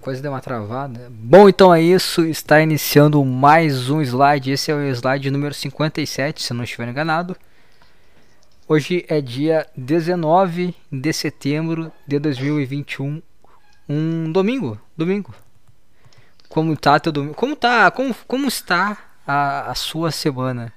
[0.00, 1.10] coisa deu uma travada.
[1.10, 2.24] Bom, então é isso.
[2.24, 4.50] Está iniciando mais um slide.
[4.50, 7.36] Esse é o slide número 57, se não estiver enganado.
[8.68, 13.22] Hoje é dia 19 de setembro de 2021.
[13.88, 14.80] Um domingo.
[14.96, 15.34] Domingo.
[16.48, 17.34] Como tá teu domingo?
[17.34, 17.90] Como tá?
[17.90, 20.72] Como, como está a, a sua semana?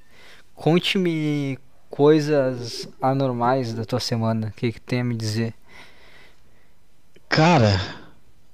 [0.54, 1.60] Conte-me
[1.90, 4.48] coisas anormais da tua semana.
[4.48, 5.54] O que, que tem a me dizer?
[7.30, 7.80] Cara,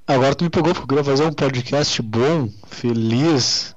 [0.08, 3.76] agora tu me pegou porque eu queria fazer um podcast bom, feliz.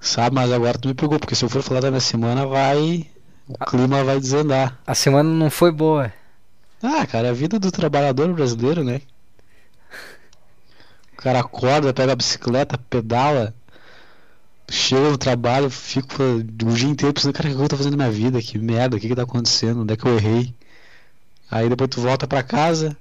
[0.00, 3.10] Sabe, mas agora tu me pegou, porque se eu for falar da minha semana, vai.
[3.46, 4.78] O clima vai desandar.
[4.86, 6.12] A semana não foi boa.
[6.82, 9.02] Ah, cara, é a vida do trabalhador brasileiro, né?
[11.12, 13.54] O cara acorda, pega a bicicleta, pedala,
[14.70, 18.04] chega no trabalho, fico o dia inteiro pensando, cara, o que eu tô fazendo na
[18.04, 18.40] minha vida?
[18.40, 19.82] Que merda, o que que tá acontecendo?
[19.82, 20.54] Onde é que eu errei?
[21.50, 22.96] Aí depois tu volta pra casa,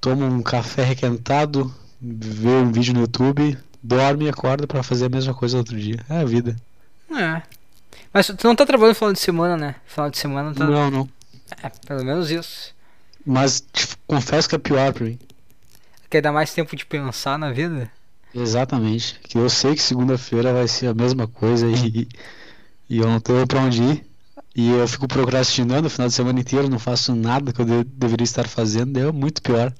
[0.00, 5.08] toma um café requentado, vê um vídeo no YouTube, dorme e acorda pra fazer a
[5.10, 6.04] mesma coisa outro dia.
[6.08, 6.56] É a vida.
[7.10, 7.42] É.
[8.12, 9.74] Mas tu não tá trabalhando no final de semana, né?
[9.86, 10.66] Final de semana tá.
[10.66, 11.08] Não, não.
[11.62, 12.74] É, pelo menos isso.
[13.24, 15.18] Mas te confesso que é pior pra mim.
[16.10, 17.90] Quer dar mais tempo de pensar na vida?
[18.34, 19.18] Exatamente.
[19.24, 22.08] Que eu sei que segunda-feira vai ser a mesma coisa e,
[22.88, 24.06] e eu não tenho pra onde ir.
[24.54, 27.84] E eu fico procrastinando o final de semana inteiro, não faço nada que eu de-
[27.84, 29.72] deveria estar fazendo, é muito pior.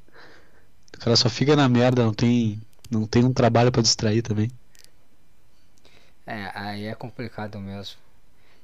[0.99, 2.61] O cara só fica na merda, não tem,
[2.91, 4.51] não tem um trabalho pra distrair também.
[6.27, 7.95] É, aí é complicado mesmo.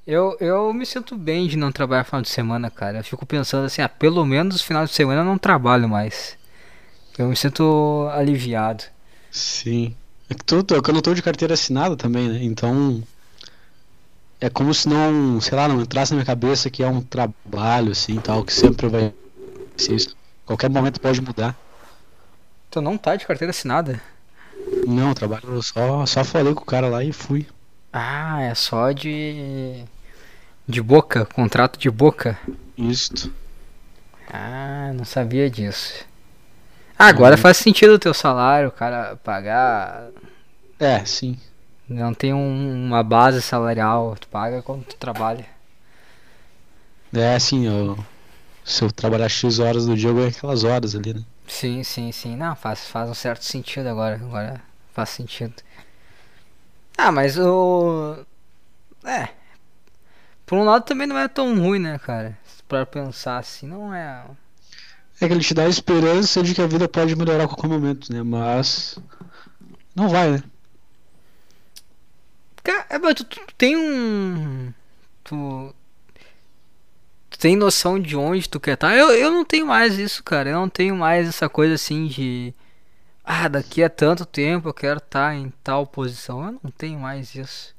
[0.04, 2.98] Eu, eu me sinto bem de não trabalhar final de semana, cara.
[2.98, 6.36] Eu fico pensando assim, ah, pelo menos final de semana eu não trabalho mais.
[7.16, 8.82] Eu me sinto aliviado.
[9.30, 9.94] Sim.
[10.28, 12.42] É que, tu, é que eu não tô de carteira assinada também, né?
[12.42, 13.00] Então.
[14.40, 17.92] É como se não, sei lá, não entrasse na minha cabeça que é um trabalho,
[17.92, 19.14] assim, tal, que sempre vai
[19.76, 20.16] ser isso.
[20.44, 21.56] Qualquer momento pode mudar.
[22.74, 24.00] Tu não tá de carteira assinada?
[24.84, 27.46] Não, trabalho, eu só, só falei com o cara lá e fui.
[27.92, 29.84] Ah, é só de.
[30.66, 32.36] De boca, contrato de boca.
[32.76, 33.32] Isto.
[34.28, 36.04] Ah, não sabia disso.
[36.98, 37.40] Ah, agora Uhum.
[37.42, 40.08] faz sentido o teu salário, o cara pagar.
[40.80, 41.38] É, sim.
[41.88, 45.46] Não tem um- uma base salarial, tu paga quando tu trabalha.
[47.12, 47.96] É assim, eu,
[48.64, 51.22] se eu trabalhar X horas do dia, eu ganho aquelas horas ali, né?
[51.54, 52.36] Sim, sim, sim.
[52.36, 54.16] Não, faz, faz um certo sentido agora.
[54.16, 54.60] Agora
[54.92, 55.54] faz sentido.
[56.98, 58.24] Ah, mas o.
[59.04, 59.28] É.
[60.44, 62.36] Por um lado também não é tão ruim, né, cara?
[62.66, 64.24] Pra pensar assim, não é.
[65.20, 67.68] É que ele te dá a esperança de que a vida pode melhorar a qualquer
[67.68, 68.22] momento, né?
[68.24, 68.98] Mas.
[69.94, 70.42] Não vai, né?
[72.64, 74.72] Cara, é, mas tu, tu tem um.
[75.22, 75.74] Tu.
[77.44, 78.96] Tem noção de onde tu quer estar?
[78.96, 80.48] Eu, eu não tenho mais isso, cara.
[80.48, 82.54] Eu não tenho mais essa coisa assim de.
[83.22, 86.42] Ah, daqui a tanto tempo eu quero estar em tal posição.
[86.42, 87.74] Eu não tenho mais isso.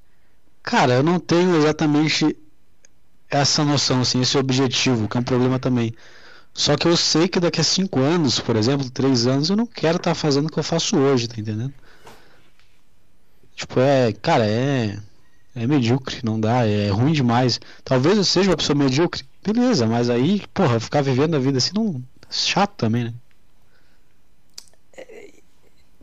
[0.61, 2.37] Cara, eu não tenho exatamente
[3.27, 5.95] essa noção, assim, esse objetivo, que é um problema também.
[6.53, 9.65] Só que eu sei que daqui a cinco anos, por exemplo, três anos, eu não
[9.65, 11.73] quero estar fazendo o que eu faço hoje, tá entendendo?
[13.55, 14.99] Tipo, é, cara, é,
[15.55, 17.59] é medíocre, não dá, é ruim demais.
[17.83, 21.71] Talvez eu seja uma pessoa medíocre, beleza, mas aí, porra, ficar vivendo a vida assim
[21.73, 23.13] não, chato também, né?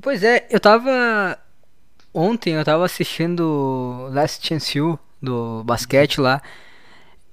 [0.02, 1.38] Pois é, eu tava.
[2.12, 6.42] Ontem eu tava assistindo Last Chance U do basquete lá.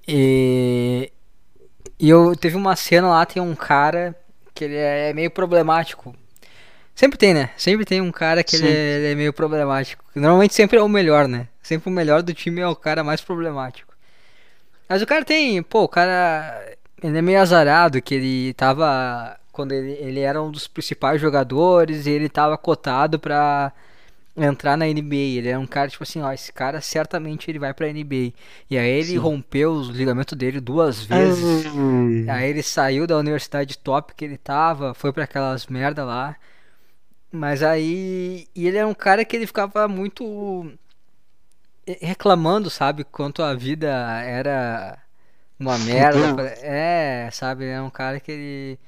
[0.07, 1.11] E.
[1.99, 4.15] E eu teve uma cena lá, tem um cara
[4.53, 6.15] que ele é meio problemático.
[6.93, 7.49] Sempre tem, né?
[7.57, 10.05] Sempre tem um cara que ele é, ele é meio problemático.
[10.13, 11.47] Normalmente sempre é o melhor, né?
[11.69, 13.93] Sempre o melhor do time é o cara mais problemático.
[14.89, 16.75] Mas o cara tem, pô, o cara.
[17.03, 19.37] Ele é meio azarado, que ele tava.
[19.51, 23.71] Quando ele, ele era um dos principais jogadores e ele tava cotado pra
[24.35, 25.37] entrar na NBA.
[25.37, 28.33] Ele era um cara, tipo assim, ó, esse cara certamente ele vai pra NBA.
[28.67, 29.17] E aí ele Sim.
[29.17, 31.67] rompeu os ligamentos dele duas vezes.
[32.27, 36.35] Aí ele saiu da universidade top que ele tava, foi pra aquelas merda lá.
[37.31, 38.47] Mas aí.
[38.55, 40.73] E ele era um cara que ele ficava muito.
[42.01, 43.03] Reclamando, sabe?
[43.03, 43.89] Quanto a vida
[44.23, 44.97] era
[45.59, 46.43] uma merda.
[46.61, 47.65] É, sabe?
[47.65, 48.79] Era um cara que ele.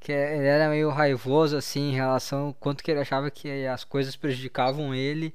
[0.00, 3.84] que ele era meio raivoso, assim, em relação ao quanto que ele achava que as
[3.84, 5.34] coisas prejudicavam ele.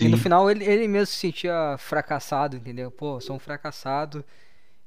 [0.00, 0.22] E no Sim.
[0.22, 2.90] final ele, ele mesmo se sentia fracassado, entendeu?
[2.90, 4.24] Pô, sou um fracassado.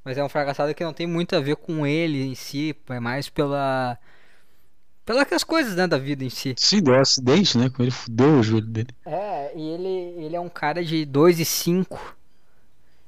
[0.03, 2.99] Mas é um fracassado que não tem muito a ver com ele em si, é
[2.99, 3.97] mais pela.
[5.05, 6.55] Pelas coisas, né, da vida em si.
[6.57, 7.69] Sim, deu um acidente, né?
[7.69, 8.89] Com ele fudeu o joelho dele.
[9.05, 12.15] É, e ele, ele é um cara de 2 e 5.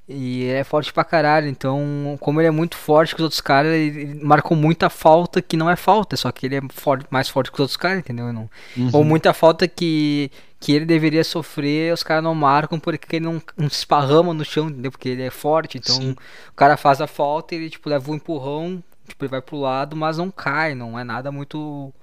[0.09, 3.73] E é forte pra caralho, então, como ele é muito forte que os outros caras,
[3.73, 7.51] ele marcou muita falta que não é falta, só que ele é forte, mais forte
[7.51, 8.31] que os outros caras, entendeu?
[8.31, 8.89] Não, Uhum.
[8.93, 13.41] Ou muita falta que, que ele deveria sofrer, os caras não marcam porque ele não,
[13.57, 14.91] não se esparrama no chão, entendeu?
[14.91, 16.11] Porque ele é forte, então Sim.
[16.11, 19.57] o cara faz a falta e ele, tipo, leva um empurrão, tipo, ele vai pro
[19.57, 21.93] lado, mas não cai, não é nada muito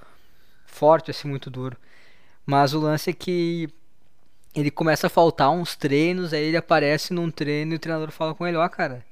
[0.67, 1.77] forte, assim, muito duro.
[2.47, 3.69] Mas o lance é que
[4.55, 8.35] ele começa a faltar uns treinos, aí ele aparece num treino e o treinador fala
[8.35, 9.05] com ele, ó, cara,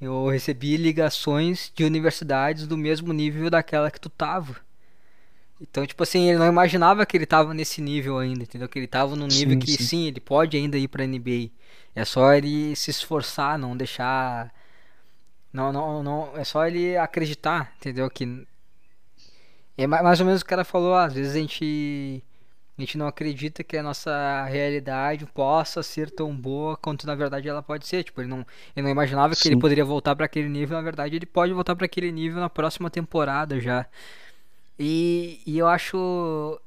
[0.00, 4.56] eu recebi ligações de universidades do mesmo nível daquela que tu tava.
[5.60, 8.68] Então, tipo assim, ele não imaginava que ele tava nesse nível ainda, entendeu?
[8.68, 9.76] Que ele tava num nível Sim, que sim.
[9.76, 12.00] sim, ele pode ainda ir pra NBA.
[12.00, 14.52] É só ele se esforçar, não deixar
[15.52, 18.08] não, não, não, é só ele acreditar, entendeu?
[18.10, 18.46] Que
[19.76, 22.22] é ma- mais ou menos o que ela falou, às vezes a gente
[22.76, 27.48] a gente não acredita que a nossa realidade possa ser tão boa quanto na verdade
[27.48, 28.04] ela pode ser.
[28.04, 28.46] Tipo, ele não,
[28.76, 29.60] ele não imaginava que ele Sim.
[29.60, 32.88] poderia voltar para aquele nível, na verdade ele pode voltar para aquele nível na próxima
[32.88, 33.84] temporada já.
[34.78, 36.60] E, e eu acho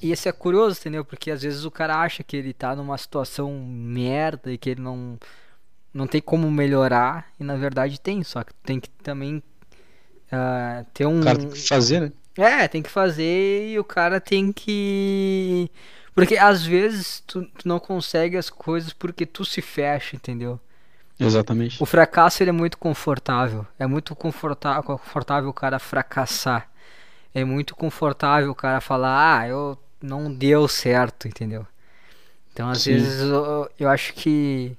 [0.00, 1.04] e esse é curioso, entendeu?
[1.04, 4.80] Porque às vezes o cara acha que ele tá numa situação merda e que ele
[4.82, 5.18] não
[5.96, 9.42] não tem como melhorar e na verdade tem, só que tem que também
[10.30, 12.12] ah, ter um O cara tem que fazer, né?
[12.36, 15.70] é, tem que fazer e o cara tem que.
[16.14, 20.60] Porque às vezes tu, tu não consegue as coisas porque tu se fecha, entendeu?
[21.18, 21.82] Exatamente.
[21.82, 23.66] O fracasso ele é muito confortável.
[23.78, 26.68] É muito confortável, confortável o cara fracassar.
[27.34, 31.66] É muito confortável o cara falar, ah, eu não deu certo, entendeu?
[32.52, 32.92] Então às Sim.
[32.92, 34.76] vezes eu, eu acho que.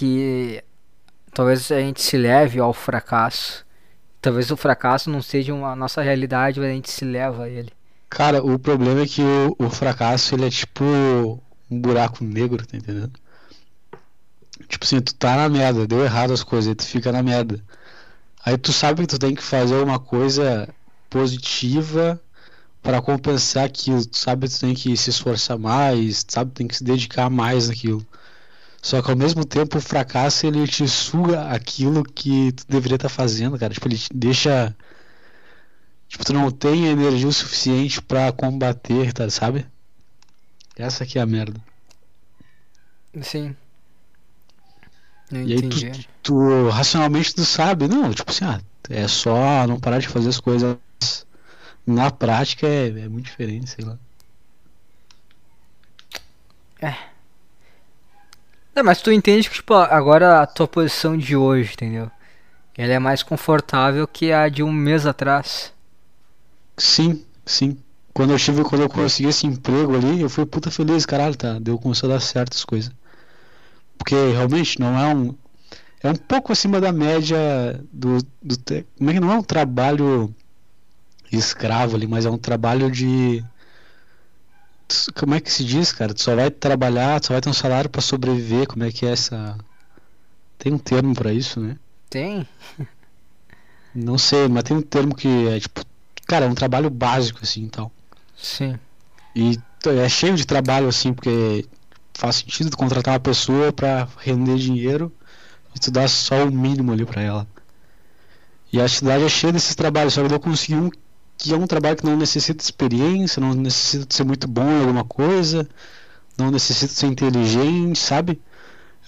[0.00, 0.64] Que
[1.30, 3.66] talvez a gente se leve ao fracasso.
[4.18, 7.70] Talvez o fracasso não seja uma nossa realidade, mas a gente se leva a ele.
[8.08, 10.82] Cara, o problema é que o, o fracasso, ele é tipo
[11.70, 13.12] um buraco negro, tá entendendo?
[14.66, 17.62] Tipo assim, tu tá na merda, deu errado as coisas, aí tu fica na merda.
[18.42, 20.66] Aí tu sabe que tu tem que fazer uma coisa
[21.10, 22.18] positiva
[22.82, 24.02] pra compensar aquilo.
[24.06, 27.68] Tu sabe que tu tem que se esforçar mais, sabe tem que se dedicar mais
[27.68, 28.02] naquilo.
[28.82, 33.08] Só que ao mesmo tempo o fracasso ele te suga aquilo que tu deveria estar
[33.08, 33.74] fazendo, cara.
[33.74, 34.74] Tipo, ele te deixa.
[36.08, 39.66] Tipo, tu não tem energia o suficiente pra combater, tá, sabe?
[40.76, 41.60] Essa aqui é a merda.
[43.22, 43.54] Sim.
[45.30, 46.08] Não E aí tu, entendi.
[46.22, 50.40] tu racionalmente tu sabe, não, tipo assim, ah, é só não parar de fazer as
[50.40, 50.76] coisas.
[51.86, 53.98] Na prática é, é muito diferente, sei lá.
[58.84, 62.10] Mas tu entende que, tipo, agora a tua posição de hoje, entendeu?
[62.76, 65.72] Ela é mais confortável que a de um mês atrás.
[66.76, 67.76] Sim, sim.
[68.14, 71.58] Quando eu tive, quando eu consegui esse emprego ali, eu fui puta feliz, caralho, tá?
[71.58, 72.90] Deu, começou a dar certo as coisas.
[73.98, 75.34] Porque realmente não é um.
[76.02, 77.38] É um pouco acima da média
[77.92, 78.56] do, do.
[78.96, 80.34] Como é que não é um trabalho
[81.30, 83.44] escravo ali, mas é um trabalho de.
[85.14, 86.12] Como é que se diz, cara?
[86.14, 88.66] Tu só vai trabalhar, tu só vai ter um salário pra sobreviver.
[88.66, 89.56] Como é que é essa.
[90.58, 91.76] Tem um termo pra isso, né?
[92.08, 92.46] Tem?
[93.94, 95.84] Não sei, mas tem um termo que é tipo.
[96.26, 97.90] Cara, é um trabalho básico assim e tal.
[98.36, 98.78] Sim.
[99.34, 101.66] E t- é cheio de trabalho assim, porque
[102.14, 105.12] faz sentido tu contratar uma pessoa pra render dinheiro
[105.74, 107.46] e tu dar só o mínimo ali pra ela.
[108.72, 110.90] E a cidade é cheia desses trabalhos, só que eu consegui um
[111.42, 114.80] que é um trabalho que não necessita experiência, não necessita de ser muito bom em
[114.80, 115.66] alguma coisa,
[116.36, 118.40] não necessita ser inteligente, sabe?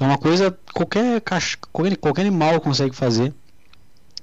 [0.00, 3.34] É uma coisa qualquer caixa, qualquer, qualquer animal consegue fazer.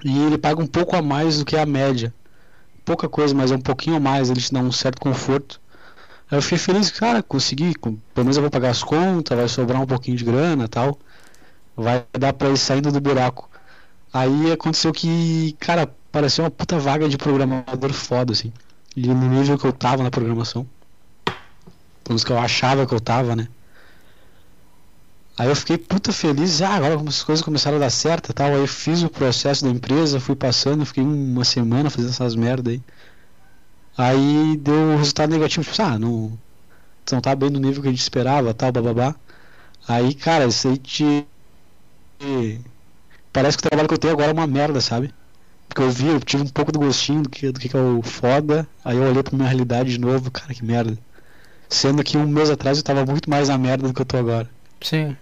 [0.04, 2.12] E ele paga um pouco a mais do que a média.
[2.84, 5.62] Pouca coisa, mas é um pouquinho a mais, ele te dá um certo conforto.
[6.32, 9.86] Eu fiquei feliz, cara, consegui, pelo menos eu vou pagar as contas, vai sobrar um
[9.86, 10.98] pouquinho de grana tal.
[11.76, 13.50] Vai dar pra ir saindo do buraco.
[14.12, 18.52] Aí aconteceu que, cara, pareceu uma puta vaga de programador foda, assim.
[18.96, 20.68] E no nível que eu tava na programação.
[21.26, 23.48] Pelo menos que eu achava que eu tava, né?
[25.38, 28.48] Aí eu fiquei puta feliz, ah, agora as coisas começaram a dar certo e tal.
[28.48, 32.72] Aí eu fiz o processo da empresa, fui passando, fiquei uma semana fazendo essas merda
[32.72, 32.82] aí.
[33.98, 36.38] Aí deu um resultado negativo, tipo, ah, não,
[37.12, 39.16] não tá bem no nível que a gente esperava, tal, bababá.
[39.88, 41.26] Aí, cara, isso aí te.
[43.32, 45.14] Parece que o trabalho que eu tenho agora é uma merda, sabe?
[45.70, 48.02] Porque eu vi, eu tive um pouco do gostinho do que, do que é o
[48.02, 50.98] foda, aí eu olhei pra minha realidade de novo, cara, que merda.
[51.70, 54.18] Sendo que um mês atrás eu tava muito mais na merda do que eu tô
[54.18, 54.50] agora.
[54.82, 55.16] Sim.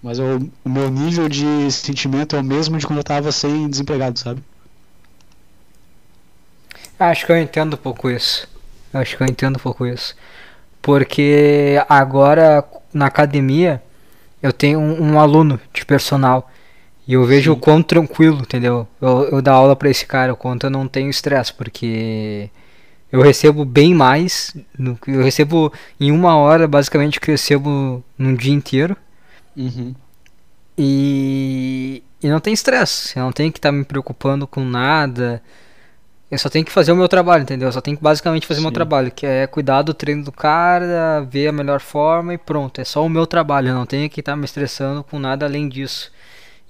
[0.00, 3.68] Mas o, o meu nível de sentimento é o mesmo de quando eu tava sem
[3.68, 4.42] desempregado, sabe?
[6.98, 8.48] Acho que eu entendo um pouco isso.
[8.94, 10.14] Acho que eu entendo um pouco isso.
[10.80, 13.82] Porque agora na academia
[14.40, 16.48] eu tenho um, um aluno de personal
[17.10, 17.58] e eu vejo Sim.
[17.58, 18.86] o quão tranquilo, entendeu?
[19.00, 22.48] Eu, eu dar aula pra esse cara, o quanto eu não tenho estresse, porque
[23.10, 24.54] eu recebo bem mais,
[25.08, 28.96] eu recebo em uma hora basicamente o que eu recebo num dia inteiro.
[29.56, 29.92] Uhum.
[30.78, 35.42] E, e não tem estresse, eu não tenho que estar me preocupando com nada.
[36.30, 37.66] Eu só tenho que fazer o meu trabalho, entendeu?
[37.66, 38.74] Eu só tenho que basicamente fazer o meu Sim.
[38.74, 42.80] trabalho, que é cuidar do treino do cara, ver a melhor forma e pronto.
[42.80, 45.68] É só o meu trabalho, eu não tenho que estar me estressando com nada além
[45.68, 46.12] disso.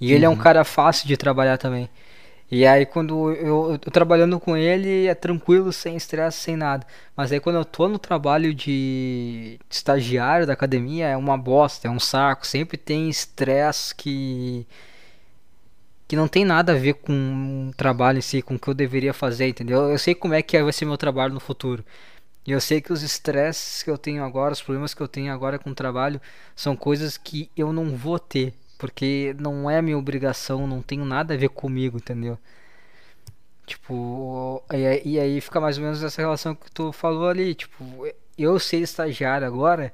[0.01, 0.37] E ele é um Uhum.
[0.37, 1.89] cara fácil de trabalhar também.
[2.51, 6.85] E aí quando eu, eu tô trabalhando com ele é tranquilo, sem estresse, sem nada.
[7.15, 11.87] Mas aí quando eu tô no trabalho de, de estagiário da academia é uma bosta,
[11.87, 12.45] é um saco.
[12.47, 14.67] Sempre tem estresse que
[16.07, 18.73] que não tem nada a ver com o trabalho em si, com o que eu
[18.73, 19.89] deveria fazer, entendeu?
[19.89, 21.83] Eu sei como é que vai ser meu trabalho no futuro.
[22.45, 25.33] E eu sei que os estresses que eu tenho agora, os problemas que eu tenho
[25.33, 26.21] agora com o trabalho,
[26.55, 31.35] são coisas que eu não vou ter, porque não é minha obrigação, não tem nada
[31.35, 32.35] a ver comigo, entendeu?
[33.63, 34.63] Tipo,
[35.05, 38.77] e aí, fica mais ou menos essa relação que tu falou ali, tipo, eu ser
[38.77, 39.93] estagiário agora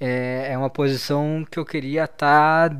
[0.00, 2.76] é, é uma posição que eu queria estar,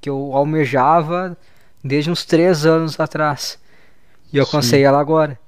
[0.00, 1.36] que eu almejava
[1.84, 3.58] desde uns três anos atrás.
[4.32, 5.38] E eu alcancei ela agora.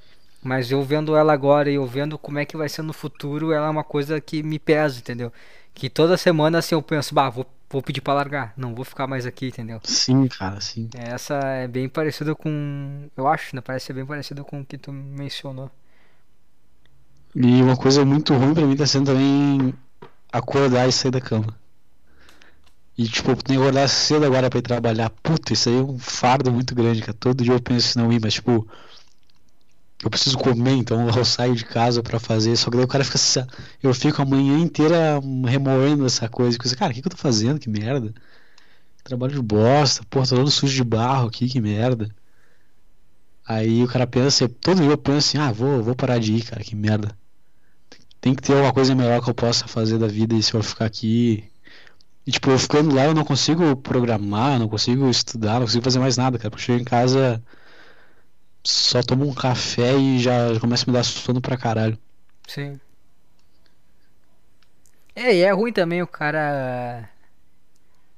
[0.43, 3.51] Mas eu vendo ela agora e eu vendo como é que vai ser no futuro,
[3.51, 5.33] ela é uma coisa que me pesa, entendeu?
[5.73, 9.07] Que toda semana assim eu penso, bah, vou, vou pedir pra largar, não vou ficar
[9.07, 9.81] mais aqui, entendeu?
[9.85, 10.89] Sim, cara, sim.
[10.95, 13.09] Essa é bem parecida com.
[13.17, 13.61] Eu acho, né?
[13.61, 15.71] Parece ser bem parecida com o que tu mencionou.
[17.35, 19.75] E uma coisa muito ruim pra mim tá sendo também
[20.33, 21.55] acordar e sair da cama.
[22.97, 25.11] E tipo, tenho que acordar cedo agora pra ir trabalhar.
[25.11, 27.13] Puta, isso aí é um fardo muito grande, cara.
[27.13, 28.67] Todo dia eu penso em não ir, mas tipo,
[30.03, 32.57] eu preciso comer, então eu saio de casa pra fazer.
[32.57, 33.19] Só que daí o cara fica.
[33.83, 36.59] Eu fico a manhã inteira remoendo essa coisa.
[36.59, 37.59] Coisa, cara, o que que eu tô fazendo?
[37.59, 38.15] Que merda.
[39.05, 42.09] Trabalho de bosta, porra, tô todo sujo de barro aqui, que merda.
[43.47, 46.43] Aí o cara pensa, todo dia eu penso assim, ah, vou, vou parar de ir,
[46.45, 47.17] cara, que merda.
[48.21, 50.63] Tem que ter alguma coisa melhor que eu possa fazer da vida e se eu
[50.63, 51.45] ficar aqui.
[52.27, 56.01] E tipo, eu ficando lá eu não consigo programar, não consigo estudar, não consigo fazer
[56.01, 56.53] mais nada, cara.
[56.55, 57.43] Eu chego em casa,
[58.67, 61.99] só tomo um café e já, já começa a me dar sono pra caralho.
[62.47, 62.81] Sim.
[65.15, 67.09] É, e é ruim também o cara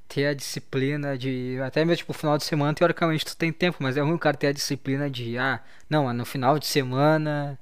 [0.09, 1.59] ter a disciplina de.
[1.65, 4.37] Até mesmo, tipo, final de semana, teoricamente tu tem tempo, mas é ruim o cara
[4.37, 7.59] ter a disciplina de, ah, não, no final de semana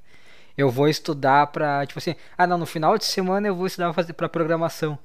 [0.56, 1.86] eu vou estudar pra.
[1.86, 4.98] Tipo assim, ah, não, no final de semana eu vou estudar pra, fazer, pra programação.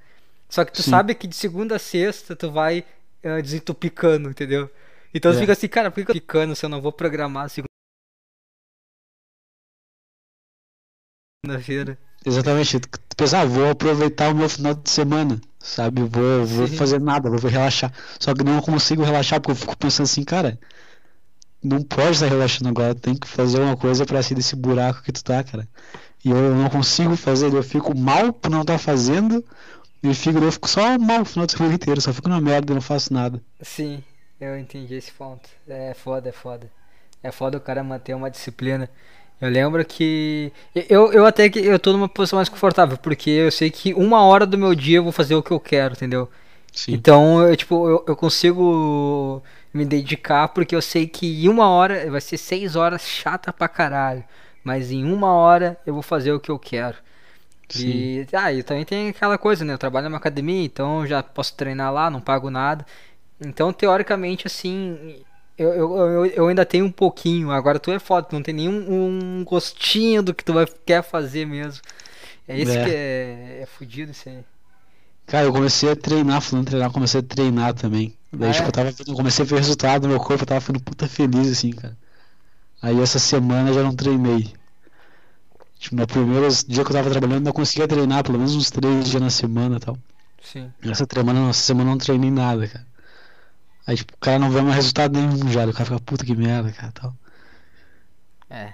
[0.50, 0.92] Só que tu Sim.
[0.92, 2.86] sabe que de segunda a sexta tu vai
[3.24, 4.70] uh, desentupicando, entendeu?
[5.14, 5.40] Então tu É.
[5.42, 7.50] fica assim, cara, por que eu tô picando se eu não vou programar
[11.52, 11.98] segunda-feira?
[12.24, 12.80] Exatamente.
[13.18, 16.04] Pensa, ah, vou aproveitar o meu final de semana, sabe?
[16.04, 16.76] Vou, vou Sim.
[16.76, 17.92] fazer nada, vou relaxar.
[18.20, 20.60] Só que não consigo relaxar porque eu fico pensando assim, cara,
[21.64, 25.12] não pode estar relaxando agora, tem que fazer uma coisa pra sair desse buraco que
[25.12, 25.68] tu tá, cara.
[26.24, 29.44] E eu não consigo fazer, eu fico mal por não estar fazendo,
[30.04, 32.72] e fico, eu fico só mal o final de semana inteiro, só fico na merda
[32.72, 33.42] e não faço nada.
[33.62, 34.04] Sim,
[34.40, 35.50] eu entendi esse ponto.
[35.68, 36.72] É foda, é foda.
[37.24, 38.88] É foda o cara manter uma disciplina.
[39.42, 40.54] Eu lembro que.
[40.88, 44.24] Eu, eu até que eu tô numa posição mais confortável, porque eu sei que uma
[44.24, 46.30] hora do meu dia eu vou fazer o que eu quero, entendeu?
[46.72, 46.94] Sim.
[46.94, 49.42] Então, eu, tipo, eu, eu consigo
[49.74, 53.68] me dedicar porque eu sei que em uma hora vai ser seis horas chata pra
[53.68, 54.24] caralho.
[54.64, 56.98] Mas em uma hora eu vou fazer o que eu quero.
[57.68, 57.88] Sim.
[57.88, 59.74] E, ah, e também tem aquela coisa, né?
[59.74, 62.86] Eu trabalho numa academia, então eu já posso treinar lá, não pago nada.
[63.40, 65.24] Então, teoricamente, assim,
[65.58, 67.52] eu, eu, eu, ainda tenho um pouquinho.
[67.52, 71.04] Agora tu é foda, tu não tem nenhum um gostinho do que tu vai, quer
[71.04, 71.82] fazer mesmo.
[72.48, 72.84] É isso É.
[72.84, 74.44] que é, é fudido isso aí.
[75.26, 78.16] Cara, eu comecei a treinar, falando treinar, comecei a treinar também.
[78.32, 78.68] Daí, Ah, tipo, é?
[78.68, 80.82] eu tava vendo, eu comecei a ver o resultado do meu corpo, eu tava ficando
[80.82, 81.98] puta feliz, assim, cara.
[82.82, 84.54] Aí essa semana eu já não treinei.
[85.80, 88.70] Tipo, no primeiro dia que eu tava trabalhando, eu ainda conseguia treinar, pelo menos uns
[88.72, 89.98] três dias na semana e tal.
[90.42, 90.74] Sim.
[90.84, 92.88] Essa semana, essa semana eu não treinei nada, cara.
[93.86, 96.36] Aí, tipo, o cara não vê mais resultado nenhum já, o cara fica, puta que
[96.36, 97.16] merda, cara, tal.
[98.50, 98.74] É.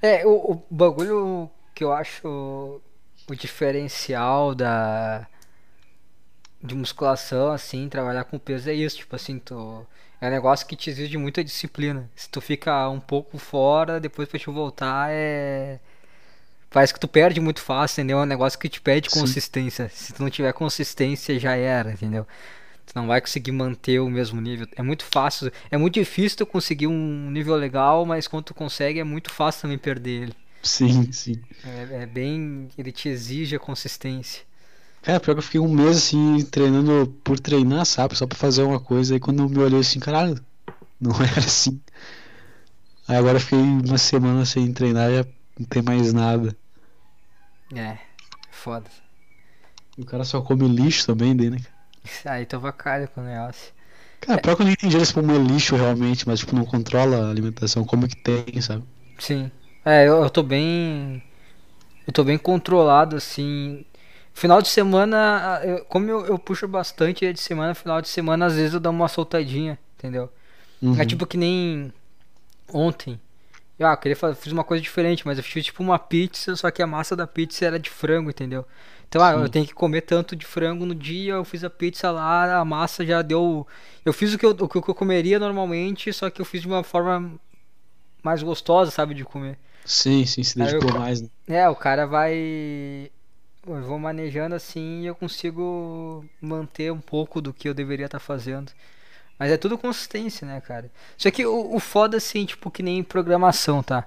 [0.00, 2.80] É, o, o bagulho que eu acho
[3.28, 5.26] o diferencial da
[6.62, 9.86] de musculação, assim, trabalhar com peso é isso, tipo assim, tu
[10.18, 12.10] é um negócio que te exige muita disciplina.
[12.16, 15.78] Se tu fica um pouco fora, depois pra te voltar é
[16.70, 18.18] parece que tu perde muito fácil, entendeu?
[18.18, 19.20] É um negócio que te pede Sim.
[19.20, 19.88] consistência.
[19.90, 22.26] Se tu não tiver consistência, já era, entendeu?
[22.94, 24.68] Tu não vai conseguir manter o mesmo nível.
[24.76, 29.00] É muito fácil, é muito difícil tu conseguir um nível legal, mas quando tu consegue
[29.00, 30.34] é muito fácil também perder ele.
[30.62, 31.42] Sim, sim.
[31.64, 34.44] É, é bem, ele te exige a consistência.
[35.02, 38.16] Cara, pior que eu fiquei um mês assim, treinando por treinar, sabe?
[38.16, 39.16] Só pra fazer uma coisa.
[39.16, 40.40] E quando eu me olhei assim, caralho,
[41.00, 41.80] não era assim.
[43.08, 45.24] Aí agora eu fiquei uma semana sem treinar já
[45.58, 46.56] não tem mais nada.
[47.74, 47.98] É,
[48.50, 48.90] foda.
[49.98, 51.58] E o cara só come lixo também, daí, né?
[52.24, 53.72] Aí tu vacalha com o negócio.
[54.20, 57.28] Cara, pior que eu não entendi eles como é lixo realmente, mas tipo, não controla
[57.28, 58.84] a alimentação, como que tem, sabe?
[59.18, 59.50] Sim.
[59.84, 61.22] É, eu, eu tô bem.
[62.06, 63.84] Eu tô bem controlado, assim.
[64.34, 68.54] Final de semana, eu- como eu, eu puxo bastante de semana, final de semana, às
[68.56, 70.30] vezes eu dou uma soltadinha, entendeu?
[70.82, 70.96] Uhum.
[70.96, 71.92] É tipo que nem
[72.72, 73.20] ontem.
[73.78, 76.70] Eu, ah, queria fazer, fiz uma coisa diferente, mas eu fiz tipo uma pizza, só
[76.70, 78.66] que a massa da pizza era de frango, entendeu?
[79.14, 79.48] Então, ah, eu Sim.
[79.48, 83.06] tenho que comer tanto de frango no dia, eu fiz a pizza lá, a massa
[83.06, 83.64] já deu.
[84.04, 86.66] Eu fiz o que eu, o que eu comeria normalmente, só que eu fiz de
[86.66, 87.38] uma forma
[88.22, 89.58] mais gostosa, sabe, de comer.
[89.86, 91.28] Sim, sim, se eu dedicou co- mais, né?
[91.46, 93.10] É, o cara vai.
[93.66, 98.20] Eu vou manejando assim e eu consigo manter um pouco do que eu deveria estar
[98.20, 98.72] fazendo.
[99.38, 100.90] Mas é tudo consistência, né, cara?
[101.18, 104.06] Só que o, o foda, assim, tipo, que nem programação, tá?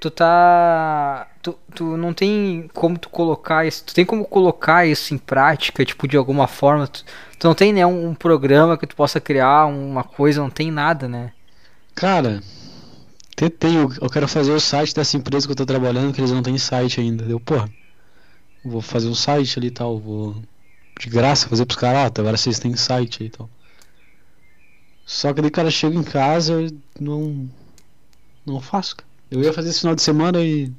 [0.00, 1.28] Tu tá.
[1.42, 3.84] Tu, tu não tem como tu colocar isso.
[3.84, 6.86] Tu tem como colocar isso em prática, tipo, de alguma forma.
[6.86, 7.04] Tu,
[7.38, 11.08] tu não tem, né, um, programa que tu possa criar, uma coisa, não tem nada,
[11.08, 11.32] né?
[11.94, 12.40] Cara,
[13.34, 16.30] tentei, eu, eu quero fazer o site dessa empresa que eu tô trabalhando, que eles
[16.30, 17.24] não têm site ainda.
[17.24, 17.68] Deu, porra,
[18.64, 20.36] vou fazer um site ali e tal, vou
[20.98, 23.48] de graça fazer pros caras, ó, agora vocês têm site aí e tal.
[25.06, 27.48] Só que daí, cara, chega em casa, eu não.
[28.44, 29.07] Não faço, cara.
[29.30, 30.72] Eu ia fazer esse final de semana e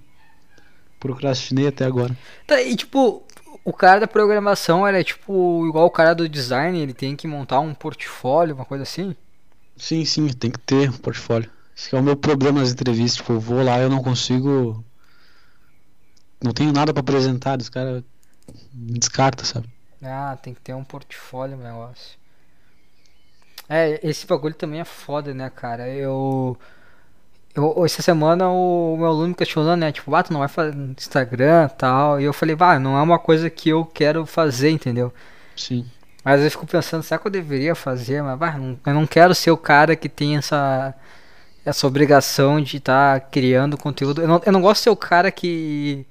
[1.00, 2.18] procrastinei até agora.
[2.48, 3.24] Tá, e tipo,
[3.64, 7.28] o cara da programação, ele é tipo igual o cara do design, ele tem que
[7.28, 9.16] montar um portfólio, uma coisa assim.
[9.78, 11.50] Sim, sim, tem que ter um portfólio.
[11.76, 14.84] Esse é o meu problema nas entrevistas, tipo, eu vou lá e eu não consigo.
[16.44, 18.04] Não tenho nada pra apresentar, os caras
[18.74, 19.70] me descarta, sabe?
[20.02, 22.18] Ah, tem que ter um portfólio negócio.
[23.68, 25.88] É, esse bagulho também é foda, né, cara?
[25.88, 26.58] Eu.
[27.60, 29.92] Eu, essa semana o meu aluno me questionou, né?
[29.92, 32.20] Tipo, ah, tu não vai fazer Instagram tal.
[32.20, 35.14] E eu falei, bah, não é uma coisa que eu quero fazer, entendeu?
[35.56, 35.92] Sim.
[36.24, 38.22] Mas eu fico pensando, será que eu deveria fazer?
[38.22, 40.94] Mas, bah, não- eu não quero ser o cara que tem essa,
[41.66, 44.22] essa obrigação de estar criando conteúdo.
[44.24, 46.06] Eu não, eu não gosto de ser o cara que,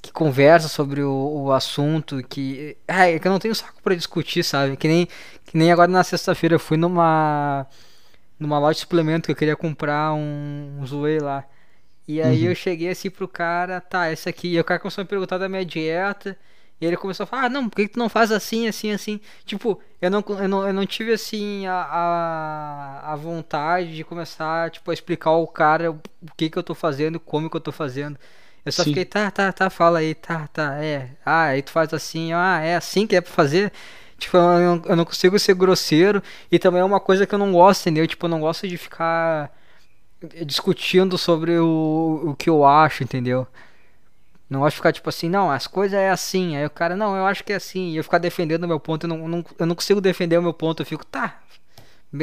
[0.00, 2.76] que conversa sobre o, o assunto, que.
[2.88, 4.76] Ah, é que eu não tenho saco pra discutir, sabe?
[4.76, 5.06] Que nem,
[5.46, 7.66] que nem agora na sexta-feira eu fui numa.
[8.42, 11.44] Numa loja de suplemento que eu queria comprar um, um Zoe lá.
[12.06, 12.46] E aí Uhum.
[12.46, 14.48] eu cheguei assim pro cara, tá, essa aqui.
[14.54, 16.36] E o cara começou a me perguntar da minha dieta.
[16.80, 18.90] E ele começou a falar, ah, não, por que que tu não faz assim, assim,
[18.90, 19.20] assim?
[19.44, 24.70] Tipo, eu não, eu não, eu não tive, assim, a, a, a vontade de começar,
[24.70, 26.00] tipo, a explicar ao cara o
[26.36, 28.18] que que eu tô fazendo, como que eu tô fazendo.
[28.64, 28.84] Eu só Sim.
[28.84, 31.10] fiquei, tá, tá, tá, fala aí, tá, tá, é.
[31.24, 33.72] Ah, aí tu faz assim, ah, é assim que é pra fazer.
[34.22, 34.42] Tipo, eu
[34.76, 36.22] não, eu não consigo ser grosseiro.
[36.50, 38.06] E também é uma coisa que eu não gosto, entendeu?
[38.06, 39.52] Tipo, eu não gosto de ficar
[40.46, 43.46] discutindo sobre o, o que eu acho, entendeu?
[44.48, 46.56] Não gosto de ficar tipo assim, não, as coisas é assim.
[46.56, 47.90] Aí o cara, não, eu acho que é assim.
[47.92, 50.42] E eu ficar defendendo o meu ponto, eu não, não- eu não consigo defender o
[50.42, 50.82] meu ponto.
[50.82, 51.40] Eu fico, tá,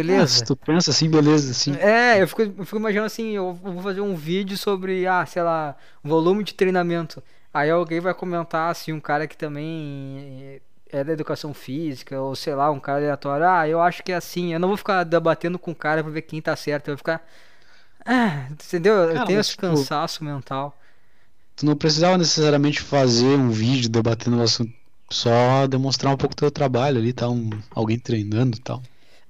[0.07, 0.27] Ah, beleza.
[0.27, 1.79] se tu pensa assim, beleza, assim.
[1.81, 5.43] É, eu fico, eu fico imaginando assim, eu vou fazer um vídeo sobre, ah, sei
[5.43, 7.21] lá, volume de treinamento.
[7.53, 12.55] Aí alguém vai comentar, assim, um cara que também é da educação física, ou sei
[12.55, 14.53] lá, um cara aleatório, ah, eu acho que é assim.
[14.53, 16.97] Eu não vou ficar debatendo com o cara pra ver quem tá certo, eu vou
[16.97, 17.25] ficar.
[18.05, 18.95] Ah, entendeu?
[18.95, 20.77] Eu Cara, tenho mas, esse tipo, cansaço mental.
[21.55, 24.73] Tu não precisava necessariamente fazer um vídeo debatendo o assunto,
[25.11, 27.29] só demonstrar um pouco do teu trabalho ali, tá?
[27.29, 28.81] Um, alguém treinando e tal.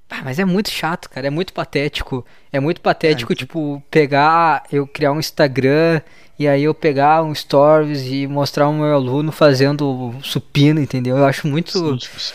[0.09, 1.27] Ah, mas é muito chato, cara.
[1.27, 2.25] É muito patético.
[2.51, 6.01] É muito patético, É, tipo, pegar, eu criar um Instagram
[6.39, 11.17] e aí eu pegar um stories e mostrar o meu aluno fazendo supino, entendeu?
[11.17, 11.77] Eu acho muito.
[11.77, 12.33] Sim, tipo assim,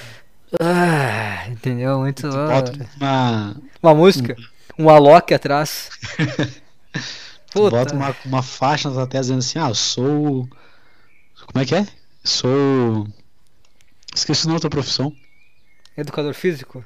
[0.61, 1.99] Ah, entendeu?
[2.01, 2.29] Muito.
[2.31, 2.47] tu ah.
[2.49, 4.37] bota uma, Uma música,
[4.79, 5.89] um Alok atrás.
[7.55, 10.49] bota uma, uma faixa na tua testa dizendo assim, ah, eu sou.
[11.47, 11.87] Como é que é?
[12.23, 13.09] Sou.
[14.15, 15.11] Esqueci o nome da tua profissão.
[15.97, 16.85] Educador físico?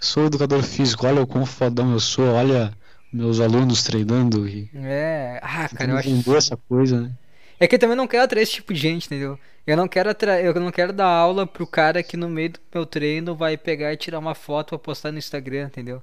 [0.00, 2.72] Sou educador físico, olha o quão fodão eu sou, olha
[3.14, 5.40] meus alunos treinando e É.
[5.42, 6.36] Ah, cara, eu acho.
[6.36, 7.12] essa coisa, né?
[7.58, 9.38] É que eu também não quero atrair esse tipo de gente, entendeu?
[9.66, 10.40] Eu não quero atra...
[10.42, 13.92] eu não quero dar aula pro cara que no meio do meu treino vai pegar
[13.92, 16.02] e tirar uma foto pra postar no Instagram, entendeu?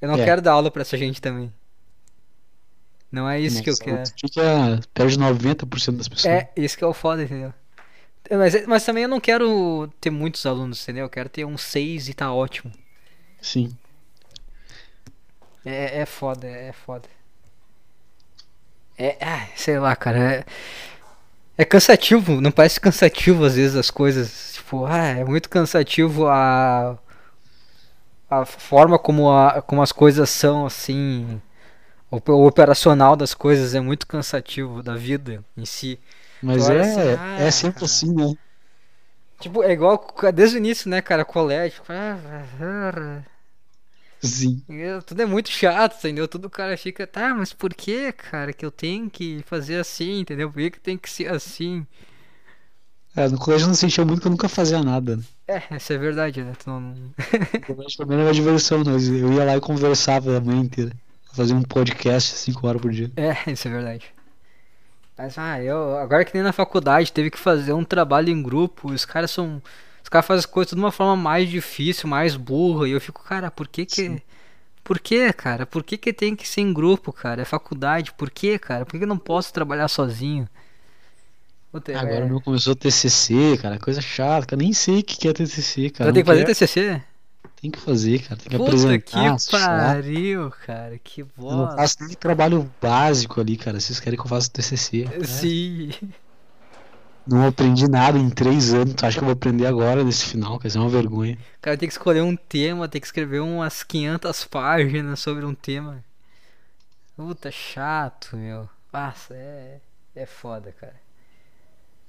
[0.00, 0.24] Eu não É.
[0.24, 1.52] quero dar aula pra essa gente também.
[3.12, 4.04] Não é isso que eu Nossa, quero.
[4.16, 6.32] tu Fica, perde 90% das pessoas.
[6.32, 7.52] É, isso que é o foda, entendeu?
[8.30, 11.04] Mas, mas também eu não quero ter muitos alunos, entendeu?
[11.06, 12.72] Eu quero ter uns seis e tá ótimo.
[13.40, 13.76] Sim.
[15.64, 17.08] É, é foda, é foda.
[18.98, 20.18] É, ah, sei lá, cara.
[20.18, 20.44] É,
[21.56, 24.54] É cansativo, não parece cansativo às vezes as coisas.
[24.54, 26.98] Tipo, ah, é muito cansativo a.
[28.30, 31.40] A forma como, a, como as coisas são, assim.
[32.10, 36.00] O, o operacional das coisas é muito cansativo da vida em si.
[36.42, 37.86] Mas olha é, assim, ah, é sempre cara.
[37.86, 38.34] assim, né?
[39.40, 41.24] Tipo, é igual desde o início, né, cara?
[41.24, 41.80] Colégio.
[41.80, 43.22] tipo, ah,
[44.20, 44.62] Sim.
[45.06, 46.28] Tudo é muito chato, entendeu?
[46.28, 50.20] Tudo o cara fica, tá, mas por que, cara, que eu tenho que fazer assim,
[50.20, 50.50] entendeu?
[50.50, 51.86] Por que, que tem que ser assim?
[53.16, 55.16] É, no colégio eu não sentia muito que eu nunca fazia nada.
[55.16, 55.22] Né?
[55.48, 56.52] É, isso é verdade, né?
[56.62, 56.80] Tu não...
[56.80, 60.92] No colégio também era uma diversão, mas eu ia lá e conversava a manhã inteira.
[61.32, 63.10] Fazia um podcast cinco horas por dia.
[63.16, 64.12] É, isso é verdade.
[65.16, 68.90] Mas, ah, eu, agora que nem na faculdade, teve que fazer um trabalho em grupo,
[68.90, 69.62] os caras são.
[70.10, 73.22] Os caras fazem as coisas de uma forma mais difícil, mais burra, e eu fico,
[73.22, 73.94] cara, por que que.
[73.94, 74.20] Sim.
[74.82, 75.64] Por que, cara?
[75.64, 77.42] Por que que tem que ser em grupo, cara?
[77.42, 78.84] É faculdade, por que, cara?
[78.84, 80.48] Por que que eu não posso trabalhar sozinho?
[81.70, 82.24] Puta, Agora é...
[82.24, 84.60] o meu começou TCC, cara, coisa chata, cara.
[84.60, 86.10] Nem sei o que é TCC, cara.
[86.10, 86.54] Tu tem que fazer quero.
[86.58, 87.02] TCC?
[87.62, 88.36] Tem que fazer, cara.
[88.40, 89.36] Tem que Puta apresentar.
[89.36, 91.76] que pariu, cara, que Eu não bosta.
[91.76, 93.78] faço nem trabalho básico ali, cara.
[93.78, 95.04] Vocês querem que eu faça TCC?
[95.04, 95.24] né?
[95.24, 95.92] Sim.
[97.26, 98.94] Não aprendi nada em três anos.
[98.94, 100.58] Tu acha que eu vou aprender agora nesse final?
[100.58, 101.38] Quer dizer, é uma vergonha.
[101.58, 105.54] O cara tem que escolher um tema, tem que escrever umas 500 páginas sobre um
[105.54, 106.02] tema.
[107.16, 108.68] Puta, chato, meu.
[108.92, 109.80] Nossa, é,
[110.16, 110.96] é foda, cara.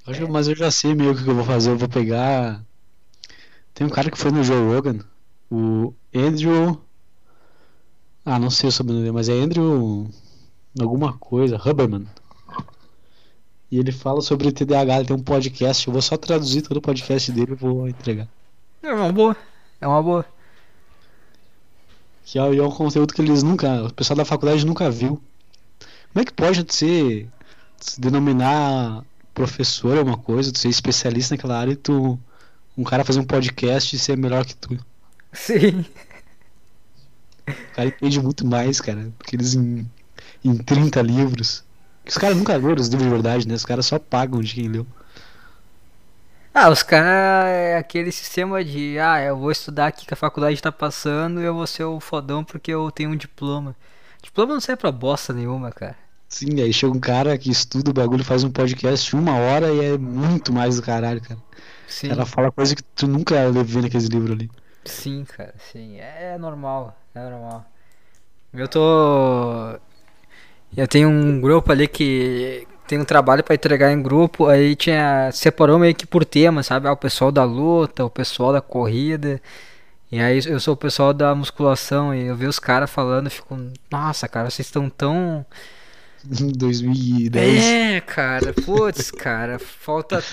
[0.07, 1.71] Eu acho- Mas eu já sei meio que o que eu vou fazer.
[1.71, 2.63] Eu vou pegar.
[3.73, 4.99] Tem um cara que foi no Joe Rogan,
[5.51, 6.81] o Andrew.
[8.25, 10.09] Ah, não sei o sobrenome dele, mas é Andrew.
[10.79, 12.07] Alguma coisa, Huberman.
[13.71, 15.87] E ele fala sobre TDAH, ele tem um podcast.
[15.87, 18.27] Eu vou só traduzir todo o podcast dele e vou entregar.
[18.83, 19.37] É uma boa.
[19.79, 20.25] É uma boa.
[22.25, 23.85] Que é, é um conteúdo que eles nunca.
[23.85, 25.21] O pessoal da faculdade nunca viu.
[26.11, 27.29] Como é que pode ser.
[27.79, 29.03] Se denominar
[29.33, 32.19] professor é uma coisa, tu ser especialista naquela área e tu.
[32.77, 34.77] Um cara fazer um podcast e ser melhor que tu.
[35.31, 35.85] Sim.
[37.47, 39.89] O cara entende muito mais, cara, do que eles em,
[40.43, 41.63] em 30 livros.
[42.07, 43.53] Os caras nunca leram os livros de verdade, né?
[43.53, 44.85] Os caras só pagam de quem leu.
[46.53, 50.61] Ah, os caras é aquele sistema de, ah, eu vou estudar aqui que a faculdade
[50.61, 53.75] tá passando e eu vou ser o fodão porque eu tenho um diploma.
[54.21, 55.95] Diploma não serve pra bosta nenhuma, cara.
[56.27, 59.71] Sim, aí chega um cara que estuda o bagulho, faz um podcast de uma hora
[59.71, 61.39] e é muito mais do caralho, cara.
[61.87, 62.09] Sim.
[62.09, 64.49] cara fala coisa que tu nunca vê naqueles livros ali.
[64.85, 65.97] Sim, cara, sim.
[65.99, 67.65] É normal, é normal.
[68.53, 69.77] Eu tô.
[70.75, 75.31] Eu tenho um grupo ali que tem um trabalho pra entregar em grupo, aí tinha.
[75.31, 76.87] Separou meio que por tema, sabe?
[76.87, 79.41] Ah, o pessoal da luta, o pessoal da corrida.
[80.11, 83.57] E aí eu sou o pessoal da musculação e eu vejo os caras falando fico.
[83.89, 85.45] Nossa, cara, vocês estão tão.
[85.45, 85.45] Em
[86.57, 87.63] 2010.
[87.63, 90.23] É, cara, putz, cara, falta.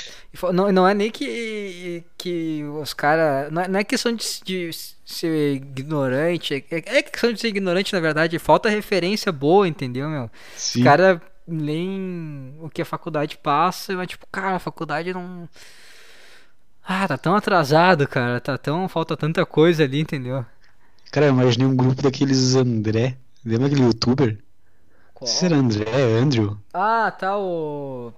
[0.53, 3.51] Não, não é nem que, que os caras.
[3.53, 4.70] Não, é- não é questão de, de
[5.05, 6.55] ser ignorante.
[6.70, 8.38] É, é questão de ser ignorante, na verdade.
[8.38, 10.31] Falta referência boa, entendeu, meu?
[10.57, 10.81] Sim.
[10.81, 15.48] Os caras leem o que a faculdade passa, mas tipo, cara, a faculdade não.
[16.85, 18.40] Ah, tá tão atrasado, cara.
[18.40, 18.88] Tá tão.
[18.88, 20.44] Falta tanta coisa ali, entendeu?
[21.11, 23.16] Cara, eu imaginei um grupo daqueles André.
[23.44, 24.38] Lembra aquele youtuber?
[25.20, 25.85] Não sei se era André,
[26.20, 26.57] Andrew.
[26.72, 28.12] Ah, tá o.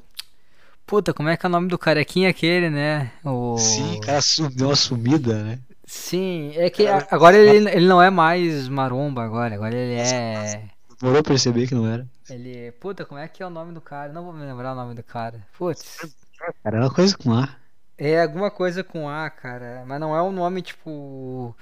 [0.86, 3.12] Puta, como é que é o nome do carequinha aquele, né?
[3.24, 3.56] O...
[3.58, 4.18] Sim, o cara
[4.54, 5.58] deu uma sumida, né?
[5.86, 10.64] Sim, é que a- agora ele, ele não é mais maromba agora, agora ele é.
[11.00, 12.06] Demorou perceber que não era.
[12.28, 12.72] Ele.
[12.72, 14.12] Puta, como é que é o nome do cara?
[14.12, 15.44] Não vou me lembrar o nome do cara.
[15.56, 15.96] Putz.
[16.38, 17.48] Cara, era uma coisa com A.
[17.96, 19.84] É alguma coisa com A, cara.
[19.86, 21.54] Mas não é um nome, tipo.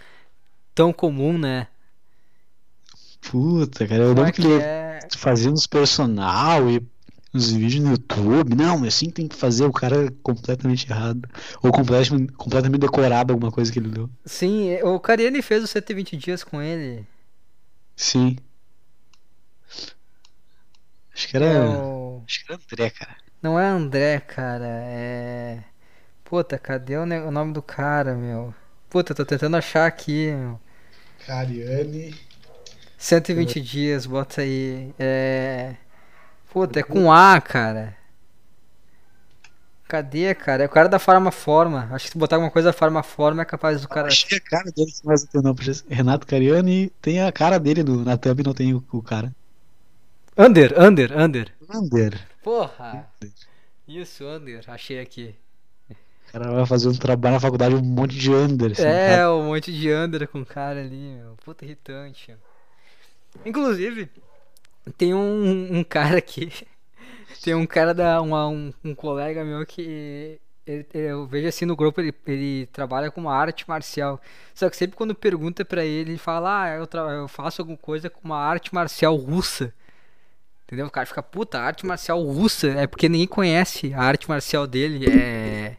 [0.75, 1.69] tão comum, né?
[3.31, 5.13] Puta, cara, eu é lembro que que ele é?
[5.17, 6.87] fazia uns personal e
[7.35, 8.55] uns vídeos no YouTube.
[8.55, 11.29] Não, mas assim tem que fazer o cara é completamente errado.
[11.63, 14.11] Ou completamente, completamente decorado alguma coisa que ele deu.
[14.25, 17.05] Sim, o Cariani fez os 120 dias com ele.
[17.97, 18.39] Sim.
[21.15, 21.47] Acho que era.
[21.47, 22.23] É o...
[22.27, 23.17] Acho que era André, cara.
[23.43, 24.65] Não é André, cara.
[24.67, 25.65] É.
[26.25, 28.55] Puta, cadê o, ne- o nome do cara, meu?
[28.91, 30.61] Puta, tô tentando achar aqui, meu.
[31.25, 32.07] Cariani.
[32.99, 34.93] 120 dias, bota aí.
[34.99, 35.77] É.
[36.53, 37.97] Puta, é com A, cara.
[39.87, 40.65] Cadê, cara?
[40.65, 41.89] É o cara da Farmaforma.
[41.93, 44.09] Acho que se botar alguma coisa da Farmaforma é capaz do cara.
[44.09, 45.55] Achei a cara dele, mas não
[45.89, 49.33] Renato Cariani tem a cara dele no, na thumb, não tem o, o cara.
[50.37, 51.53] Under, Under, Under.
[51.75, 52.21] Under.
[52.43, 53.09] Porra!
[53.87, 54.63] Isso, Under.
[54.69, 55.35] Achei aqui.
[55.91, 58.73] O cara vai fazer um trabalho na faculdade, um monte de under.
[58.73, 61.35] assim, É, um monte de Under com o cara ali, meu.
[61.43, 62.37] Puta irritante.
[63.45, 64.09] Inclusive,
[64.97, 66.53] tem um, um cara aqui
[67.43, 68.21] Tem um cara da.
[68.23, 70.41] Uma, um, um colega meu que.
[70.67, 74.21] ele- eu vejo assim no grupo, ele, ele trabalha com uma arte marcial.
[74.55, 77.79] Só que sempre quando pergunta pra ele, ele fala, ah, eu, tra- eu faço alguma
[77.79, 79.73] coisa com uma arte marcial russa.
[80.67, 80.87] Entendeu?
[80.87, 82.69] O cara fica, puta, arte marcial russa.
[82.71, 85.07] É porque ninguém conhece a arte marcial dele.
[85.11, 85.77] É.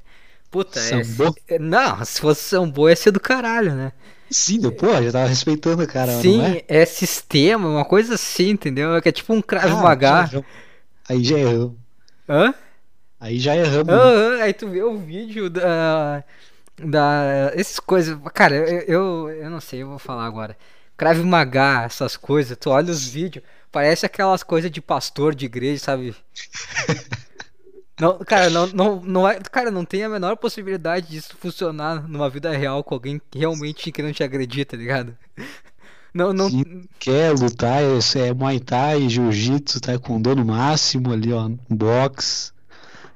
[0.50, 1.04] Puta, é.
[1.04, 1.36] Sambo?
[1.48, 3.92] é- Não, se fosse sambo ia ser do caralho, né?
[4.32, 6.64] Sim, pô, já tava respeitando o cara, Sim, não é?
[6.68, 6.86] é?
[6.86, 9.02] sistema, uma coisa assim, entendeu?
[9.02, 10.08] Que é tipo um Krav Ah, Maga.
[10.08, 10.46] já erramos.
[11.10, 11.76] Aí já erramos.
[12.28, 12.54] Hã?
[13.20, 13.88] Aí já erramos.
[13.88, 13.94] né?
[13.94, 16.24] Ah, ah, aí tu vê o vídeo da.
[16.82, 17.52] Da.
[17.56, 18.18] Essas coisas.
[18.34, 20.56] Cara, eu, eu, eu não sei, eu vou falar agora.
[20.96, 25.84] Krav Maga, essas coisas, tu olha os vídeos, parece aquelas coisas de pastor de igreja,
[25.84, 26.16] sabe?
[28.00, 32.30] Não, cara, não, não, não é, cara, não tem a menor possibilidade disso funcionar numa
[32.30, 35.16] vida real com alguém que realmente que não te agredir, tá ligado?
[36.12, 36.86] Não, não, Sim.
[36.98, 42.52] Quer lutar, é, é Muay Thai, Jiu-Jitsu, Taekwondo no máximo ali, ó, box,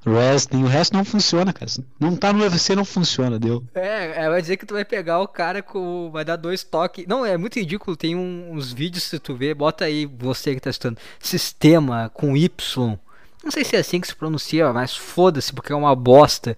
[0.05, 1.71] wrestling, o resto não funciona, cara.
[1.99, 3.63] Não tá no UFC, não funciona, deu.
[3.73, 6.11] É, é, vai dizer que tu vai pegar o cara com.
[6.11, 7.05] Vai dar dois toques.
[7.07, 7.97] Não, é muito ridículo.
[7.97, 10.99] Tem um- uns vídeos, se tu ver, bota aí você que tá estudando.
[11.19, 12.97] Sistema com Y.
[13.43, 16.57] Não sei se é assim que se pronuncia, mas foda-se, porque é uma bosta.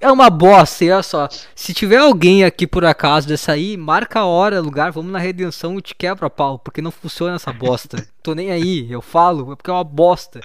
[0.00, 1.28] É uma bosta, e olha só.
[1.54, 5.78] Se tiver alguém aqui por acaso dessa aí, marca a hora, lugar, vamos na redenção
[5.78, 8.04] e te quebra pau, porque não funciona essa bosta.
[8.22, 10.40] Tô nem aí, eu falo, é porque é uma bosta.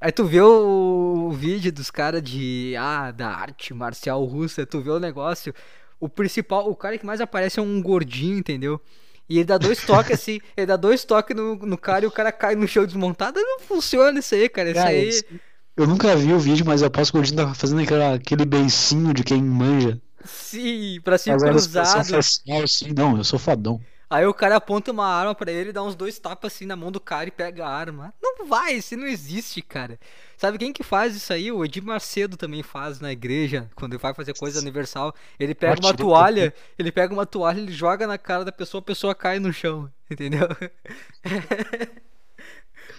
[0.00, 2.74] Aí tu vê o, o vídeo dos caras de.
[2.76, 5.54] Ah, da arte marcial russa, tu vê o negócio.
[6.00, 8.80] O principal, o cara que mais aparece é um gordinho, entendeu?
[9.28, 12.10] E ele dá dois toques assim, ele dá dois toques no, no cara e o
[12.10, 13.40] cara cai no chão desmontado.
[13.40, 14.70] Não funciona isso aí, cara.
[14.70, 15.40] Isso aí.
[15.76, 19.24] eu nunca vi o vídeo, mas eu posso Gordinho tava fazendo aquela, aquele beicinho de
[19.24, 20.00] quem manja.
[20.24, 22.22] Sim, pra ser Fazendo a expressão cruzado.
[22.22, 23.80] facial, assim, não, eu sou fodão.
[24.12, 26.92] Aí o cara aponta uma arma pra ele, dá uns dois tapas assim na mão
[26.92, 28.12] do cara e pega a arma.
[28.22, 29.98] Não vai, isso não existe, cara.
[30.36, 31.50] Sabe quem que faz isso aí?
[31.50, 35.14] O Edir Macedo também faz na igreja, quando ele vai fazer coisa universal.
[35.40, 38.84] Ele pega uma toalha, ele pega uma toalha, ele joga na cara da pessoa, a
[38.84, 40.46] pessoa cai no chão, entendeu?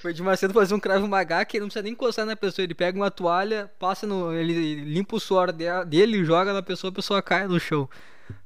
[0.04, 2.64] O Edir Macedo faz um cravo maga que ele não precisa nem encostar na pessoa,
[2.64, 4.34] ele pega uma toalha, passa no.
[4.34, 7.88] ele limpa o suor de- dele, joga na pessoa, a pessoa cai no chão.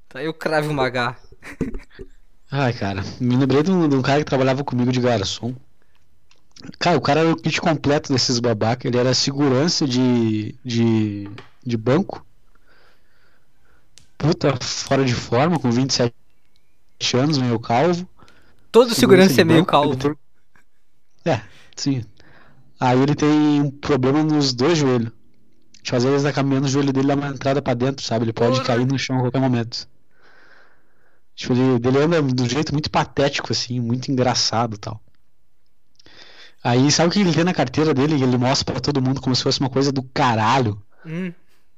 [0.08, 1.16] Tá aí o cravo maga.
[2.50, 5.54] Ai, cara, me lembrei de um, de um cara que trabalhava comigo de garçom.
[6.80, 8.88] Cara, o cara era o kit completo desses babaca.
[8.88, 11.30] Ele era segurança de, de,
[11.66, 12.26] de banco.
[14.18, 16.14] Puta, fora de forma, com 27
[17.16, 18.08] anos, meio calvo.
[18.72, 20.18] Todo segurança de é meio banco, calvo.
[21.26, 21.42] É,
[21.76, 22.04] sim.
[22.80, 25.12] Aí ele tem um problema nos dois joelhos.
[25.92, 28.26] Às vezes tá caminhando, o joelho dele dá uma entrada pra dentro, sabe?
[28.26, 28.66] Ele pode Porra.
[28.66, 29.88] cair no chão a qualquer momento.
[31.38, 35.00] Tipo, ele, ele anda de um jeito muito patético, assim, muito engraçado e tal.
[36.64, 38.22] Aí, sabe o que ele tem na carteira dele?
[38.22, 40.82] Ele mostra pra todo mundo como se fosse uma coisa do caralho.
[41.06, 41.32] Hum.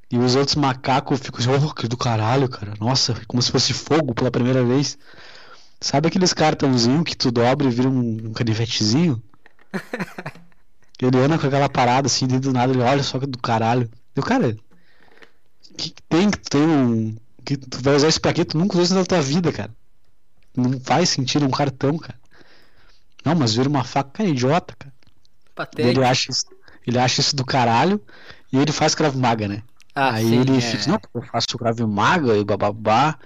[0.10, 2.74] E os outros macacos ficam assim, oh, que do caralho, cara.
[2.80, 4.98] Nossa, como se fosse fogo pela primeira vez.
[5.82, 9.22] Sabe aqueles cartãozinhos que tu dobra e vira um, um canivetezinho?
[11.02, 13.90] Ele anda com aquela parada assim, dentro do nada, ele olha só que do caralho.
[14.14, 17.16] Eu, cara, o que, que tem que tu tem um.
[17.46, 18.46] Que tu vai usar isso pra quê?
[18.46, 19.74] Tu nunca usou isso na tua vida, cara.
[20.56, 22.20] Não faz sentido um cartão, cara.
[23.26, 24.94] Não, mas vira uma faca, cara, é idiota, cara.
[25.90, 26.46] Ele acha, isso,
[26.88, 28.02] ele acha isso do caralho
[28.52, 29.64] e ele faz Krav Maga, né?
[29.94, 30.62] Ah, Aí sim, ele é.
[30.62, 33.18] fica, não, eu faço Krav Maga e bababá.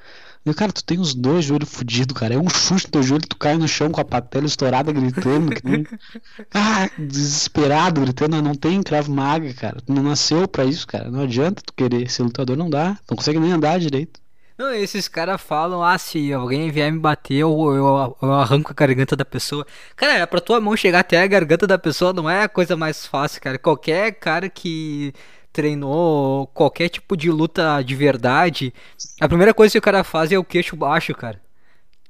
[0.46, 2.34] E, cara, tu tem os dois joelhos fudidos, cara.
[2.34, 5.56] É um chute no teu joelho, tu cai no chão com a patela estourada, gritando,
[5.56, 5.86] que nem...
[6.54, 8.42] Ah, desesperado, gritando.
[8.42, 9.78] Não tem Krav Maga, cara.
[9.86, 11.10] Tu não nasceu pra isso, cara.
[11.10, 12.98] Não adianta tu querer ser lutador, não dá.
[13.10, 14.22] Não consegue nem andar direito.
[14.58, 18.76] Não, esses caras falam, ah, se alguém vier me bater, eu, eu, eu arranco a
[18.76, 19.66] garganta da pessoa.
[19.96, 22.78] Cara, é pra tua mão chegar até a garganta da pessoa não é a coisa
[22.78, 23.58] mais fácil, cara.
[23.58, 25.12] Qualquer cara que
[25.54, 28.74] treinou qualquer tipo de luta de verdade,
[29.22, 31.40] a primeira coisa que o cara faz é o queixo baixo, cara.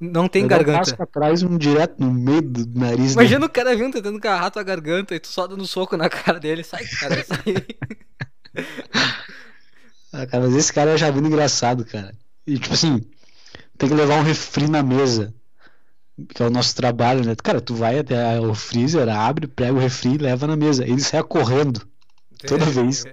[0.00, 0.96] Não tem Eu um garganta.
[0.96, 4.62] pra trás, um direto no meio do nariz Imagina o cara vindo tentando agarrar tua
[4.62, 6.64] garganta e tu só dando soco na cara dele.
[6.64, 7.44] Sai, cara, sai.
[10.16, 12.14] Ah, cara, mas esse cara eu já vi engraçado, cara.
[12.46, 13.00] E tipo assim,
[13.76, 15.34] tem que levar um refri na mesa.
[16.28, 17.34] Que é o nosso trabalho, né?
[17.34, 20.84] Cara, tu vai até o freezer, abre, pega o refri e leva na mesa.
[20.84, 21.84] Ele sai correndo
[22.44, 23.04] toda vez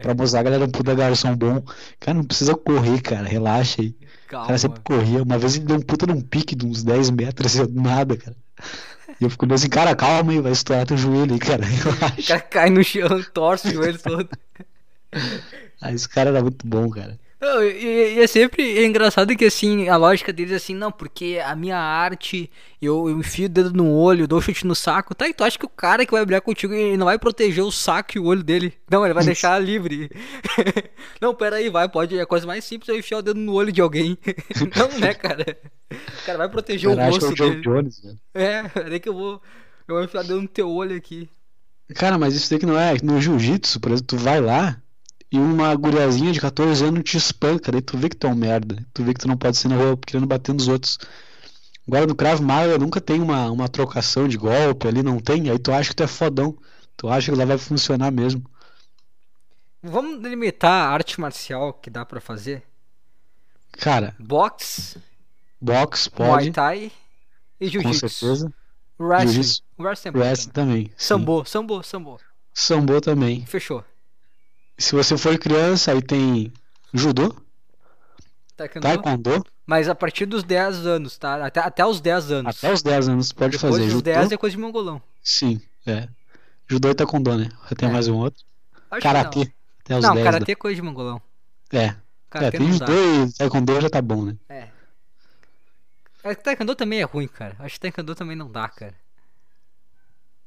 [0.00, 1.62] pra mostrar a galera um puta garçom bom.
[2.00, 3.26] Cara, não precisa correr, cara.
[3.28, 3.88] Relaxa aí.
[3.88, 4.46] O Calma.
[4.46, 5.22] cara sempre corria.
[5.22, 8.16] Uma vez ele deu um puta num pique de uns 10 metros, assim, do nada,
[8.16, 8.36] cara.
[9.20, 11.62] E eu fico assim, cara, calma aí, vai estourar teu joelho aí, cara.
[11.66, 12.22] O Relaxa.
[12.26, 14.28] cara cai no chão, torce o joelho todo.
[15.80, 17.18] Ah, esse cara era muito bom, cara.
[17.62, 21.76] E, é sempre engraçado que assim, a lógica deles é assim, não, porque a minha
[21.76, 25.28] arte, eu, eu enfio o dedo no olho, dou chute no saco, tá?
[25.28, 27.72] E tu acha que o cara que vai brigar contigo, ele não vai proteger o
[27.72, 28.74] saco e o olho dele?
[28.90, 30.10] Não, ele vai deixar livre.
[31.20, 33.40] não, pera aí, vai, pode, é a coisa mais simples é eu enfiar o dedo
[33.40, 34.16] no olho de alguém.
[34.76, 35.58] não, né, cara?
[35.90, 37.62] O cara vai proteger Cara, o acho que é rosto o dele.
[37.62, 38.20] Jones, velho.
[38.34, 39.42] É, peraí que eu vou,
[39.88, 41.28] eu vou enfiar o dedo no teu olho aqui.
[41.94, 42.94] Cara, mas isso daí que não é.
[43.02, 44.80] No jiu-jitsu, por exemplo, tu vai lá
[45.30, 48.34] e uma guriazinha de 14 anos te espanca, daí tu vê que tu é um
[48.34, 48.84] merda.
[48.94, 50.98] Tu vê que tu não pode ser na rua querendo bater nos outros.
[51.86, 55.50] Agora no Krav Maga nunca tem uma, uma trocação de golpe ali, não tem.
[55.50, 56.56] Aí tu acha que tu é fodão.
[56.96, 58.44] Tu acha que lá vai funcionar mesmo.
[59.82, 62.62] Vamos delimitar a arte marcial que dá pra fazer?
[63.72, 64.98] Cara, boxe
[65.60, 66.92] Muay pode, Thai
[67.60, 68.08] e com Jiu-Jitsu.
[68.08, 68.52] certeza.
[68.98, 69.62] Wrestling.
[69.78, 70.46] Wrestling também.
[70.52, 70.92] também.
[70.96, 72.20] Sambo, sambo, sambo.
[72.52, 73.44] Sambo também.
[73.46, 73.84] Fechou.
[74.78, 76.52] Se você for criança, aí tem
[76.92, 77.34] judô,
[78.56, 78.82] Taekwondo.
[78.86, 81.44] taekwondo, Mas a partir dos 10 anos, tá?
[81.46, 82.56] Até, até os 10 anos.
[82.56, 84.02] até os 10 anos pode Depois fazer dos judô.
[84.04, 85.00] 10 é coisa de mongolão.
[85.22, 86.08] Sim, é.
[86.68, 87.48] Judô e taekwondo, né?
[87.76, 87.92] Tem É.
[87.92, 88.44] mais um outro.
[88.90, 89.98] Acho Karatê, até não.
[89.98, 90.24] os Não, 10.
[90.24, 91.20] karatê é coisa de mongolão.
[91.72, 91.96] né?
[92.00, 92.04] É.
[92.46, 94.36] É, tem judô e taekwondo já tá bom, né?
[94.48, 94.68] É.
[96.24, 97.54] É que Taekwondo também é ruim, cara.
[97.58, 98.94] Acho que Taekwondo também não dá, cara.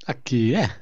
[0.08, 0.76] Aqui, é.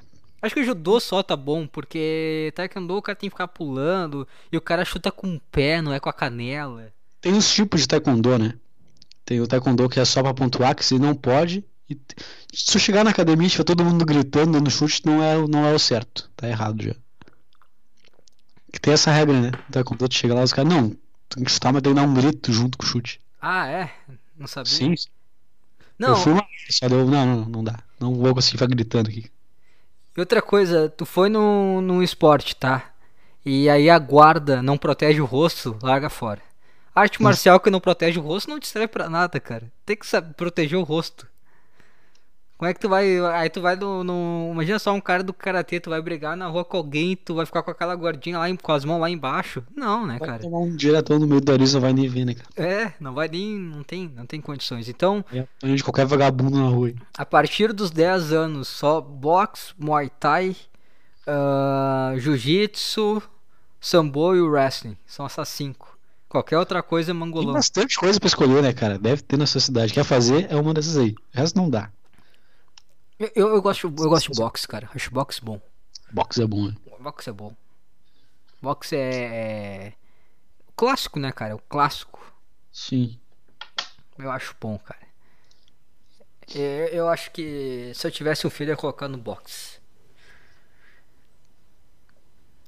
[0.46, 4.28] Acho que o judô só tá bom, porque Taekwondo o cara tem que ficar pulando
[4.52, 6.94] e o cara chuta com o pé, não é com a canela.
[7.20, 8.54] Tem os tipos de taekwondo, né?
[9.26, 11.66] Tem o taekwondo que é só pra pontuar, que você não pode.
[11.90, 11.98] E
[12.54, 15.48] se tu chegar na academia e tiver todo mundo gritando, dando chute, não é, o-
[15.48, 16.30] não é o certo.
[16.36, 16.94] Tá errado já.
[18.72, 19.52] Que tem essa regra, né?
[19.52, 20.90] No taekwondo, tu chega lá os caras, não,
[21.30, 23.20] tem que chutar, mas tem que dar um grito junto com o chute.
[23.42, 23.92] Ah, é?
[24.38, 24.70] Não sabia?
[24.72, 24.96] Sim.
[25.98, 26.46] Não, Eu fui uma
[26.90, 27.80] não, não, não dá.
[28.00, 29.32] Não vou conseguir ficar gritando aqui.
[30.16, 32.92] E outra coisa, tu foi num, num esporte, tá?
[33.46, 36.42] E aí a guarda não protege o rosto, larga fora.
[36.96, 39.70] Arte marcial que não protege o rosto não te serve pra nada, cara.
[39.86, 41.28] Tem que saber proteger o rosto.
[42.58, 43.20] Como é que tu vai.
[43.34, 46.48] Aí tu vai no, no- Imagina só um cara do karatê, tu vai brigar na
[46.48, 49.10] rua com alguém, tu vai ficar com aquela guardinha lá, em- com as mãos lá
[49.10, 49.62] embaixo.
[49.76, 50.42] Não, né, Vai cara?
[50.42, 52.48] tomar um diretão no meio do nariz, não vai nem ver, né, cara?
[52.56, 53.58] É, não vai nem.
[53.60, 54.88] Não tem, não tem condições.
[54.88, 56.94] Então, É de qualquer vagabundo na rua.
[57.18, 60.56] A partir dos 10 anos, só boxe, muay thai,
[61.28, 63.22] ah, jiu-jitsu,
[63.82, 64.98] sambo e o wrestling.
[65.06, 65.98] São essas cinco.
[66.30, 67.54] Qualquer outra coisa é Tem mangolão.
[67.54, 68.98] bastante coisa pra escolher, né, cara?
[68.98, 69.94] Deve ter na sua cidade.
[69.94, 71.12] Quer fazer, é uma dessas aí.
[71.12, 71.90] O resto não dá.
[73.18, 74.90] Eu, eu, eu gosto, eu gosto de boxe, cara.
[74.94, 75.62] Acho boxe bom.
[76.12, 76.76] Boxe é bom, né?
[77.00, 77.56] Boxe é bom.
[78.62, 79.94] Boxe é, é...
[80.68, 81.52] o clássico, né, cara?
[81.52, 82.34] É o clássico.
[82.72, 83.20] Sim.
[84.18, 85.06] Eu acho bom, cara.
[86.54, 89.80] Eu, eu acho que se eu tivesse um filho, eu ia colocar no boxe.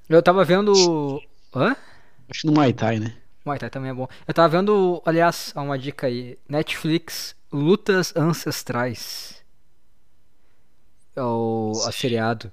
[0.10, 1.22] Eu tava vendo.
[1.54, 1.76] Hã?
[2.30, 3.18] Acho no Muay Thai, né?
[3.46, 4.08] Muay Thai também é bom.
[4.26, 6.40] Eu tava vendo, aliás, uma dica aí.
[6.48, 9.44] Netflix, Lutas Ancestrais.
[11.18, 12.52] É o a seriado.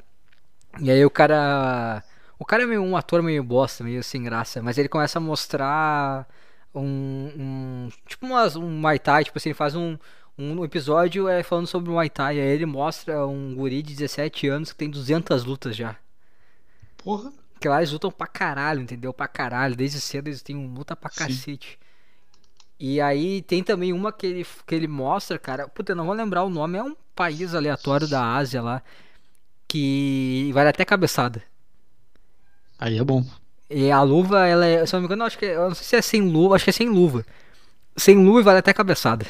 [0.81, 2.03] E aí o cara.
[2.39, 4.63] O cara é meio um ator meio bosta, meio sem graça.
[4.63, 6.27] Mas ele começa a mostrar
[6.75, 7.31] um.
[7.37, 9.25] um tipo umas, um Muay Thai.
[9.25, 9.99] Tipo assim, ele faz um.
[10.37, 12.41] Um episódio é falando sobre o Muay Thai.
[12.41, 15.97] Aí ele mostra um guri de 17 anos que tem 200 lutas já.
[16.97, 17.31] Porra.
[17.53, 19.13] Porque lá eles lutam pra caralho, entendeu?
[19.13, 19.77] Pra caralho.
[19.77, 21.19] Desde cedo eles têm luta pra Sim.
[21.19, 21.79] cacete.
[22.79, 25.69] E aí tem também uma que ele, que ele mostra, cara.
[25.69, 26.79] Puta, eu não vou lembrar o nome.
[26.79, 28.83] É um país aleatório da Ásia lá.
[29.69, 31.43] Que vale até cabeçada.
[32.79, 33.25] Aí é bom.
[33.71, 34.85] E a luva, ela é.
[34.87, 35.47] Se eu não me engano, acho que.
[35.47, 37.25] é- Eu não sei se é sem luva, acho que é sem luva.
[37.97, 39.27] Sem luva vale até cabeçada.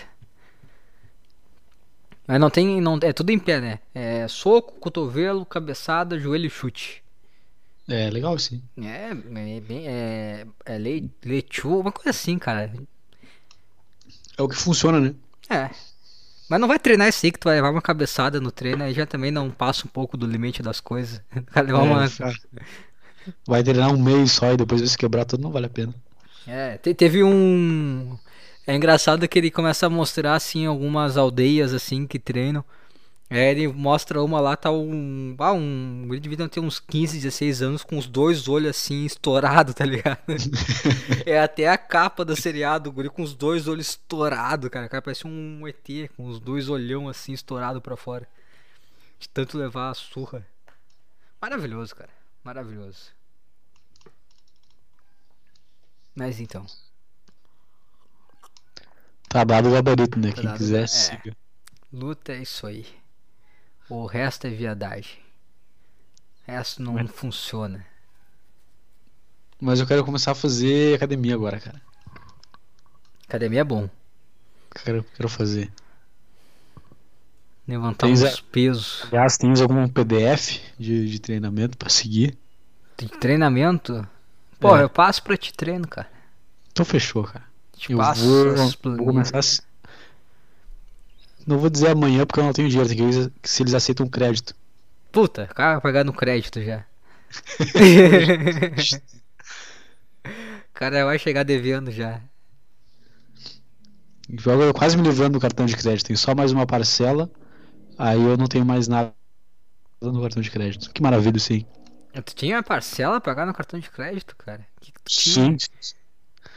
[2.27, 2.81] Mas não tem.
[2.81, 3.79] Não, é tudo em pé, né?
[3.95, 7.03] É soco, cotovelo, cabeçada, joelho e chute.
[7.89, 8.63] É legal sim.
[8.79, 9.87] É, é bem.
[9.87, 12.73] É, é lechu, uma coisa assim, cara.
[14.39, 15.15] É o que funciona, né?
[15.49, 15.71] É.
[16.49, 18.93] Mas não vai treinar isso aí que tu vai levar uma cabeçada no treino, aí
[18.95, 21.23] já também não passa um pouco do limite das coisas.
[21.55, 22.05] Vai levar uma.
[22.05, 22.35] É, cara.
[23.47, 25.95] Vai treinar um mês só e depois se quebrar tudo, não vale a pena.
[26.47, 28.19] É, te- teve um.
[28.67, 32.65] É engraçado que ele começa a mostrar assim algumas aldeias assim que treinam.
[33.31, 35.35] Aí ele mostra uma lá, tá um.
[35.39, 36.07] Ah, um.
[36.11, 40.21] Ele devia ter uns 15, 16 anos com os dois olhos assim estourados, tá ligado?
[41.25, 44.87] é até a capa do seriado, o guri com os dois olhos estourados, cara.
[44.87, 48.29] O cara parece um ET, com os dois olhão assim estourado pra fora.
[49.19, 50.47] De tanto levar a surra.
[51.41, 52.11] Maravilhoso, cara.
[52.43, 53.11] Maravilhoso.
[56.15, 56.67] Mas então.
[59.29, 60.29] Tá dado o gabarito, né?
[60.29, 60.87] Tá Quem dado, quiser, é.
[60.87, 61.37] siga.
[61.93, 62.87] Luta é isso aí.
[63.89, 65.19] O resto é viadagem.
[66.47, 67.85] O resto não Mas- funciona.
[69.61, 71.81] Mas eu quero começar a fazer academia agora, cara.
[73.27, 73.89] Academia é bom.
[74.85, 75.71] Quero, quero fazer.
[77.67, 79.05] Levantar Tens uns pesos.
[79.07, 82.37] Aliás, tens algum PDF de, de treinamento pra seguir?
[82.99, 84.07] De treinamento?
[84.61, 84.83] Pô, É.
[84.83, 86.11] eu passo pra te treino, cara.
[86.73, 87.45] Então fechou, cara.
[87.77, 89.39] Te Eu passo vou, vou começar.
[89.39, 89.43] a
[91.47, 92.89] Não vou dizer amanhã porque eu não tenho dinheiro.
[92.89, 94.55] Tem que ver se eles aceitam crédito.
[95.13, 96.85] Puta, o cara vai pagar no crédito já.
[100.75, 102.21] cara vai chegar devendo já.
[104.39, 106.07] Joga quase me livrando do cartão de crédito.
[106.07, 107.31] Tem só mais uma parcela.
[107.99, 109.13] Aí eu não tenho mais nada
[110.01, 110.91] no cartão de crédito.
[110.93, 111.67] Que maravilha isso aí.
[112.25, 114.67] Tu tinha parcela pra pagar no cartão de crédito, cara?
[114.81, 115.01] Que que?
[115.09, 115.57] Sim.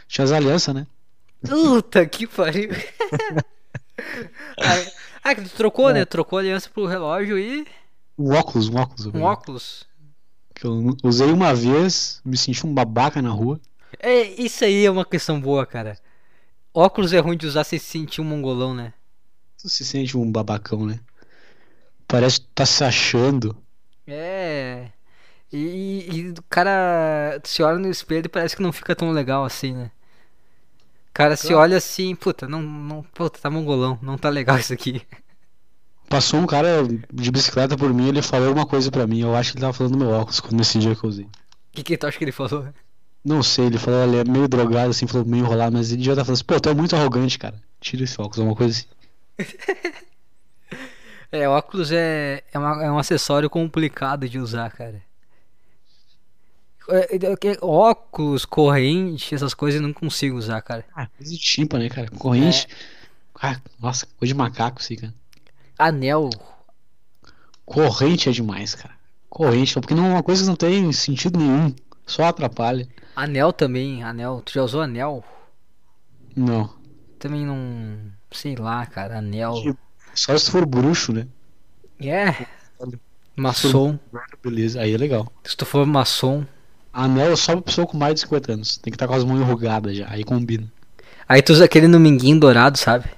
[0.07, 0.87] Tinha as alianças, né?
[1.47, 2.69] Puta que pariu.
[5.23, 6.05] ah, que tu trocou, né?
[6.05, 7.65] Trocou a aliança pro relógio e
[8.17, 9.05] Um óculos, um óculos.
[9.07, 9.87] um óculos.
[10.55, 13.59] Que eu usei uma vez, me senti um babaca na rua.
[13.99, 15.97] É, isso aí é uma questão boa, cara.
[16.73, 18.93] Óculos é ruim de usar sem se sentir um mongolão, né?
[19.61, 20.99] Tu se sente um babacão, né?
[22.07, 23.55] Parece que tá se achando.
[24.05, 24.89] É.
[25.51, 29.43] E, e o cara se olha no espelho e parece que não fica tão legal
[29.45, 29.91] assim, né?
[31.17, 34.71] O cara se olha assim, puta, não, não, puta, tá mongolão, não tá legal isso
[34.71, 35.01] aqui.
[36.09, 39.21] Passou um cara de bicicleta por mim, ele falou uma coisa pra mim.
[39.21, 41.25] Eu acho que ele tava falando do meu óculos quando nesse dia que eu usei.
[41.25, 41.29] O
[41.73, 42.67] que, que tu acha que ele falou?
[43.23, 46.15] Não sei, ele falou, ele é meio drogado, assim, falou meio enrolado, mas ele já
[46.15, 47.61] tá falando assim, pô, tu é muito arrogante, cara.
[47.79, 48.87] Tira esse óculos, alguma coisa assim.
[51.31, 55.01] É, óculos é, é, uma- é um acessório complicado de usar, cara.
[56.89, 60.85] É, é, que- óculos, corrente, essas coisas eu não consigo usar, cara.
[60.95, 62.09] Ah, coisa de chimpa, né, cara?
[62.11, 62.67] Corrente.
[63.41, 65.13] Ah, nossa, coisa de macaco, assim, cara.
[65.77, 66.29] Anel.
[67.65, 68.95] Corrente é demais, cara.
[69.29, 71.75] Corrente, porque não é uma coisa que não tem sentido nenhum.
[72.05, 72.87] Só atrapalha.
[73.15, 74.41] Anel também, anel.
[74.45, 75.23] Tu já usou anel?
[76.35, 76.73] Não.
[77.19, 77.99] Também não.
[78.31, 79.75] Sei lá, cara, anel.
[80.13, 81.27] Só se for bruxo, né?
[81.99, 82.45] É.
[83.35, 83.99] Maçom.
[84.41, 85.31] Beleza, aí é legal.
[85.43, 86.45] Se tu for maçom.
[86.91, 88.77] Anel é só pra pessoa com mais de 50 anos.
[88.77, 90.07] Tem que estar com as mãos enrugadas já.
[90.09, 90.71] Aí combina.
[91.27, 93.09] Aí tu usa aquele no minguinho dourado, sabe?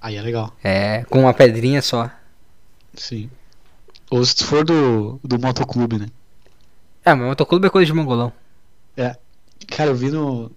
[0.00, 0.54] Aí é legal.
[0.62, 2.10] É, com uma pedrinha só.
[2.94, 3.30] Sim.
[4.10, 6.06] Ou se tu for do, do motoclube, né?
[7.04, 8.32] É, mas motoclube é coisa de mongolão.
[9.66, 10.50] Cara, eu vi no.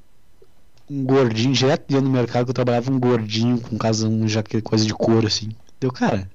[0.89, 4.59] Um gordinho, direto ia no mercado que eu trabalhava, um gordinho com casão, já que
[4.59, 5.51] coisa de couro assim.
[5.79, 6.29] Deu, cara.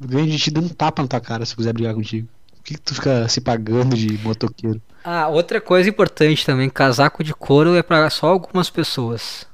[0.00, 2.26] Ganho de te dar um tapa na tua cara se eu quiser brigar contigo.
[2.70, 4.80] Que, que tu fica se pagando de motoqueiro?
[5.02, 9.44] Ah, outra coisa importante também, casaco de couro é pra só algumas pessoas.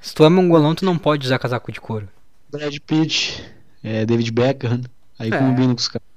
[0.00, 2.08] Se tu é mongolão, tu não pode usar casaco de couro.
[2.50, 3.44] Brad Pitt,
[3.84, 4.80] é, David Beckham,
[5.18, 5.36] aí É.
[5.38, 6.08] combina com os caras.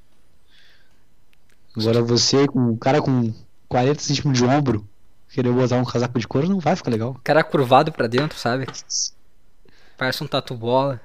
[1.78, 3.34] Agora você, com um cara com
[3.68, 4.88] 40 centímetros de ombro,
[5.30, 7.20] querer botar um casaco de couro, não vai ficar legal.
[7.26, 8.68] Cara curvado pra dentro, sabe?
[9.98, 11.02] Parece um tatu bola.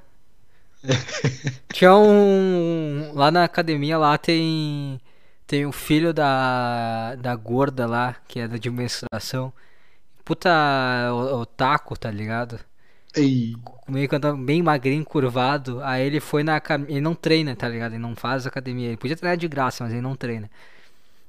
[1.73, 3.13] Tinha um.
[3.15, 5.01] Lá na academia lá tem.
[5.47, 7.17] Tem o filho da.
[7.17, 9.53] Da gorda lá, que é da administração.
[10.25, 10.51] Puta
[11.13, 12.61] o, taco, tá ligado?
[13.15, 13.55] Ei,
[13.89, 15.83] Meio que anda bem magrinho, curvado.
[15.83, 16.61] Aí ele foi na.
[16.89, 17.93] Ele não treina, tá ligado?
[17.93, 18.89] Ele não faz academia.
[18.89, 20.51] Ele podia treinar de graça, mas ele não treina.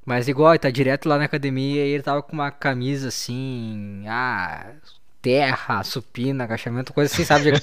[0.05, 4.03] Mas igual, ele tá direto lá na academia e ele tava com uma camisa assim.
[4.07, 4.73] Ah,
[5.21, 7.51] terra, supina, agachamento, coisa assim, sabe?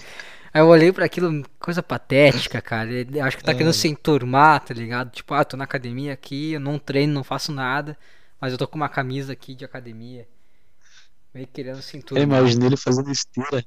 [0.52, 2.90] Aí eu olhei pra aquilo, coisa patética, cara.
[2.90, 3.72] Ele, acho que tá querendo É.
[3.74, 5.10] se enturmar, tá ligado?
[5.10, 7.96] Tipo, ah, tô na academia aqui, eu não treino, não faço nada,
[8.40, 10.26] mas eu tô com uma camisa aqui de academia.
[11.34, 12.22] Meio querendo se eu enturmar.
[12.22, 13.64] imaginei ele fazendo esteira.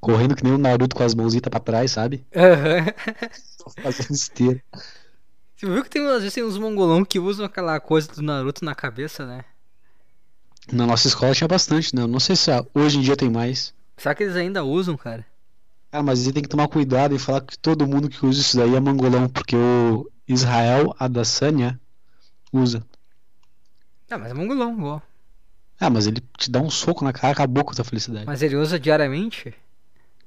[0.00, 2.26] Correndo que nem o Naruto com as mãozitas pra trás, sabe?
[2.34, 2.86] Aham.
[3.82, 4.62] Fazendo esteira.
[5.56, 8.64] Você viu que tem, às vezes tem uns mongolão que usam aquela coisa do Naruto
[8.64, 9.44] na cabeça, né?
[10.72, 12.02] Na nossa escola tinha bastante, né?
[12.02, 13.74] Eu não sei se hoje em dia tem mais.
[13.96, 15.24] Será que eles ainda usam, cara?
[15.94, 18.56] Ah, mas aí tem que tomar cuidado e falar que todo mundo que usa isso
[18.56, 21.80] daí é mangolão, porque o Israel Adesanya
[22.52, 22.84] usa.
[24.10, 25.02] Ah, mas é mongolão, igual.
[25.78, 28.26] Ah, mas ele te dá um soco na cara, acabou com a tua felicidade.
[28.26, 29.54] Mas ele usa diariamente?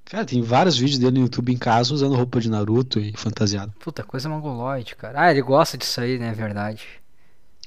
[0.05, 3.74] Cara, tem vários vídeos dele no YouTube em casa usando roupa de Naruto e fantasiado.
[3.78, 5.24] Puta, coisa mongoloide, cara.
[5.24, 6.30] Ah, ele gosta disso aí, né?
[6.30, 6.88] É verdade.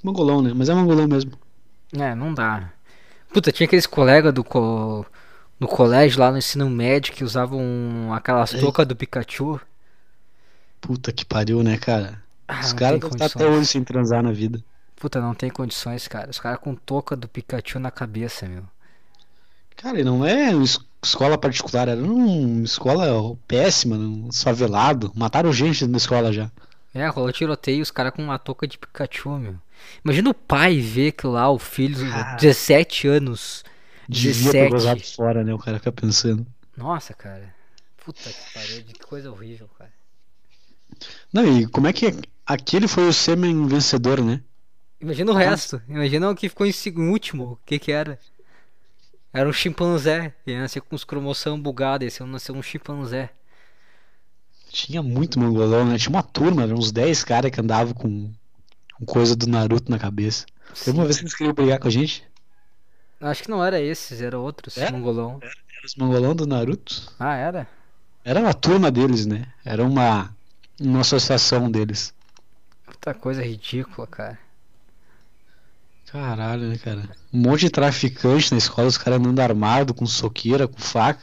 [0.03, 0.55] Mangolão, né?
[0.57, 1.33] Mas é mangolão mesmo.
[1.93, 2.73] É, não dá.
[3.31, 5.05] Puta, tinha aqueles colegas do, co...
[5.61, 7.61] do colégio lá no ensino médio que usavam
[8.13, 9.61] aquelas toucas do Pikachu.
[10.81, 12.23] Puta que pariu, né, cara?
[12.49, 14.63] Ah, Os caras devem estar até hoje sem transar na vida.
[14.97, 16.31] Puta, não tem condições, cara.
[16.31, 18.65] Os caras com touca do Pikachu na cabeça, meu.
[19.77, 20.51] Cara, e não é
[21.03, 25.13] escola particular, era uma escola péssima, um favelado.
[25.15, 26.51] Mataram gente na escola já.
[26.93, 29.55] É, rolou tiroteio, os caras com uma touca de Pikachu, meu.
[30.05, 32.37] Imagina o pai ver que lá o filho, Ah.
[32.39, 33.65] 17 anos.
[34.11, 34.71] Devia ter 17.
[34.73, 35.55] gozado fora, né?
[35.55, 36.45] O cara fica pensando.
[36.77, 37.55] Nossa, cara.
[38.05, 39.93] Puta que pariu, que coisa horrível, cara.
[41.33, 42.13] Não, e como é que
[42.45, 44.43] aquele foi o sêmen vencedor, né?
[45.01, 45.81] Imagina o resto.
[45.89, 47.53] Imagina o que ficou em último.
[47.53, 48.19] O que que era?
[49.33, 50.35] Era um chimpanzé.
[50.45, 52.07] Ia nascer com os cromossomos bugados.
[52.07, 53.31] Esse ia nascer um chimpanzé.
[54.71, 55.99] Tinha muito mongolão, né?
[55.99, 58.31] Tinha uma turma, eram uns 10 caras que andavam com,
[58.95, 60.47] com coisa do Naruto na cabeça.
[60.85, 62.30] Teve uma vez que eles queriam brigar com a gente.
[63.21, 64.79] Acho que não era esses, era outros.
[64.79, 64.93] Era?
[64.93, 65.39] Mongolão.
[65.43, 65.53] Era
[65.87, 67.13] os mongolão do Naruto.
[67.19, 67.69] Ah, era?
[68.25, 69.47] Era uma turma deles, né?
[69.65, 70.35] Era uma,
[70.81, 72.15] uma associação deles.
[72.85, 74.39] Puta coisa ridícula, cara.
[76.11, 77.09] Caralho, né, cara?
[77.33, 81.23] Um monte de traficante na escola, os caras andando armado, com soqueira, com faca.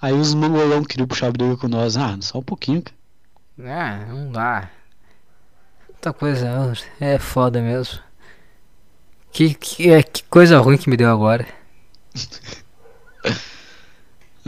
[0.00, 1.96] Aí os mongolão queriam puxar briga com nós.
[1.96, 2.96] Ah, só um pouquinho, cara.
[3.60, 4.70] Ah, não dá.
[5.86, 6.48] Puta coisa.
[7.00, 8.07] É foda mesmo.
[9.32, 11.46] Que, que, é, que coisa ruim que me deu agora.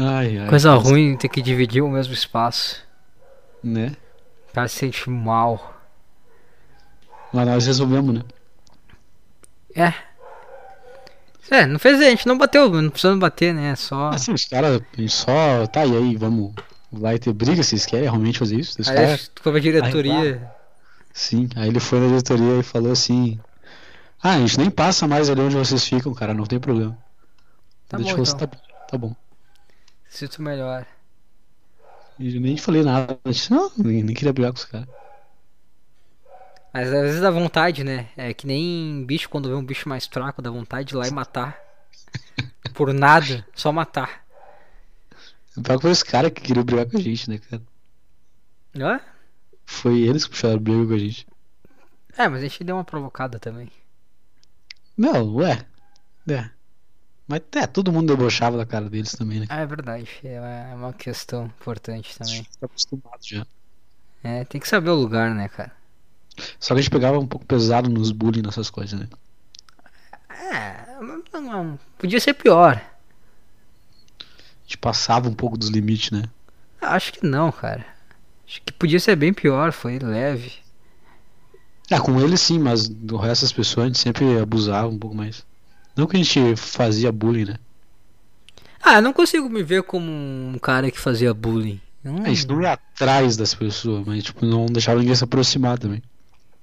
[0.02, 0.48] Ai, ai.
[0.48, 2.82] Coisa ruim ter que dividir o mesmo espaço.
[3.62, 3.94] Né?
[4.48, 5.78] O cara se sente mal.
[7.32, 8.22] Mas nós resolvemos, né?
[9.76, 9.92] É.
[11.50, 13.74] É, não fez, a gente não bateu, não precisamos bater, né?
[13.76, 14.08] Só.
[14.08, 15.66] Assim, os caras só.
[15.66, 16.54] Tá, e aí, vamos.
[16.90, 17.62] Vai ter briga?
[17.62, 18.80] Vocês querem realmente fazer isso?
[18.80, 20.50] Os Aí que foi a diretoria.
[21.12, 23.38] Sim, aí ele foi na diretoria e falou assim:
[24.22, 26.96] Ah, a gente nem passa mais ali onde vocês ficam, cara, não tem problema.
[27.88, 28.24] Tá bom, então.
[28.24, 28.58] tá, bom,
[28.88, 29.16] tá bom.
[30.08, 30.86] Sinto melhor.
[32.18, 33.18] E nem falei nada.
[33.50, 34.88] Não, nem, nem queria brigar com os caras.
[36.72, 38.08] Mas às vezes dá vontade, né?
[38.16, 41.08] É que nem bicho quando vê um bicho mais fraco, dá vontade de ir lá
[41.08, 41.58] e matar.
[42.74, 44.24] Por nada, só matar.
[45.56, 47.62] O pior que foi os caras que queriam brigar com a gente, né, cara?
[48.76, 49.00] Hã?
[49.64, 51.26] Foi eles que puxaram briga com a gente.
[52.16, 53.70] É, mas a gente deu uma provocada também.
[55.00, 55.64] Não, ué.
[56.28, 56.50] É.
[57.26, 59.46] Mas é, todo mundo debochava da cara deles também, né?
[59.48, 60.10] Ah, é verdade.
[60.22, 62.46] É uma, é uma questão importante também.
[62.60, 63.46] Tá acostumado já.
[64.22, 65.72] É, tem que saber o lugar, né, cara?
[66.58, 69.08] Só que a gente pegava um pouco pesado nos bullying, nessas coisas, né?
[70.28, 72.76] É, não, não, podia ser pior.
[72.76, 76.24] A gente passava um pouco dos limites, né?
[76.78, 77.86] Acho que não, cara.
[78.46, 80.58] Acho que podia ser bem pior, foi leve.
[81.90, 85.16] Ah, com ele sim, mas do resto das pessoas a gente sempre abusava um pouco
[85.16, 85.44] mais.
[85.96, 87.56] Não que a gente fazia bullying, né?
[88.82, 91.80] Ah, eu não consigo me ver como um cara que fazia bullying.
[92.04, 95.78] Hum, A gente não ia atrás das pessoas, mas tipo, não deixava ninguém se aproximar
[95.78, 96.02] também.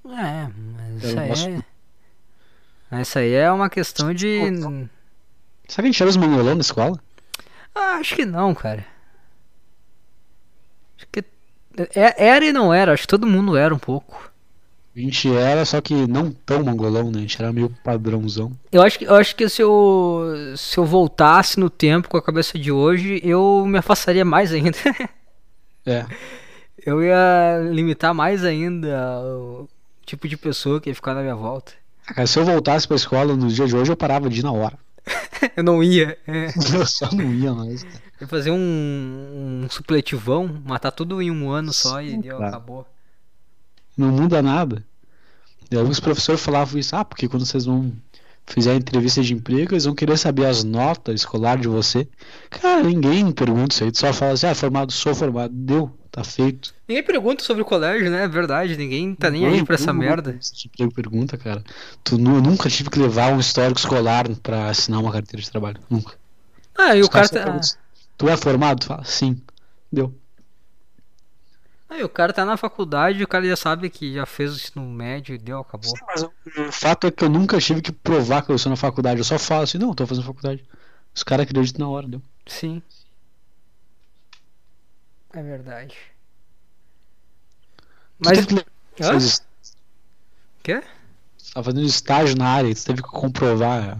[0.06, 1.62] É, mas isso aí nosso- é...
[2.90, 4.40] Essa aí é uma questão de...
[4.50, 4.88] Sabe
[5.68, 6.98] que a gente era os mongolão na escola?
[7.74, 8.84] Ah, acho que não, cara.
[10.96, 11.24] Acho que...
[11.94, 14.32] é- Era e não era, acho que todo mundo era um pouco.
[14.98, 17.18] A gente era, só que não tão mongolão, né?
[17.18, 18.50] A gente era meio padrãozão.
[18.72, 20.24] Eu acho que, eu acho que se eu,
[20.56, 24.76] se eu voltasse no tempo com a cabeça de hoje, eu me afastaria mais ainda.
[25.86, 26.04] É.
[26.86, 29.68] Eu ia limitar mais ainda o
[30.06, 31.72] tipo de pessoa que ia ficar na minha volta.
[32.06, 34.42] Ah, Cara, se eu voltasse pra escola no dia de hoje, eu parava de ir
[34.42, 34.78] na hora.
[35.56, 36.16] Eu não ia.
[36.26, 36.46] é.
[36.74, 37.82] Eu só não ia mais.
[37.82, 37.94] cara.
[38.20, 42.38] Eu ia fazer um, um supletivão, matar tudo em um ano só e Sim, deu,
[42.38, 42.48] cara.
[42.48, 42.86] acabou.
[43.98, 44.84] Não muda nada.
[45.70, 47.92] E alguns professores falavam isso, ah, porque quando vocês vão
[48.46, 52.08] fizer a entrevista de emprego, eles vão querer saber as notas escolares de você.
[52.48, 56.24] Cara, ninguém pergunta isso aí, tu só fala assim, ah, formado, sou formado, deu, tá
[56.24, 56.74] feito.
[56.88, 58.24] Ninguém pergunta sobre o colégio, né?
[58.24, 60.32] É verdade, ninguém tá nem aí pra essa merda.
[60.32, 61.62] de emprego pergunta, cara.
[62.02, 65.80] Tu nu- nunca tive que levar um histórico escolar pra assinar uma carteira de trabalho,
[65.90, 66.14] nunca.
[66.78, 67.44] Ah, e Os o cara tá.
[67.44, 67.68] perguntam,
[68.16, 68.84] Tu é formado?
[68.86, 69.40] Fala, sim.
[69.92, 70.14] Deu.
[71.88, 74.84] Aí o cara tá na faculdade, o cara já sabe que já fez o ensino
[74.84, 75.96] médio e deu, acabou.
[75.96, 76.32] Sim, mas o
[76.70, 79.20] fato é que eu nunca tive que provar que eu sou na faculdade.
[79.20, 80.64] Eu só falo assim, não, tô fazendo faculdade.
[81.14, 82.22] Os caras acreditam na hora, deu.
[82.46, 82.82] Sim.
[85.32, 85.96] É verdade.
[88.20, 88.38] Tu Mas.
[88.46, 88.64] teve
[89.00, 89.20] Hã?
[89.20, 89.42] seus-
[90.62, 90.82] Quê?
[91.36, 93.98] Você tá fazendo estágio na área, tu teve que comprovar.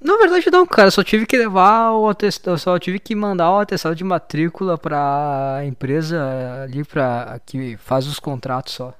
[0.00, 3.58] Na verdade não, cara, só tive que levar o atestado, só tive que mandar o
[3.58, 8.94] atestado de matrícula pra empresa ali pra que faz os contratos só.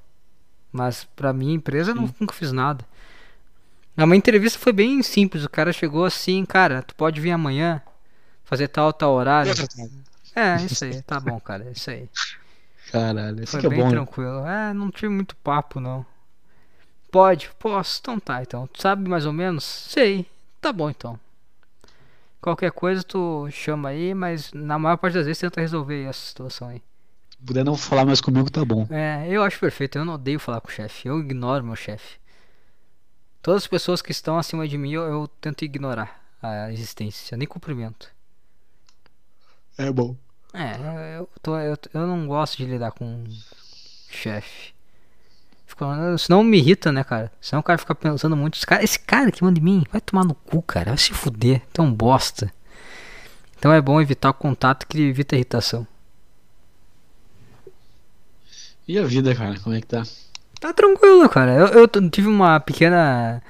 [0.73, 2.85] Mas pra minha empresa eu não- nunca fiz nada.
[3.97, 7.81] Uma entrevista foi bem simples, o cara chegou assim, cara, tu pode vir amanhã
[8.45, 9.53] fazer tal tal horário.
[10.35, 12.09] É, isso aí, tá bom, cara, é isso aí.
[12.93, 13.85] Caralho, isso Foi é bem bom.
[13.87, 13.91] né?
[13.91, 14.47] tranquilo.
[14.47, 16.05] É, não tive muito papo, não.
[17.11, 17.51] Pode?
[17.59, 17.99] Posso?
[18.03, 18.67] Então tá, então.
[18.67, 19.65] Tu sabe mais ou menos?
[19.65, 20.27] Sei.
[20.61, 21.19] Tá bom, então.
[22.41, 26.69] Qualquer coisa tu chama aí, mas na maior parte das vezes tenta resolver essa situação
[26.69, 26.83] aí.
[27.31, 28.87] Se puder não falar mais comigo, tá bom.
[28.91, 29.99] É, eu acho perfeito.
[29.99, 31.09] Eu não odeio falar com o chefe.
[31.09, 32.19] Eu ignoro meu chefe.
[33.43, 37.35] Todas as pessoas que estão acima de mim, eu, eu tento ignorar a existência.
[37.35, 38.11] Eu nem cumprimento.
[39.77, 40.17] É bom.
[40.55, 43.25] É, eu, tô, eu, eu não gosto de lidar com
[44.09, 44.76] chefe.
[46.19, 47.31] Senão me irrita, né, cara?
[47.41, 48.55] Senão o cara fica pensando muito.
[48.57, 50.91] Esse cara, esse cara que manda em mim, vai tomar no cu, cara.
[50.91, 51.63] Vai se fuder.
[51.73, 52.51] Tão bosta.
[53.59, 55.87] Então é bom evitar o contato que evita a irritação.
[58.87, 60.03] E a vida, cara, como é que tá?
[60.61, 61.53] Tá tranquilo, cara.
[61.53, 63.43] Eu, eu tive uma pequena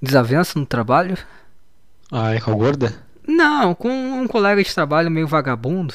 [0.00, 1.16] desavença no trabalho.
[2.12, 2.94] Ah, é com a gorda?
[3.26, 5.94] Não, com um colega de trabalho meio vagabundo.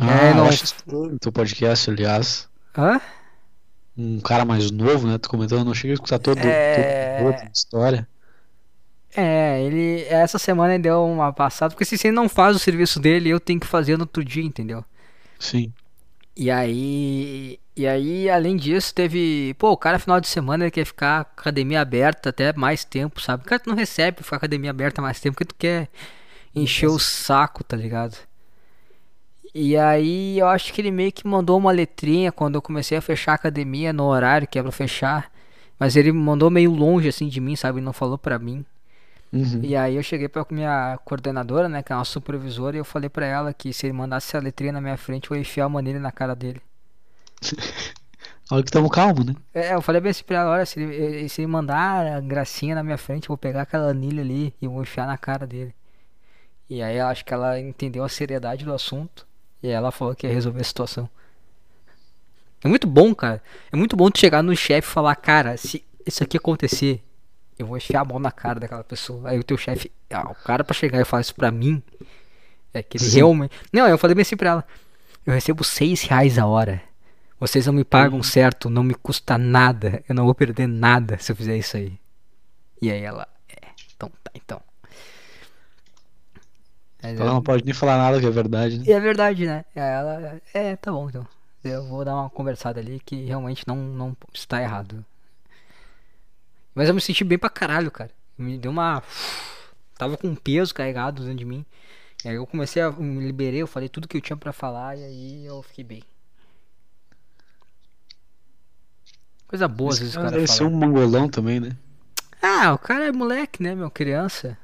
[0.00, 2.48] Ah, É, eu não- acho estranho no teu podcast, aliás.
[2.76, 3.00] Hã?
[3.96, 5.18] Um cara mais novo, né?
[5.18, 7.18] Tu comentou, eu não cheguei a escutar todo, É.
[7.18, 8.08] todo outra história.
[9.16, 10.02] É, ele.
[10.08, 11.72] Essa semana ele deu uma passada.
[11.74, 14.42] Porque se ele não faz o serviço dele, eu tenho que fazer no outro dia,
[14.42, 14.84] entendeu?
[15.38, 15.72] Sim.
[16.36, 17.58] E aí.
[17.76, 19.54] E aí, além disso, teve.
[19.58, 22.84] Pô, o cara, final de semana, ele quer ficar com a academia aberta até mais
[22.84, 23.44] tempo, sabe?
[23.44, 25.88] O cara tu não recebe ficar com a academia aberta mais tempo porque tu quer
[26.54, 28.16] encher o saco, tá ligado?
[29.54, 33.00] E aí, eu acho que ele meio que mandou uma letrinha quando eu comecei a
[33.00, 35.30] fechar a academia no horário que é pra fechar.
[35.78, 37.78] Mas ele mandou meio longe assim de mim, sabe?
[37.78, 38.64] Ele não falou pra mim.
[39.32, 39.60] Uhum.
[39.62, 43.08] E aí eu cheguei pra minha coordenadora, né, que é uma supervisora, e eu falei
[43.08, 45.82] pra ela que se ele mandasse a letrinha na minha frente, eu ia enfiar uma
[45.82, 46.60] nele na cara dele.
[48.50, 49.34] Olha que tamo calmo, né?
[49.52, 52.74] É, eu falei bem assim pra ela, olha, se ele, se ele mandar a gracinha
[52.74, 55.74] na minha frente, eu vou pegar aquela anilha ali e vou enfiar na cara dele.
[56.68, 59.26] E aí eu acho que ela entendeu a seriedade do assunto
[59.64, 61.08] e ela falou que ia resolver a situação.
[62.62, 63.42] É muito bom, cara.
[63.72, 67.02] É muito bom tu chegar no chefe e falar, cara, se isso aqui acontecer,
[67.58, 69.30] eu vou enfiar a mão na cara daquela pessoa.
[69.30, 71.82] Aí o teu chefe, ah, o cara pra chegar e falar isso pra mim,
[72.74, 73.16] é que ele Sim.
[73.16, 73.56] realmente.
[73.72, 74.64] Não, eu falei bem assim pra ela.
[75.24, 76.82] Eu recebo seis reais a hora.
[77.40, 80.04] Vocês não me pagam certo, não me custa nada.
[80.06, 81.98] Eu não vou perder nada se eu fizer isso aí.
[82.82, 84.60] E aí ela, é, então tá, então.
[87.04, 88.84] Mas Ela eu- não pode nem falar nada que é verdade, né?
[88.86, 89.64] e é verdade, né?
[89.76, 91.26] Aí Ela, é, tá bom então.
[91.62, 95.04] Eu vou dar uma conversada ali que realmente não, não está errado.
[96.74, 98.10] Mas eu me senti bem pra caralho, cara.
[98.38, 99.02] Me deu uma.
[99.98, 101.64] Tava com um peso carregado dentro de mim.
[102.24, 102.90] E aí eu comecei a.
[102.90, 106.02] Me liberei, eu falei tudo que eu tinha pra falar e aí eu fiquei bem.
[109.46, 111.76] Coisa boa às vezes o cara deve ser um mangolão também, né?
[112.42, 113.90] Ah, o cara é moleque, né, meu?
[113.90, 114.58] Criança.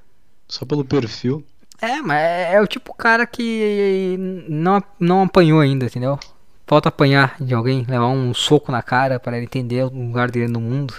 [0.48, 1.46] Só pelo perfil.
[1.80, 4.16] É, mas é, é o tipo cara que
[4.48, 6.18] não, não apanhou ainda, entendeu?
[6.66, 10.48] Falta apanhar de alguém, levar um soco na cara para ele entender o lugar dele
[10.48, 10.94] no mundo.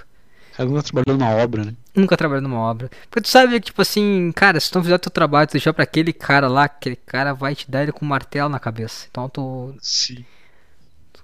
[0.53, 1.75] Cara nunca trabalhou numa obra, né?
[1.95, 2.89] Nunca trabalhou numa obra.
[3.09, 5.73] Porque tu sabe que, tipo assim, cara, se tu não fizer teu trabalho, tu deixar
[5.73, 9.07] pra aquele cara lá, aquele cara vai te dar ele com um martelo na cabeça.
[9.09, 10.25] Então tu Sim.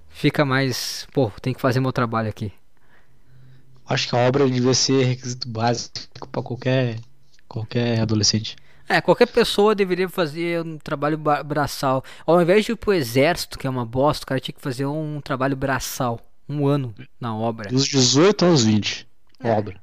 [0.10, 2.54] fica mais, pô, tem que fazer meu trabalho aqui.
[3.86, 7.00] Acho que a obra devia ser requisito básico pra qualquer,
[7.48, 8.56] qualquer adolescente.
[8.90, 12.04] É, qualquer pessoa deveria fazer um trabalho ba- braçal.
[12.26, 14.86] Ao invés de ir pro exército, que é uma bosta, o cara tinha que fazer
[14.86, 16.20] um trabalho braçal.
[16.48, 17.70] Um ano na obra.
[17.70, 19.06] Dos 18 aos 20.
[19.44, 19.52] É.
[19.52, 19.82] Obra.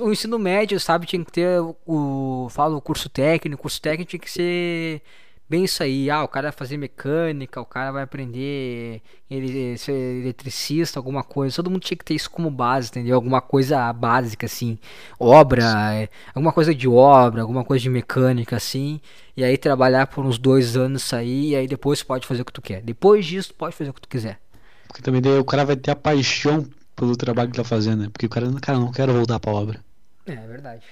[0.00, 3.80] O ensino médio, sabe, tinha que ter o, o falo, o curso técnico, o curso
[3.80, 5.02] técnico tinha que ser
[5.48, 6.10] bem isso aí.
[6.10, 11.56] Ah, o cara vai fazer mecânica, o cara vai aprender ele ser eletricista, alguma coisa.
[11.56, 13.16] Todo mundo tinha que ter isso como base, entendeu?
[13.16, 14.78] Alguma coisa básica assim,
[15.18, 15.62] obra,
[15.94, 19.00] é, alguma coisa de obra, alguma coisa de mecânica assim.
[19.36, 22.44] E aí trabalhar por uns dois anos isso aí, e aí depois pode fazer o
[22.44, 22.82] que tu quer.
[22.82, 24.40] Depois disso, pode fazer o que tu quiser.
[24.88, 28.08] Porque também daí o cara vai ter a paixão pelo trabalho que tá fazendo, né?
[28.10, 29.84] Porque o cara, cara, não quero voltar pra obra.
[30.26, 30.84] É, é verdade.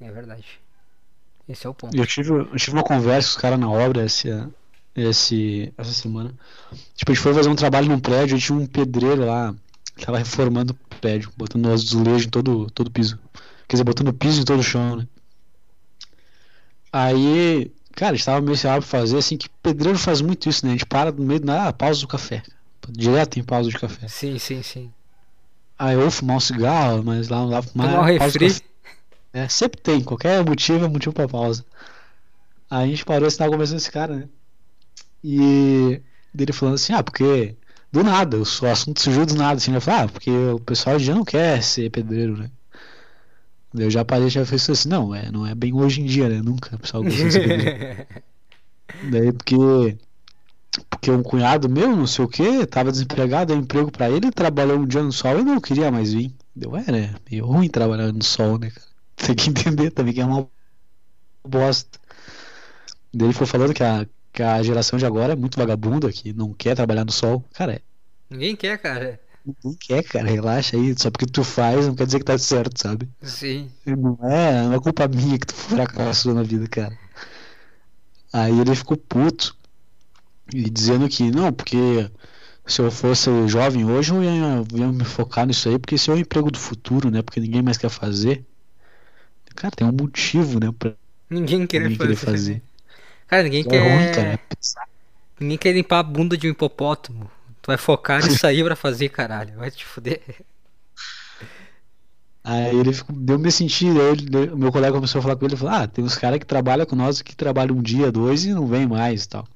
[0.00, 0.65] É verdade.
[1.48, 1.96] Esse é o ponto.
[1.96, 4.28] Eu tive, eu tive uma conversa com os caras na obra esse,
[4.94, 6.34] esse, essa semana.
[6.94, 9.54] Tipo, a gente foi fazer um trabalho num prédio e tinha um pedreiro lá
[10.04, 13.18] tava reformando o prédio, botando azulejo em todo, todo o piso.
[13.68, 15.06] Quer dizer, botando piso em todo o chão, né?
[16.92, 20.64] Aí, cara, a gente tava meio sem pra fazer, assim, que pedreiro faz muito isso,
[20.64, 20.72] né?
[20.72, 22.42] A gente para no meio nada, ah, pausa do café.
[22.88, 24.06] Direto em pausa de café.
[24.06, 24.92] Sim, sim, sim.
[25.78, 27.90] Aí eu fumar um cigarro, mas lá não dá pra fumar.
[27.90, 28.60] Tomar um pausa do refri.
[28.60, 28.75] café.
[29.36, 31.62] É, sempre tem, qualquer motivo é motivo pra pausa.
[32.70, 34.28] Aí a gente parou tava conversando com esse cara, né?
[35.22, 36.00] E
[36.32, 37.54] dele falando assim, ah, porque
[37.92, 41.14] do nada, o assunto surgiu do nada, assim, ele falou, ah, porque o pessoal já
[41.14, 42.50] não quer ser pedreiro, né?
[43.74, 46.40] Eu já parei já fez assim, não, é, não é bem hoje em dia, né?
[46.40, 48.06] Nunca o pessoal gosta de ser pedreiro.
[49.12, 49.98] Daí porque
[50.88, 54.78] porque um cunhado meu, não sei o que, tava desempregado, deu emprego pra ele, trabalhou
[54.78, 56.34] um dia no sol e não queria mais vir.
[56.54, 57.14] Deu, é, né?
[57.30, 58.85] Meio ruim trabalhar no sol, né, cara?
[59.16, 60.50] Tem que entender também que é uma
[61.44, 61.98] bosta.
[63.12, 66.52] Ele foi falando que a, Que a geração de agora é muito vagabunda, que não
[66.54, 67.44] quer trabalhar no sol.
[67.54, 67.82] Cara, é.
[68.30, 69.20] Ninguém quer, cara.
[69.44, 70.28] Ninguém quer, cara.
[70.28, 70.94] Relaxa aí.
[70.98, 73.10] Só porque tu faz não quer dizer que tá certo, sabe?
[73.22, 73.70] Sim.
[73.86, 76.98] Não é, não é culpa minha que tu fracassou na vida, cara.
[78.32, 79.56] Aí ele ficou puto.
[80.54, 82.10] E dizendo que, não, porque
[82.66, 86.14] se eu fosse jovem hoje, eu ia, ia me focar nisso aí, porque esse é
[86.14, 87.22] o emprego do futuro, né?
[87.22, 88.46] Porque ninguém mais quer fazer.
[89.56, 90.70] Cara, tem um motivo, né?
[90.78, 90.94] Pra
[91.30, 92.14] Ninguém quer ninguém fazer.
[92.14, 92.62] querer fazer.
[93.28, 93.80] Cara, ninguém É quer.
[93.80, 94.34] ruim, cara.
[94.34, 94.38] É.
[95.40, 97.30] Ninguém quer limpar a bunda de um hipopótamo.
[97.62, 99.56] Tu vai focar nisso aí pra fazer, caralho.
[99.58, 100.22] Vai te fuder.
[102.42, 105.44] Aí ele ficou, deu me sentir, aí ele- o meu colega começou a falar com
[105.44, 108.44] ele, falou, ah, tem uns caras que trabalham com nós que trabalham um dia, dois
[108.44, 109.46] e não vem mais e tal.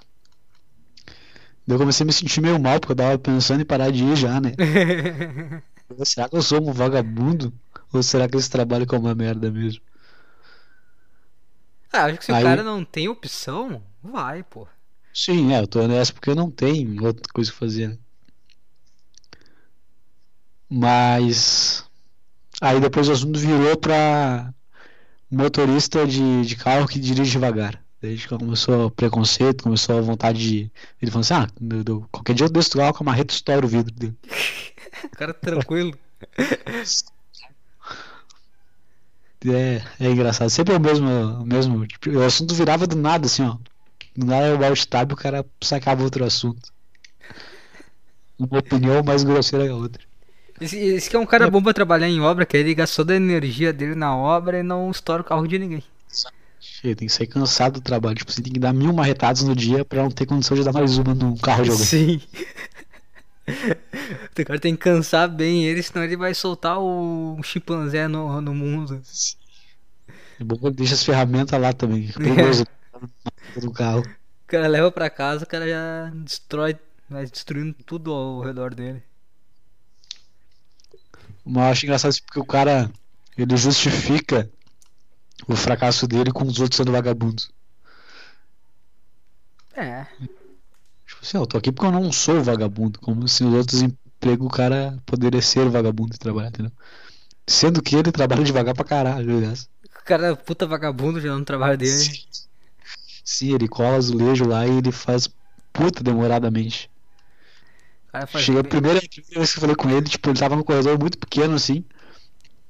[1.67, 4.05] Daí eu comecei a me sentir meio mal, porque eu tava pensando em parar de
[4.05, 4.59] ir já, né?
[6.05, 7.53] Será que eu sou um vagabundo?
[7.93, 9.83] Ou será que esse trabalho é uma merda mesmo?
[11.93, 14.67] Ah, acho que se o Aí- cara não tem opção, vai, pô.
[15.13, 17.99] Sim, é, eu tô nessa porque eu não tenho outra coisa que fazer, né?
[20.69, 21.85] Mas
[22.61, 24.55] aí depois o assunto virou pra
[25.31, 27.83] motorista de, de carro que dirige devagar.
[28.03, 30.73] A gente começou o preconceito, começou a vontade de.
[31.03, 33.35] Ele falou assim: ah, eu- eu- qualquer dia eu desço do carro com a marreta
[33.35, 34.17] e estouro o vidro dele.
[35.05, 35.97] O cara tranquilo.
[39.47, 40.51] É, é engraçado.
[40.51, 41.87] Sempre é o mesmo, o mesmo.
[41.87, 43.57] tipo, o assunto virava do nada, assim, ó.
[44.17, 46.71] Do nada eu alt tab e o cara sacava outro assunto.
[48.39, 50.03] Uma opinião mais grosseira que a outra.
[50.61, 53.15] Esse, esse que é um cara bom pra trabalhar em obra, que ele gastou da
[53.15, 55.83] energia dele na obra e não estoura o carro de ninguém.
[56.61, 58.17] Cheio, tem que sair cansado do trabalho.
[58.17, 60.73] Tipo, você tem que dar mil marretadas no dia pra não ter condição de dar
[60.73, 61.87] mais uma no carro de alguém.
[61.87, 62.21] Sim.
[64.31, 68.55] O cara tem que cansar bem ele, senão ele vai soltar o chimpanzé no, no
[68.55, 69.01] mundo.
[70.41, 72.09] É bom que deixa as ferramentas lá também.
[72.09, 72.65] É perigoso
[73.75, 74.01] carro.
[74.01, 76.77] O cara leva pra casa, o cara já destrói,
[77.09, 79.03] vai destruindo tudo ao redor dele.
[81.45, 82.91] Mas eu acho engraçado isso porque o cara
[83.37, 84.51] ele justifica
[85.47, 87.51] o fracasso dele com os outros sendo vagabundos.
[89.75, 90.07] É.
[91.23, 92.99] Assim, eu tô aqui porque eu não sou vagabundo.
[93.01, 96.73] Como se nos outros empregos o cara poderia ser vagabundo e trabalhar, entendeu?
[97.47, 99.69] Sendo que ele trabalha devagar pra caralho, aliás.
[99.85, 102.25] O cara é puta vagabundo já no trabalho dele.
[103.25, 105.29] Sim, ele cola azulejo lá e ele faz
[105.73, 106.91] puta demoradamente.
[108.37, 110.63] Chega a primeira, a primeira vez que eu falei com ele, tipo, ele tava num
[110.63, 111.85] corredor muito pequeno assim.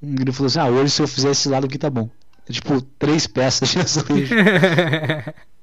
[0.03, 2.11] Ele falou assim: Ah, hoje se eu fizer esse lado aqui tá bom.
[2.49, 4.35] É, tipo, três peças de azulejo.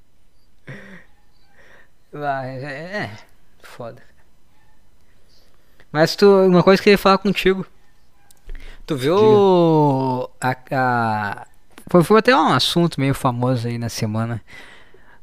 [2.11, 2.69] Vai, é,
[3.03, 3.17] é,
[3.61, 4.01] foda.
[5.91, 7.65] Mas tu, uma coisa que eu ia falar contigo.
[8.85, 11.47] Tu viu a, a-
[11.89, 14.41] foi, foi até um assunto meio famoso aí na semana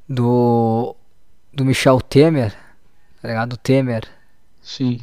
[0.08, 0.94] do
[1.52, 2.52] do Michel Temer,
[3.22, 3.54] tá ligado?
[3.54, 4.04] O Temer
[4.62, 5.00] Sim.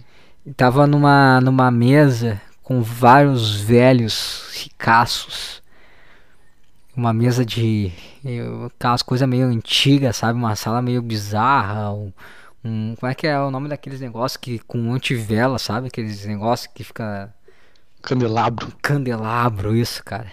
[0.57, 5.61] tava numa numa mesa com vários velhos ricaços.
[6.96, 7.92] Uma mesa de
[8.24, 10.38] eu- aquelas coisas meio antigas, sabe?
[10.38, 11.92] Uma sala meio bizarra.
[11.94, 12.12] Um,
[12.64, 15.88] um- como é que é o nome daqueles negócios que com antivela, sabe?
[15.88, 17.34] Aqueles negócios que fica
[18.02, 18.72] Candelabro.
[18.82, 20.32] candelabro, isso, cara.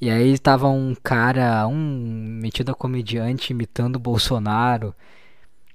[0.00, 1.74] E aí tava um cara, um
[2.40, 4.94] metido a comediante imitando o Bolsonaro.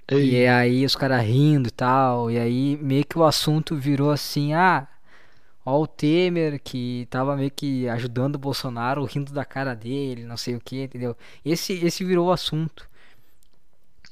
[0.08, 2.30] Ei, E aí os caras rindo e tal.
[2.30, 4.88] E aí meio que o assunto virou assim, ah,
[5.64, 10.36] ó o Temer que tava meio que ajudando o Bolsonaro, rindo da cara dele, não
[10.36, 11.16] sei o que, entendeu?
[11.44, 12.88] Esse, esse virou o assunto.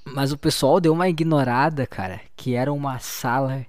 [0.04, 3.66] Mas o pessoal deu uma ignorada, cara, que era uma sala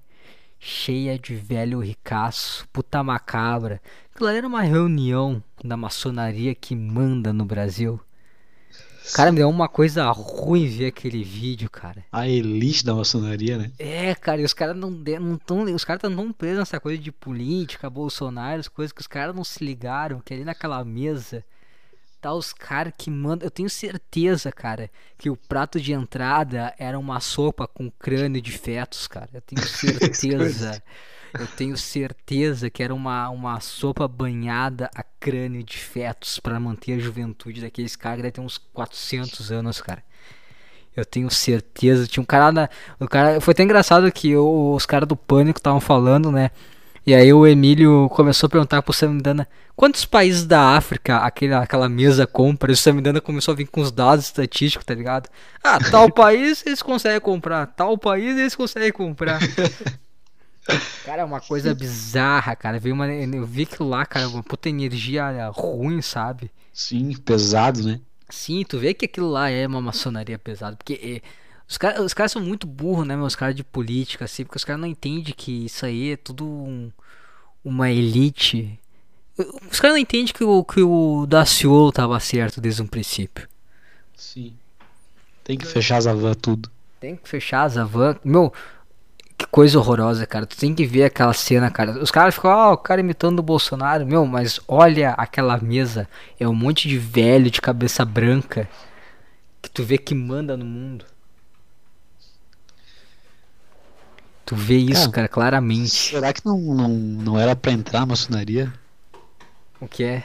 [0.59, 3.81] cheia de velho ricaço, puta macabra.
[4.15, 7.99] Ali era uma reunião da maçonaria que manda no Brasil.
[9.13, 12.03] Cara, me deu uma coisa ruim ver aquele vídeo, cara.
[12.11, 13.71] a elite da maçonaria, né?
[13.77, 16.79] É, cara, e os caras não, de- não tão, os caras tão tão presos nessa
[16.79, 20.83] coisa de política, Bolsonaro, as coisas que os caras não se ligaram, que ali naquela
[20.85, 21.43] mesa
[22.21, 26.97] tá os caras que mandam, eu tenho certeza, cara, que o prato de entrada era
[26.99, 29.29] uma sopa com crânio de fetos, cara.
[29.33, 30.81] Eu tenho certeza.
[31.37, 36.93] Eu tenho certeza que era uma, uma sopa banhada a crânio de fetos pra manter
[36.93, 40.03] a juventude daqueles caras que deve ter uns 400 anos, cara.
[40.95, 42.05] Eu tenho certeza.
[42.05, 42.69] Tinha um cara na.
[42.99, 46.51] O cara, foi até engraçado que o- os caras do pânico estavam falando, né?
[47.07, 51.87] E aí o Emílio começou a perguntar pro Samidana quantos países da África aquele, aquela
[51.89, 52.71] mesa compra.
[52.71, 55.29] E o Samidana começou a vir com os dados estatísticos, tá ligado?
[55.63, 59.39] Ah, tal país eles conseguem comprar, tal país eles conseguem comprar.
[61.03, 62.79] Cara, é uma coisa bizarra, cara.
[62.79, 66.51] Veio uma, eu vi aquilo lá, cara, uma puta energia ruim, sabe?
[66.73, 67.99] Sim, pesado, né?
[68.29, 71.21] Sim, tu vê que aquilo lá é uma maçonaria pesada, porque é,
[71.67, 74.63] os, cara, os caras são muito burros, né, meus caras de política, assim, porque os
[74.63, 76.91] caras não entendem que isso aí é tudo um,
[77.63, 78.79] uma elite.
[79.69, 83.49] Os caras não entendem que o, que o Daciolo tava certo desde um princípio.
[84.15, 84.53] Sim.
[85.43, 86.69] Tem que fechar as van tudo.
[86.99, 88.17] Tem que fechar as van.
[88.23, 88.53] Meu,
[89.41, 90.45] que coisa horrorosa, cara.
[90.45, 92.01] Tu tem que ver aquela cena, cara.
[92.01, 94.05] Os caras ficam, ó, oh, o cara imitando o Bolsonaro.
[94.05, 96.07] Meu, mas olha aquela mesa.
[96.39, 98.69] É um monte de velho de cabeça branca.
[99.61, 101.05] Que tu vê que manda no mundo.
[104.45, 105.89] Tu vê isso, cara, cara claramente.
[105.89, 108.71] Será que não, não, não era pra entrar na maçonaria?
[109.79, 110.23] O que é?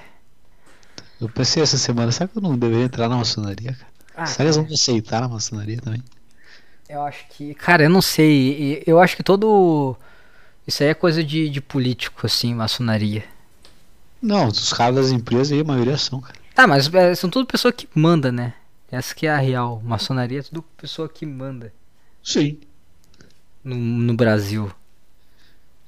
[1.21, 3.93] Eu pensei essa semana, será que eu não deveria entrar na maçonaria, cara?
[4.17, 6.03] Ah, será que eles vão aceitar na maçonaria também?
[6.89, 7.55] Eu acho que.
[7.55, 8.83] Cara, eu não sei.
[8.87, 9.97] Eu acho que todo.
[10.67, 13.25] Isso aí é coisa de, de político, assim, maçonaria.
[14.21, 16.39] Não, os caras das empresas aí, a maioria são, cara.
[16.57, 18.55] Ah, mas é, são tudo pessoa que manda, né?
[18.91, 19.81] Essa que é a real.
[19.85, 21.73] Maçonaria é tudo pessoa que manda.
[22.23, 22.59] Sim.
[23.63, 24.71] No, no Brasil.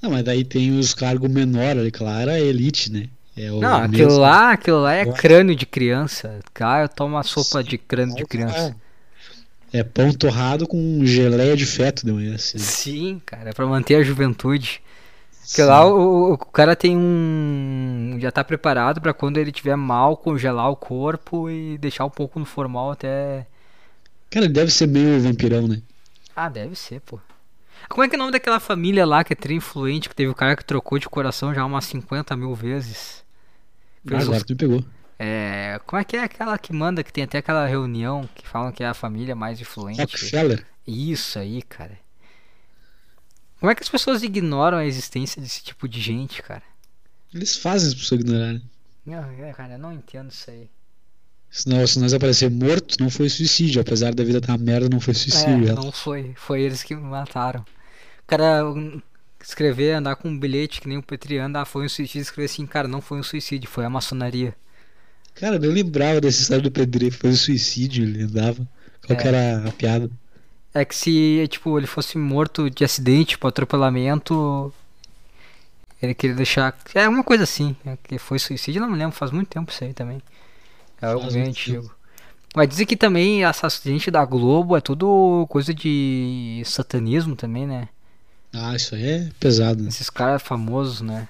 [0.00, 3.08] Não, mas daí tem os cargos menores ali, claro, a elite, né?
[3.36, 4.18] É não, aquilo mesmo.
[4.18, 6.40] lá, aquilo lá é crânio de criança.
[6.52, 8.76] Cara, eu tomo uma sopa Sim, de crânio de criança.
[8.76, 8.87] É
[9.84, 12.34] pão torrado com geleia de feto de manhã.
[12.34, 12.58] Assim.
[12.58, 14.82] Sim, cara, é pra manter a juventude.
[15.46, 18.18] Porque lá o, o, cara tem um.
[18.20, 22.38] Já tá preparado para quando ele tiver mal congelar o corpo e deixar um pouco
[22.38, 23.46] no formal até.
[24.30, 25.80] Cara, ele deve ser meio vampirão, né?
[26.36, 27.18] Ah, deve ser, pô.
[27.88, 30.30] Como é que é o nome daquela família lá que é tri influente, que teve
[30.30, 33.24] o cara que trocou de coração já umas 50 mil vezes?
[34.10, 34.84] Ah, agora tu me pegou.
[35.18, 38.70] É, como é que é aquela que manda, que tem até aquela reunião que falam
[38.70, 40.00] que é a família mais influente?
[40.00, 40.64] Rockefeller.
[40.86, 41.98] Isso aí, cara.
[43.58, 46.62] Como é que as pessoas ignoram a existência desse tipo de gente, cara?
[47.34, 48.62] Eles fazem as pessoas ignorarem.
[49.04, 50.70] Não, é, cara, eu não entendo isso aí.
[51.50, 53.80] Se nós, se nós aparecer morto, não foi suicídio.
[53.80, 55.70] Apesar da vida estar tá merda, não foi suicídio.
[55.70, 56.34] É, não foi.
[56.36, 57.60] Foi eles que me mataram.
[57.60, 58.62] O cara
[59.42, 62.22] escrever, andar com um bilhete que nem o Petri anda, ah, foi um suicídio.
[62.22, 64.54] Escrever assim, cara, não foi um suicídio, foi a maçonaria.
[65.40, 68.66] Cara, eu lembrava dessa história do Pedreiro, foi um suicídio, ele andava.
[69.06, 69.22] Qual é.
[69.22, 70.10] que era a piada?
[70.74, 74.72] É que se, tipo, ele fosse morto de acidente, tipo, atropelamento,
[76.02, 76.76] ele queria deixar.
[76.94, 79.84] É uma coisa assim, é que foi suicídio, não me lembro, faz muito tempo isso
[79.84, 80.20] aí também.
[81.00, 81.94] É algo bem antigo.
[82.54, 87.88] Mas dizem que também acidente da Globo é tudo coisa de satanismo também, né?
[88.52, 89.82] Ah, isso aí é pesado.
[89.82, 89.88] Né?
[89.88, 91.28] Esses caras famosos, né?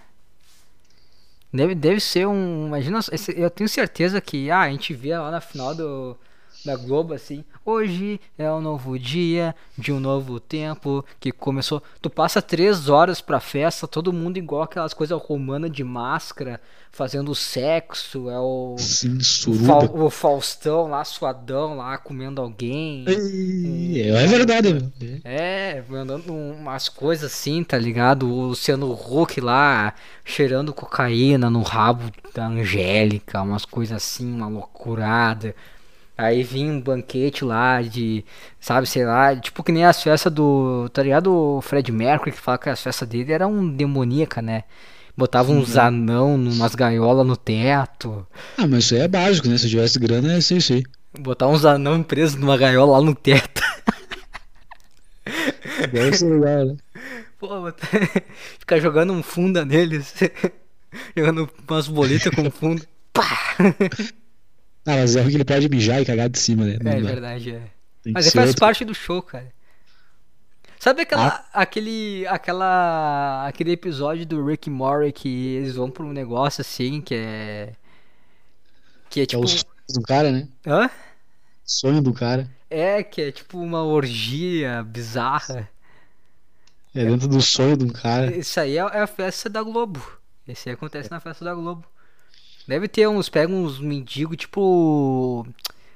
[1.52, 2.66] Deve, deve ser um.
[2.66, 3.00] Imagina,
[3.36, 6.16] eu tenho certeza que ah, a gente vê lá na final do,
[6.64, 7.44] da Globo assim.
[7.64, 11.82] Hoje é um novo dia de um novo tempo que começou.
[12.00, 17.34] Tu passa três horas pra festa, todo mundo igual aquelas coisas romanas de máscara, fazendo
[17.34, 18.28] sexo.
[18.28, 18.76] É o.
[18.78, 19.18] Sim,
[19.64, 23.04] Fa o Faustão lá, suadão lá, comendo alguém.
[23.06, 24.90] É, é verdade.
[25.24, 28.28] É, mandando umas coisas assim, tá ligado?
[28.28, 29.94] O Luciano Huck lá,
[30.24, 35.54] cheirando cocaína no rabo da Angélica, umas coisas assim, uma loucurada.
[36.18, 38.24] Aí vinha um banquete lá de,
[38.58, 41.32] sabe, sei lá, tipo que nem as festas do, tá ligado?
[41.32, 44.64] O Fred Mercury que fala que as festas dele eram um demoníaca, né?
[45.16, 45.80] Botava uns uhum.
[45.80, 48.26] anão numas gaiolas no teto.
[48.56, 49.56] Ah, mas isso aí é básico, né?
[49.56, 50.82] Se tivesse grana, é isso aí.
[51.20, 53.62] Botar uns anão presos numa gaiola lá no teto.
[55.92, 56.76] Deve ser legal, né?
[57.38, 57.48] Pô,
[58.58, 60.14] ficar jogando um funda neles.
[61.16, 62.82] jogando umas bolitas com fundo.
[63.12, 63.56] Pá!
[64.86, 66.78] Ah, mas é que ele pode mijar e cagar de cima, né?
[66.82, 67.62] Não é verdade, é.
[68.06, 68.60] mas ele faz outro.
[68.60, 69.52] parte do show, cara.
[70.78, 71.44] Sabe aquela, ah.
[71.52, 77.14] aquele, aquela, aquele episódio do Rick Murray que eles vão pra um negócio assim que
[77.14, 77.72] é.
[79.10, 79.42] Que é tipo.
[79.42, 80.48] É o tipo sonho do cara, né?
[80.66, 80.90] Hã?
[81.64, 82.48] Sonho do cara.
[82.70, 85.68] É, que é tipo uma orgia bizarra.
[86.94, 88.34] É dentro do sonho de um cara.
[88.36, 90.00] Isso aí é, é a festa da Globo.
[90.46, 91.84] Esse aí acontece na festa da Globo.
[92.68, 95.46] Deve ter uns, pega uns mendigos, tipo.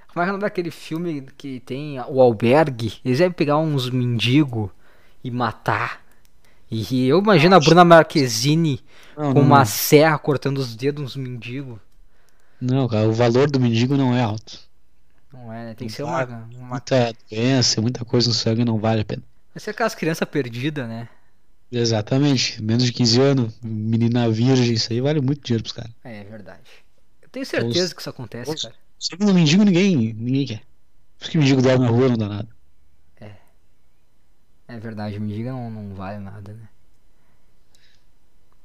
[0.08, 2.94] Como é que é o nome daquele filme que tem o albergue?
[3.04, 4.70] Eles devem pegar uns mendigos
[5.22, 6.00] e matar.
[6.70, 8.80] E eu imagino a Bruna Marquezine
[9.14, 9.64] não, com uma não.
[9.66, 11.78] serra cortando os dedos uns mendigos.
[12.58, 14.58] Não, cara, o valor do mendigo não é alto.
[15.30, 15.74] Não é, né?
[15.74, 16.68] Tem que ser uma, uma.
[16.70, 19.22] Muita doença, muita coisa no sangue não vale a pena.
[19.54, 21.06] Vai ser aquelas crianças perdidas, né?
[21.72, 22.62] Exatamente.
[22.62, 25.90] Menos de 15 anos, menina virgem, isso aí vale muito dinheiro pros caras.
[26.04, 26.60] É, é verdade.
[27.22, 28.74] Eu tenho certeza os, que isso acontece, os, cara.
[28.98, 30.62] Sempre no mendigo ninguém, ninguém quer.
[31.18, 32.48] Por que mendigo dorme na rua não dá nada.
[33.18, 33.32] É.
[34.68, 36.68] É verdade, mendigo não, não vale nada, né?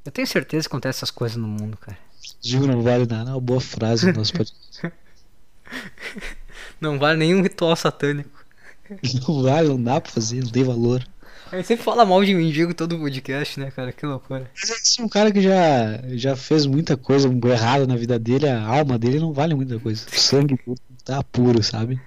[0.03, 1.97] Eu tenho certeza que acontece essas coisas no mundo, cara.
[2.43, 4.91] Mendigo não vale nada, é uma boa frase no nosso podcast.
[6.79, 8.45] Não vale nenhum ritual satânico.
[9.27, 11.05] Não vale, não dá pra fazer, não tem valor.
[11.63, 13.91] Sempre fala mal de mendigo todo podcast, né, cara?
[13.91, 14.49] Que loucura.
[14.55, 18.65] Mas assim, um cara que já, já fez muita coisa errada na vida dele, a
[18.65, 20.05] alma dele não vale muita coisa.
[20.11, 20.59] O sangue
[21.03, 21.99] tá puro, sabe?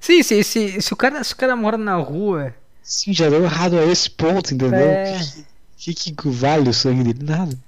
[0.00, 2.54] Sim, se, se, se, o cara, se o cara mora na rua.
[2.82, 4.78] Sim, já deu errado a esse ponto, entendeu?
[4.78, 5.18] É.
[5.18, 5.44] O
[5.78, 7.24] que, que, que vale o sangue dele?
[7.24, 7.58] Nada.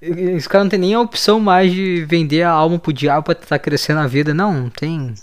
[0.00, 3.34] Esse cara não tem nem a opção mais de vender a alma pro diabo pra
[3.34, 4.34] tentar crescer na vida.
[4.34, 5.14] Não, não tem.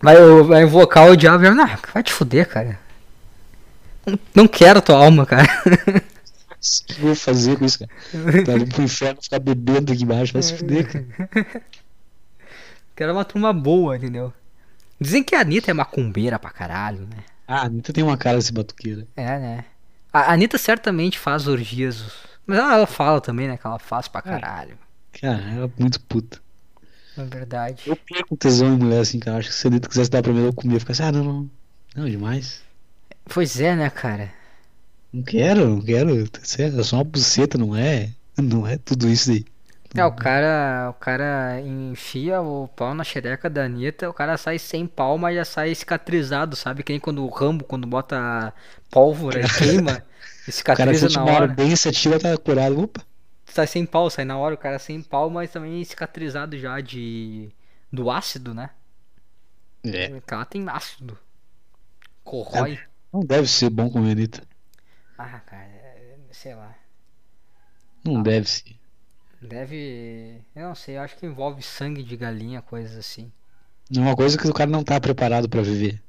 [0.00, 1.48] Vai, vai invocar o diabo e
[1.92, 2.83] vai te fuder, cara.
[4.34, 5.46] Não- quero tua alma, cara.
[5.66, 7.90] O que eu vou fazer com isso, cara?
[8.44, 11.64] Tá ali pro inferno ficar bebendo aqui embaixo, vai se fuder, cara.
[12.96, 14.32] Quero uma turma boa, entendeu?
[15.00, 17.24] Dizem que a Anitta é macumbeira pra caralho, né?
[17.46, 19.06] Ah, a Anitta tem uma cara de batuqueira.
[19.16, 19.64] É, né?
[20.12, 22.04] A Anitta certamente faz orgias.
[22.46, 23.56] Mas ela, ela fala também, né?
[23.56, 24.78] Que ela faz pra caralho.
[25.20, 26.40] Cara, ela é muito puta.
[27.16, 27.82] Na verdade.
[27.86, 29.38] Eu perco tesão em mulher assim, cara.
[29.38, 30.78] Acho que se a Anitta quisesse dar pra mim, eu comia.
[30.78, 31.50] Ficar assim, ah, não, não.
[31.96, 32.62] Não, demais.
[33.26, 34.32] Pois é, né, cara?
[35.12, 36.10] Não quero, não quero.
[36.24, 38.12] É só uma buceta, não é?
[38.36, 39.44] Não é tudo isso aí.
[39.96, 44.58] É, o cara, o cara enfia o pau na xereca da Anitta, o cara sai
[44.58, 46.82] sem pau, mas já sai cicatrizado, sabe?
[46.82, 48.52] Que nem quando o Rambo, quando bota
[48.90, 50.04] pólvora e queima,
[50.46, 51.54] e O cara cicatriza na hora.
[51.54, 52.80] ardência, tira, tá curado.
[52.82, 53.02] Opa.
[53.46, 57.50] Sai sem pau, sai na hora, o cara sem pau, mas também cicatrizado já de
[57.92, 58.70] do ácido, né?
[59.84, 60.14] É.
[60.16, 61.18] O cara tem ácido.
[62.24, 62.78] Corrói.
[63.14, 64.46] Não deve ser bom com a Anitta.
[65.18, 66.74] Ah, cara, é- sei lá.
[68.04, 68.78] Não deve ser.
[69.40, 70.44] Deve.
[70.56, 73.30] Eu não sei, eu acho que envolve sangue de galinha, coisas assim.
[73.96, 76.02] É uma coisa que o cara não tá preparado pra viver.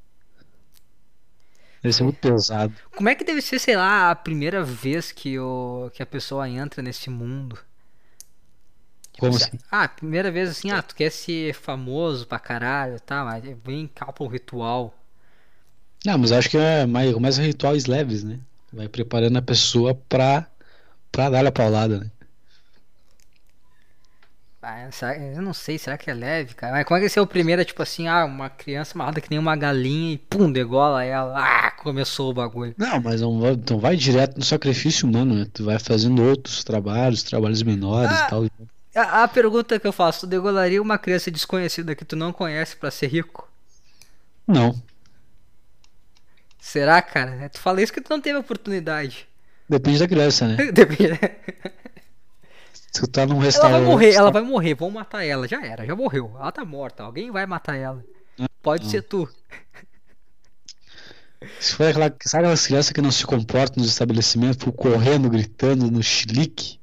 [1.82, 2.74] Deve ser muito pesado.
[2.96, 6.50] Como é que deve ser, sei lá, a primeira vez que, o, que a pessoa
[6.50, 7.60] entra nesse mundo?
[9.20, 9.58] Como se- assim?
[9.72, 14.12] Ah, primeira vez assim, ah, tu quer ser famoso pra caralho, tá, mas vem cá
[14.12, 14.94] pro ritual.
[16.06, 18.40] Não, mas acho que é mais, começa rituais leves, né?
[18.72, 20.46] Vai preparando a pessoa pra,
[21.12, 22.12] pra dar a paulada, né?
[24.68, 26.74] Ah, eu não sei, será que é leve, cara?
[26.74, 29.22] Mas como é que vai ser o primeiro, é tipo assim, ah, uma criança amarrada
[29.22, 31.36] que nem uma galinha e pum, degola ela.
[31.38, 32.74] Ah, começou o bagulho.
[32.76, 35.48] Não, mas não vai, então vai direto no sacrifício humano, né?
[35.54, 38.26] Tu vai fazendo outros trabalhos, trabalhos menores Ah.
[38.26, 38.46] e tal.
[38.96, 42.76] A, a pergunta que eu faço, tu degolaria uma criança desconhecida que tu não conhece
[42.76, 43.48] pra ser rico?
[44.48, 44.76] Não.
[46.68, 47.48] Será, cara?
[47.50, 49.28] Tu fala isso que tu não teve oportunidade.
[49.70, 50.56] Depende da criança, né?
[50.74, 51.20] Depende.
[52.74, 53.82] Se tu tá num Ela restaurante.
[53.82, 56.36] vai morrer, ela tá- vai morrer, vão matar ela, já era, já morreu.
[56.40, 58.04] Ela tá morta, alguém vai matar ela.
[58.64, 58.90] Pode não.
[58.90, 59.30] ser tu.
[61.60, 62.08] Se for aquela.
[62.24, 66.80] Sabe aquelas crianças que não se comportam nos estabelecimentos, ficam correndo, gritando no chilique?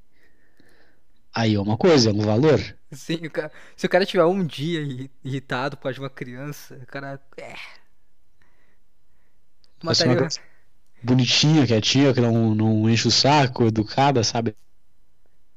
[1.35, 2.61] Aí é uma coisa, é um valor.
[2.93, 6.11] Sim, o cara- se o cara tiver um dia irri- irritado por causa de uma
[6.11, 7.21] criança, o cara.
[7.37, 7.55] É.
[9.83, 10.17] Uma Mataria.
[10.17, 10.41] criança
[11.03, 14.55] bonitinha, quietinha, que não, não enche o saco, educada, sabe?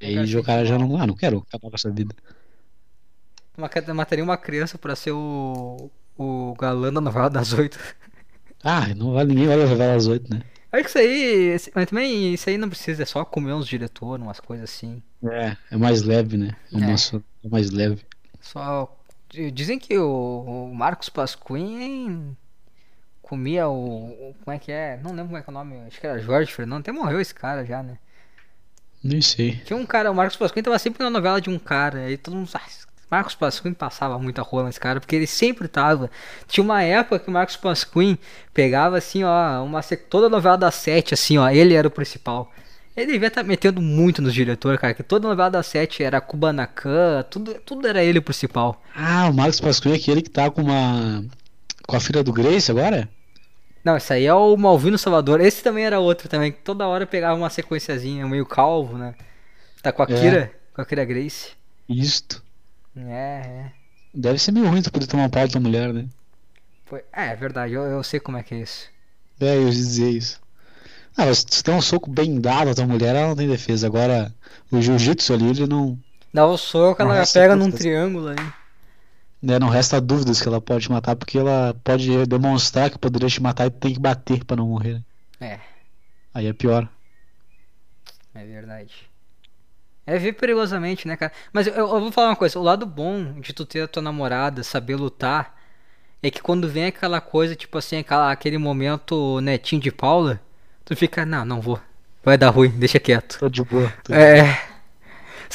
[0.01, 0.97] E aí o cara já não.
[0.99, 2.15] Ah, não quero acabar com essa vida.
[3.93, 5.89] Mataria uma criança pra ser o.
[6.17, 7.77] O galã da novela das oito.
[8.63, 10.41] Ah, não vale ninguém vai levar às oito, né?
[10.71, 11.71] Acho que isso aí.
[11.75, 15.03] Mas também isso aí não precisa, é só comer uns diretores, umas coisas assim.
[15.29, 16.55] É, é mais leve, né?
[16.73, 16.97] É, É.
[16.97, 18.01] só- é mais leve.
[18.39, 18.93] Só.
[19.53, 22.35] Dizem que o, o Marcos Pasquim
[23.27, 24.97] comia o, o- Como é que é?
[25.03, 25.75] Não lembro como é que é o nome.
[25.87, 26.81] Acho que era Jorge Fernando.
[26.81, 27.97] Até morreu esse cara já, né?
[29.03, 29.61] Nem sei.
[29.65, 31.99] Tinha um cara, o Marcos Pasquim tava sempre na novela de um cara.
[32.05, 32.49] Aí todo mundo.
[32.53, 32.61] Ah,
[33.09, 36.09] Marcos Pasquim passava muita rola nesse cara, porque ele sempre tava.
[36.47, 38.17] Tinha uma época que o Marcos Pasquim
[38.53, 42.51] pegava assim, ó, uma toda a novela da sete, assim, ó, ele era o principal.
[42.97, 46.19] Ele devia estar metendo muito nos diretores, cara, que toda a novela da sete era
[46.21, 48.81] Kubanacan, tudo, tudo era ele o principal.
[48.95, 51.23] Ah, o Marcos Pasquim é aquele que tá com uma.
[51.87, 53.09] Com a filha do Grace agora?
[53.83, 55.39] Não, esse aí é o Malvino Salvador.
[55.39, 59.15] Esse também era outro também, que toda hora pegava uma sequenciazinha, meio calvo, né?
[59.81, 60.19] Tá com a É.
[60.19, 61.51] Kira, com a Kira Grace.
[61.89, 62.43] Isto.
[62.95, 63.71] É, é.
[64.13, 66.07] Deve ser meio ruim tu poder tomar um pau da mulher, né?
[67.13, 68.89] É, é verdade, eu, eu sei como é que é isso.
[69.39, 70.39] É, eu ia dizer isso.
[71.17, 73.87] Ah, mas se der um soco bem dado à tua mulher, ela não tem defesa.
[73.87, 74.33] Agora,
[74.71, 75.97] o jiu-jitsu ali, ele não.
[76.33, 78.53] Dá o soco, ela Nossa, pega num triângulo aí.
[79.45, 83.29] Né, não resta dúvidas que ela pode te matar, porque ela pode demonstrar que poderia
[83.29, 85.03] te matar e tem que bater pra não morrer.
[85.39, 85.47] né?
[85.53, 85.59] É,
[86.33, 86.89] Aí é pior.
[88.33, 88.91] é verdade.
[90.07, 91.31] É ver perigosamente, né, cara?
[91.53, 94.01] Mas eu, eu vou falar uma coisa, o lado bom de tu ter a tua
[94.01, 95.55] namorada, saber lutar,
[96.23, 100.39] é que quando vem aquela coisa, tipo assim, aquela, aquele momento netinho de Paula,
[100.83, 101.79] tu fica, não, não vou.
[102.23, 103.39] Vai dar ruim, deixa quieto.
[103.39, 103.91] Tô de boa.
[104.03, 104.59] tô- É.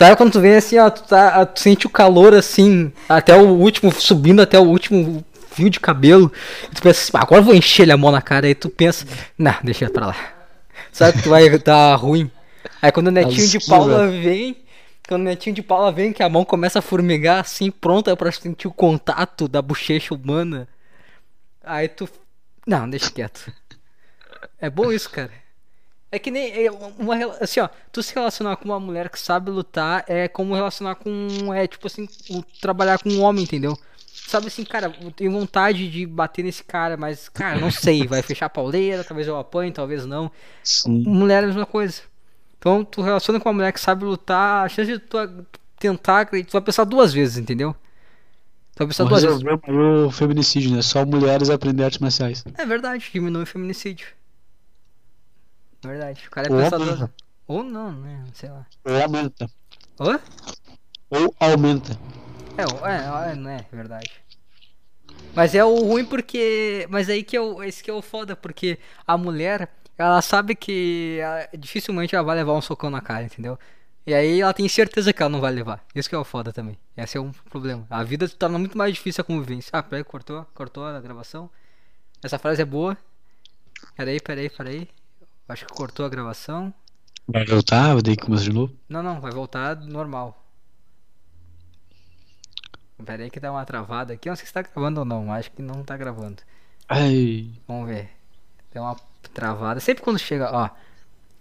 [0.01, 3.49] Sabe quando tu vem assim, ó, tu, tá, tu sente o calor assim, até o
[3.51, 6.33] último, subindo até o último fio de cabelo.
[6.73, 8.47] E tu pensa assim, "Ah, agora eu vou encher ele a mão na cara.
[8.47, 9.05] Aí tu pensa,
[9.37, 10.17] não, deixa pra lá.
[10.91, 12.31] Sabe que tu vai dar ruim.
[12.81, 13.61] Aí quando o netinho de.
[13.61, 14.57] Paula vem,
[15.07, 18.33] quando o netinho de Paula vem, que a mão começa a formigar assim, pronta pra
[18.33, 20.67] sentir o contato da bochecha humana.
[21.63, 22.09] Aí tu.
[22.67, 23.53] Não, deixa quieto.
[24.59, 25.31] É bom isso, cara.
[26.13, 26.67] É que nem.
[26.67, 27.69] é uma, assim, ó.
[27.93, 31.53] Tu se relacionar com uma mulher que sabe lutar é como relacionar com.
[31.55, 33.77] É tipo assim, o- trabalhar com um homem, entendeu?
[34.27, 38.07] Sabe assim, cara, eu tenho vontade de bater nesse cara, mas, cara, não sei.
[38.07, 40.31] Vai fechar a pauleira, talvez eu apanhe, talvez não.
[40.63, 41.03] Sim.
[41.07, 42.03] Mulher é a mesma coisa.
[42.59, 45.17] Então, tu relaciona com uma mulher que sabe lutar, a chance de tu
[45.79, 47.75] tentar, tu vai pensar duas vezes, entendeu?
[48.75, 49.43] Tu vai pensar Vou duas vezes.
[49.69, 50.83] o feminicídio, né?
[50.83, 52.45] Só mulheres aprender artes marciais.
[52.59, 54.09] É verdade, diminui o feminicídio.
[55.83, 56.27] Verdade.
[56.27, 56.89] O cara é Ou pensador.
[56.89, 57.15] aumenta.
[57.47, 58.25] Ou não, né?
[58.35, 58.67] Sei lá.
[58.85, 59.51] Ou aumenta.
[59.99, 60.21] Hã?
[61.11, 61.99] Ou aumenta.
[62.57, 62.63] É,
[63.29, 64.11] é, é, não é verdade.
[65.35, 66.87] Mas é o ruim porque.
[66.91, 70.55] Mas aí que é o, esse que é o foda, porque a mulher, ela sabe
[70.55, 73.59] que ela- dificilmente ela vai levar um socão na cara, entendeu?
[74.07, 75.85] E aí ela tem certeza que ela não vai levar.
[75.95, 76.77] Isso que é o foda também.
[76.97, 77.87] Esse é um problema.
[77.91, 79.71] A vida torna muito mais difícil a convivência.
[79.73, 81.49] Ah, peraí, cortou, cortou a gravação.
[82.23, 82.97] Essa frase é boa.
[83.97, 84.89] Peraí, peraí, peraí.
[85.51, 86.73] Acho que cortou a gravação.
[87.27, 88.73] Vai voltar, daí começa de novo.
[88.89, 90.37] Não, não, vai voltar normal.
[93.05, 94.29] Pera aí que dá uma travada aqui.
[94.29, 95.33] Eu Não sei se tá gravando ou não.
[95.33, 96.43] Acho que não tá gravando.
[96.89, 97.51] Ai.
[97.67, 98.11] Vamos ver.
[98.73, 98.97] Deu uma
[99.33, 99.81] travada.
[99.81, 100.69] Sempre quando chega, ó.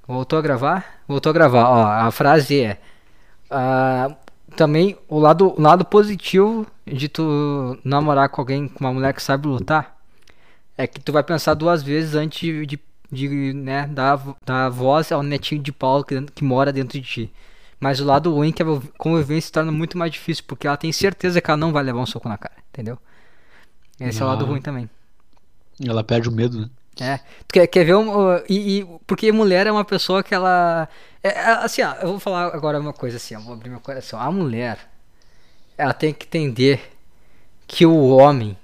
[0.08, 1.02] Voltou a gravar?
[1.08, 1.70] Voltou a gravar.
[1.70, 2.82] Ó, a frase é.
[3.52, 4.16] ah,
[4.56, 9.22] também o lado, o lado positivo de tu namorar com alguém, com uma mulher que
[9.22, 9.98] sabe lutar,
[10.78, 12.80] é que tu vai pensar duas vezes antes de, de,
[13.12, 17.34] de, né, dar, dar voz ao netinho de Paulo que, que mora dentro de ti.
[17.80, 18.66] Mas o lado ruim é que a
[18.98, 22.00] convivência se torna muito mais difícil, porque ela tem certeza que ela não vai levar
[22.02, 22.98] um soco na cara, entendeu?
[24.00, 24.48] Esse é o lado Ah.
[24.48, 24.90] ruim também.
[25.86, 26.70] Ela perde o medo, né?
[27.02, 30.36] É, tu quer, quer ver um, uh, e, e- porque mulher é uma pessoa que
[30.36, 30.90] ela
[31.24, 33.80] é, é, assim, ó, eu vou falar agora uma coisa assim, ó, vou abrir meu
[33.80, 34.20] coração.
[34.20, 34.78] A mulher
[35.78, 36.82] ela tem que entender
[37.68, 38.58] que o homem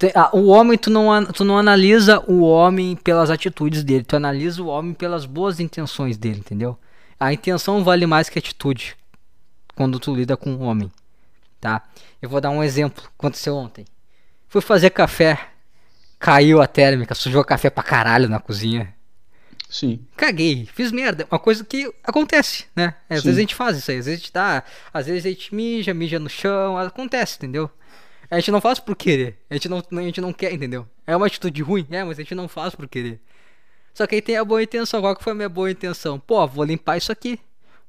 [0.00, 4.16] tem- ah, o homem tu não tu não analisa o homem pelas atitudes dele, tu
[4.16, 6.76] analisa o homem pelas boas intenções dele, entendeu?
[7.18, 8.96] A intenção vale mais que a atitude
[9.76, 10.90] quando tu lida com um homem,
[11.60, 11.82] tá?
[12.20, 13.84] Eu vou dar um exemplo, aconteceu ontem.
[14.48, 15.38] Fui fazer café,
[16.18, 18.94] caiu a térmica, sujou café pra caralho na cozinha.
[19.68, 20.00] Sim.
[20.16, 21.26] Caguei, fiz merda.
[21.30, 22.94] Uma coisa que acontece, né?
[23.08, 23.26] Às Sim.
[23.26, 25.54] vezes a gente faz isso aí, às vezes a gente dá, às vezes a gente
[25.54, 27.70] mija, mija no chão, acontece, entendeu?
[28.30, 30.86] A gente não faz por querer, a gente não, a gente não quer, entendeu?
[31.04, 33.20] É uma atitude ruim, é, mas a gente não faz por querer.
[33.92, 36.20] Só que aí tem a boa intenção, qual que foi a minha boa intenção?
[36.20, 37.40] Pô, vou limpar isso aqui.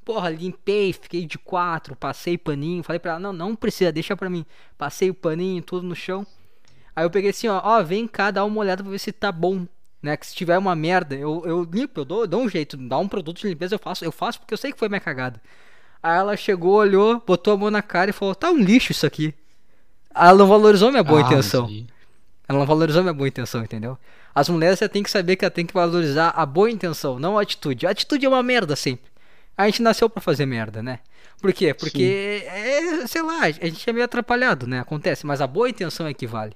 [0.03, 4.29] Porra, limpei, fiquei de quatro, passei paninho, falei pra ela, não, não precisa, deixa pra
[4.31, 4.43] mim.
[4.77, 6.25] Passei o paninho, tudo no chão.
[6.95, 9.31] Aí eu peguei assim, ó, ó, vem cá, dá uma olhada pra ver se tá
[9.31, 9.67] bom.
[10.01, 10.17] Né?
[10.17, 12.97] Que se tiver uma merda, eu, eu limpo, eu dou, eu dou um jeito, dá
[12.97, 15.39] um produto de limpeza, eu faço, eu faço porque eu sei que foi minha cagada.
[16.01, 19.05] Aí ela chegou, olhou, botou a mão na cara e falou, tá um lixo isso
[19.05, 19.35] aqui.
[20.14, 21.66] Ela não valorizou minha boa Ah, intenção.
[21.66, 21.88] aí.
[22.47, 23.97] Ela não valorizou minha boa intenção, entendeu?
[24.36, 27.38] As mulheres você tem que saber que ela tem que valorizar a boa intenção, não
[27.38, 27.86] a atitude.
[27.88, 29.09] A atitude é uma merda sempre.
[29.57, 30.99] A gente nasceu pra fazer merda, né?
[31.41, 31.74] Por quê?
[31.74, 34.80] Porque, é, sei lá, a gente é meio atrapalhado, né?
[34.80, 36.53] Acontece, mas a boa intenção é que vale.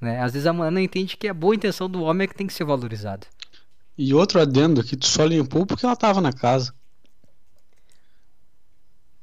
[0.00, 0.20] Né?
[0.22, 2.46] Às vezes a mulher não entende que a boa intenção do homem é que tem
[2.46, 3.26] que ser valorizada.
[3.96, 6.74] E outro adendo que tu só limpou porque ela tava na casa.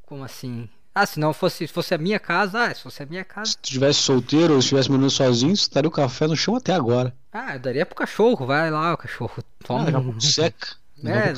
[0.03, 0.67] Como assim?
[0.95, 3.51] Ah, se não fosse, se fosse a minha casa, ah, se fosse a minha casa,
[3.51, 6.55] Se tu tivesse solteiro ou se tivesse morando sozinho, tu estaria o café no chão
[6.55, 7.13] até agora.
[7.31, 9.85] ah, eu daria pro cachorro, vai lá, o cachorro Ah, toma.
[9.85, 10.67] daqui a um- seca.
[11.03, 11.33] É.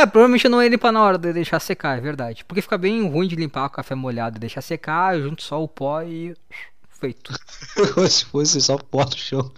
[0.00, 2.44] É, provavelmente eu não ia limpar na hora de deixar secar, é verdade.
[2.44, 5.68] Porque fica bem ruim de limpar o café molhado, deixar secar, eu junto só o
[5.68, 6.34] pó e.
[6.88, 7.32] Feito.
[8.08, 9.50] se fosse só pó no chão.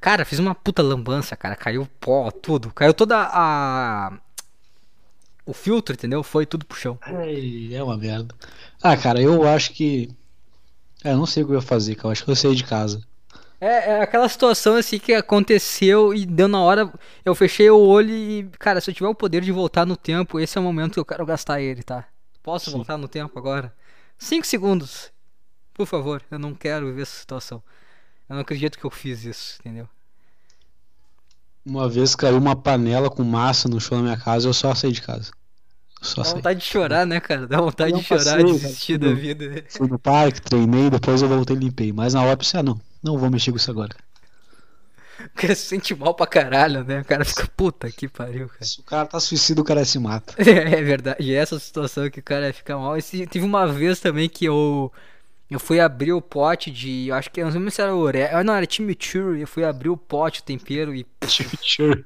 [0.00, 1.54] Cara, fiz uma puta lambança, cara.
[1.54, 2.70] Caiu pó, tudo.
[2.72, 4.12] Caiu toda a.
[5.50, 6.22] O filtro, entendeu?
[6.22, 6.96] Foi tudo pro chão.
[7.02, 8.32] Ai, é uma merda.
[8.80, 10.08] Ah, cara, eu acho que.
[11.02, 12.06] É, eu não sei o que eu ia fazer, cara.
[12.06, 13.02] Eu acho que eu saí de casa.
[13.60, 16.92] É, é aquela situação assim que aconteceu e deu na hora.
[17.24, 20.38] Eu fechei o olho e, cara, se eu tiver o poder de voltar no tempo,
[20.38, 22.06] esse é o momento que eu quero gastar ele, tá?
[22.44, 22.76] Posso Sim.
[22.76, 23.74] voltar no tempo agora?
[24.16, 25.10] Cinco segundos.
[25.74, 27.60] Por favor, eu não quero viver essa situação.
[28.28, 29.88] Eu não acredito que eu fiz isso, entendeu?
[31.66, 34.92] Uma vez caiu uma panela com massa no chão da minha casa, eu só saí
[34.92, 35.32] de casa.
[36.00, 37.46] Só Dá vontade de chorar, né, cara?
[37.46, 39.16] Dá vontade de chorar, passei, cara, desistir da tudo.
[39.16, 39.64] vida.
[39.68, 41.92] Fui no parque, treinei, depois eu voltei e limpei.
[41.92, 43.94] Mas na hora eu pensei, ah, não, não vou mexer com isso agora.
[45.18, 47.00] O cara se sente mal pra caralho, né?
[47.00, 48.64] O cara fica, puta que pariu, cara.
[48.64, 50.34] Se o cara tá suicida, o cara se mata.
[50.40, 51.22] É verdade.
[51.22, 52.96] E essa situação que o cara fica mal.
[52.96, 54.92] Esse, teve uma vez também que eu.
[55.50, 57.08] Eu fui abrir o pote de.
[57.08, 57.40] Eu acho que.
[57.40, 58.44] Eu não lembro se era orégano.
[58.44, 59.40] Não, era chimichurri.
[59.40, 61.04] Eu fui abrir o pote, o tempero e.
[61.26, 62.04] Chimichurri.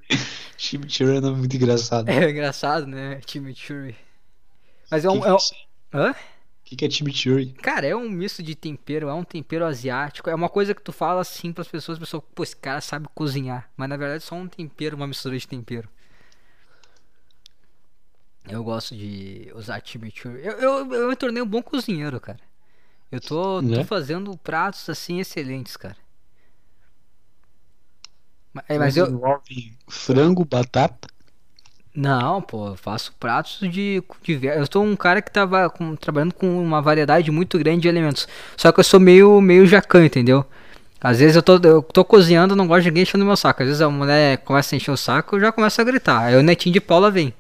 [0.57, 2.09] Chimichurri é um nome muito engraçado.
[2.09, 3.21] É engraçado, né?
[3.27, 3.95] Chimichurri.
[4.91, 5.23] Mas é um.
[5.23, 5.39] É um...
[5.93, 6.13] Hã?
[6.13, 6.15] O
[6.65, 7.53] que, que é chimichurri?
[7.53, 10.31] Cara, é um misto de tempero, é um tempero asiático.
[10.31, 13.07] É uma coisa que tu fala assim pras pessoas, as pessoas, pô, esse cara sabe
[13.15, 13.71] cozinhar.
[13.77, 15.87] Mas na verdade é só um tempero, uma mistura de tempero.
[18.49, 20.41] Eu gosto de usar chimichurri.
[20.43, 22.41] Eu, eu, eu me tornei um bom cozinheiro, cara.
[23.15, 23.79] Eu tô, Né?
[23.79, 25.97] tô fazendo pratos assim excelentes, cara.
[28.53, 29.07] Mas, é, mas eu.
[29.07, 31.09] envolve frango, batata.
[31.95, 34.61] Não, pô, eu faço pratos de diversos.
[34.61, 38.27] Eu sou um cara que tava com- trabalhando com uma variedade muito grande de alimentos.
[38.57, 40.45] Só que eu sou meio, meio jacan, entendeu?
[41.01, 43.63] Às vezes eu tô, eu tô cozinhando, não gosto de ninguém enchendo meu saco.
[43.63, 46.21] Às vezes a mulher começa a encher o saco, eu já começo a gritar.
[46.25, 47.33] Aí o netinho de Paula vem.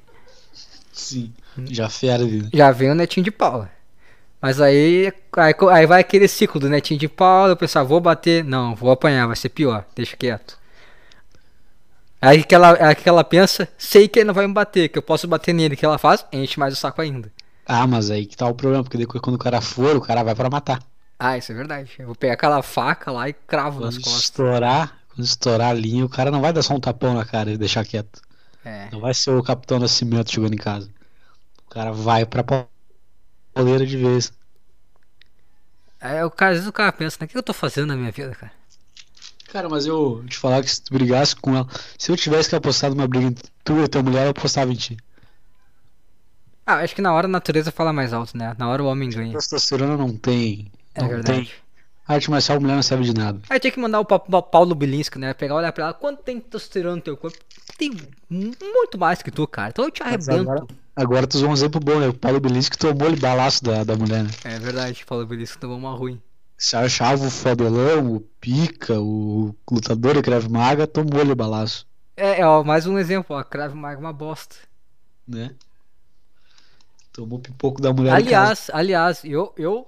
[0.92, 1.32] Sim.
[1.70, 2.48] Já ferve.
[2.52, 3.70] Já vem o netinho de Paula.
[4.44, 8.44] Mas aí, aí, aí vai aquele ciclo do netinho de Paula, eu pensar, vou bater.
[8.44, 10.58] Não, vou apanhar, vai ser pior, deixa quieto.
[12.20, 14.98] Aí que ela, aí que ela pensa, sei que ele não vai me bater, que
[14.98, 15.76] eu posso bater nele.
[15.76, 16.26] Que ela faz?
[16.30, 17.32] Enche mais o saco ainda.
[17.64, 20.22] Ah, mas aí que tá o problema, porque depois quando o cara for, o cara
[20.22, 20.82] vai pra matar.
[21.18, 21.92] Ah, isso é verdade.
[21.98, 24.22] Eu vou pegar aquela faca lá e cravo nas Quando costas.
[24.24, 27.50] estourar, quando estourar a linha, o cara não vai dar só um tapão na cara
[27.50, 28.20] e deixar quieto.
[28.62, 28.90] É.
[28.92, 30.90] Não vai ser o Capitão Nascimento chegando em casa.
[31.66, 32.44] O cara vai pra
[33.54, 34.32] pauleira de vez.
[36.00, 37.26] Aí o cara, às vezes o cara pensa, né?
[37.26, 38.52] O que eu tô fazendo na minha vida, cara?
[39.48, 41.66] Cara, mas eu te falar que se tu brigasse com ela.
[41.96, 44.74] Se eu tivesse que apostar numa briga entre tu e tua mulher, eu apostava em
[44.76, 44.96] ti.
[46.66, 48.54] Ah, acho que na hora a natureza fala mais alto, né?
[48.58, 49.32] Na hora o homem ganha.
[49.32, 50.72] Testosterona não tem.
[50.94, 51.44] É não verdade.
[51.44, 51.50] tem.
[52.06, 53.40] Arte marcial mulher não serve de nada.
[53.48, 55.32] Aí tinha que mandar o Pa- Pa- Paulo Bilinski, né?
[55.32, 57.38] Pegar, olhar pra ela, quanto tem testosterona no teu corpo?
[57.78, 57.90] Tem
[58.28, 59.70] muito mais que tu, cara.
[59.70, 60.50] Então eu te Mas arrebento.
[60.50, 60.66] agora-
[60.96, 62.08] Agora tu usou um exemplo bom, né?
[62.08, 64.30] O Paulo Belisco tomou o balaço da, da mulher, né?
[64.44, 66.20] É verdade, Paulo Bilinski tomou uma ruim.
[66.56, 72.40] Se achava o fodelão, o pica, o lutador de Krav Maga, tomou-lhe o balaço, É,
[72.40, 73.42] é, ó, mais um exemplo, ó.
[73.42, 74.56] Crave Maga é uma bosta.
[75.26, 75.54] né?
[77.12, 78.14] Tomou pipoco da mulher.
[78.14, 79.86] Aliás, aliás, eu, eu,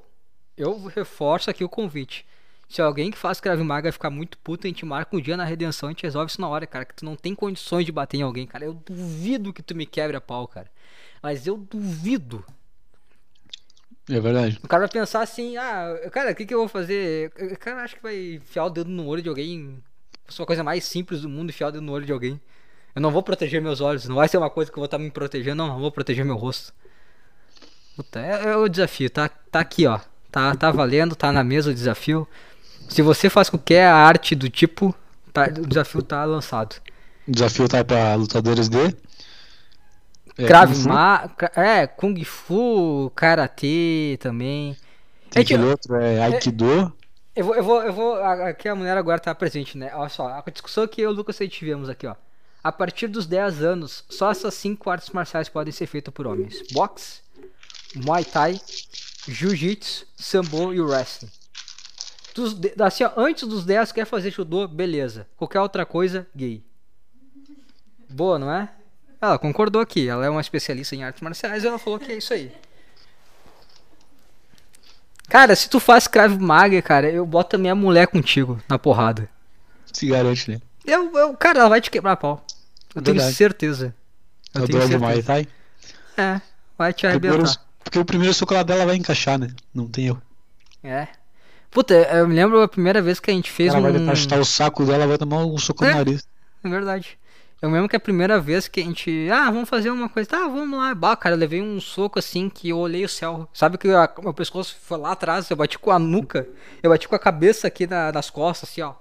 [0.57, 2.25] eu reforço aqui o convite.
[2.69, 5.45] Se alguém que faz Krav Maga ficar muito puto, a gente marca um dia na
[5.45, 6.85] redenção, a gente resolve isso na hora, cara.
[6.85, 8.65] Que tu não tem condições de bater em alguém, cara.
[8.65, 10.69] Eu duvido que tu me quebre a pau, cara.
[11.23, 12.45] Mas eu duvido.
[14.09, 14.59] É verdade.
[14.63, 17.33] O cara vai pensar assim, ah, cara, o que, que eu vou fazer?
[17.53, 19.83] O cara acha que vai enfiar o dedo no olho de alguém.
[20.29, 22.41] Isso é uma coisa mais simples do mundo, enfiar o dedo no olho de alguém.
[22.95, 24.99] Eu não vou proteger meus olhos, não vai ser uma coisa que eu vou estar
[24.99, 26.73] me protegendo, não, eu vou proteger meu rosto.
[27.95, 30.01] Puta, é, é o desafio, tá, tá aqui, ó.
[30.31, 32.29] Tá, tá valendo, tá na mesa o desafio.
[32.89, 34.95] Se você faz qualquer arte do tipo,
[35.33, 36.77] tá, o desafio tá lançado.
[37.27, 38.95] O desafio tá pra lutadores de.
[40.39, 40.89] É, Krav Kung Fu.
[40.89, 44.77] Maga, é, Kung Fu, Karatê também.
[45.31, 46.93] Tem É que- outro, é Aikido.
[47.35, 48.15] Eu vou, eu vou, eu vou.
[48.23, 49.91] Aqui a mulher agora tá presente, né?
[49.95, 52.15] Olha só, a discussão que eu e o Lucas tivemos aqui, ó.
[52.65, 56.63] A partir dos 10 anos, só essas 5 artes marciais podem ser feitas por homens:
[56.73, 57.21] boxe,
[57.95, 58.59] muay thai,
[59.29, 61.31] jiu-jitsu, sambo e wrestling.
[62.37, 65.27] Dos, assim, ó, antes dos 10, quer fazer judô, beleza.
[65.37, 66.63] Qualquer outra coisa, gay.
[68.11, 68.71] Boa, não é?
[69.21, 72.19] Ela concordou aqui, ela é uma especialista em artes marciais e ela falou que é
[72.19, 72.53] isso aí.
[75.29, 79.29] Cara, se tu faz Krav Maga, cara, eu boto a minha mulher contigo na porrada.
[79.93, 80.61] Se garante, né?
[80.85, 82.45] Eu, eu, cara, ela vai te quebrar a pau.
[82.95, 83.35] Eu tenho Verdade.
[83.35, 83.95] certeza.
[84.55, 85.27] É Eu o tenho Muay certeza.
[85.27, 85.49] Thai.
[86.17, 86.41] É,
[86.79, 87.61] vai te arrebentar.
[87.83, 89.49] Porque o primeiro soco dela vai encaixar, né?
[89.75, 90.23] Não tem erro.
[90.83, 91.09] É.
[91.71, 93.93] Puta, eu me lembro a primeira vez que a gente fez vai um.
[93.93, 95.91] tentar chutar o saco dela, vai tomar um soco É.
[95.91, 96.27] no nariz.
[96.65, 97.19] É verdade.
[97.61, 99.29] Eu lembro que a primeira vez que a gente.
[99.31, 100.29] Ah, vamos fazer uma coisa.
[100.29, 100.95] Tá, vamos lá.
[100.95, 103.49] Bah, cara, eu levei um soco assim que eu olhei o céu.
[103.53, 106.47] Sabe que a- meu pescoço foi lá atrás, eu bati com a nuca.
[106.83, 108.95] Eu bati com a cabeça aqui na- nas costas, assim, ó.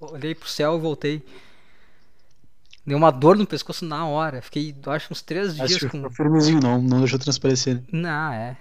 [0.00, 1.24] Olhei pro céu e voltei.
[2.86, 4.42] Deu uma dor no pescoço na hora.
[4.42, 6.10] Fiquei, acho, uns três Mas dias com.
[6.10, 7.76] firmezinho, não, não deixou transparecer.
[7.76, 7.82] né?
[7.92, 8.56] Não, é.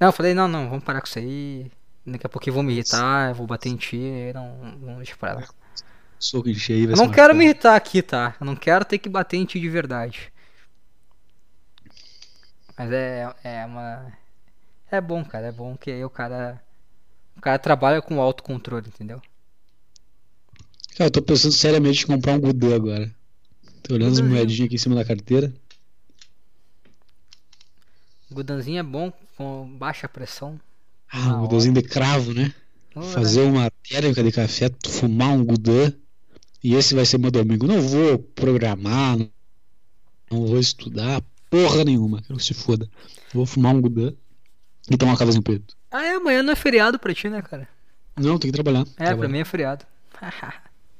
[0.00, 1.70] Não, eu falei, não, não, vamos parar com isso aí.
[2.06, 4.32] Daqui a eu vou me irritar, eu vou bater em ti.
[4.34, 5.48] Não, não deixa pra lá.
[6.46, 6.88] Em cheio.
[6.88, 8.36] vai Eu não quero me irritar aqui, tá?
[8.40, 10.32] Eu não quero ter que bater em ti de verdade.
[12.76, 14.12] Mas é, é uma.
[14.90, 15.46] É bom, cara.
[15.48, 16.62] É bom que aí o cara.
[17.36, 19.20] O cara trabalha com autocontrole, entendeu?
[20.96, 23.14] Cara, eu tô pensando seriamente em comprar um Gudê agora.
[23.82, 25.52] Tô olhando as moedinhas aqui em cima da carteira.
[28.30, 30.60] Gudanzinho é bom com baixa pressão.
[31.12, 32.52] Ah, Na um Gudêzinho de cravo, né?
[32.94, 35.92] Ora, Fazer uma térmica de café, fumar um Gudê.
[36.62, 37.66] E esse vai ser meu domingo.
[37.66, 39.16] Não vou programar,
[40.30, 42.20] não vou estudar porra nenhuma.
[42.22, 42.88] Quero que se foda.
[43.32, 44.12] Vou fumar um gudã
[44.90, 45.74] e tomar um cafezinho preto.
[45.90, 47.66] Ah, é, amanhã não é feriado pra ti, né, cara?
[48.16, 48.82] Não, tem que trabalhar.
[48.82, 49.16] É, Trabalhar.
[49.16, 49.84] pra mim é feriado.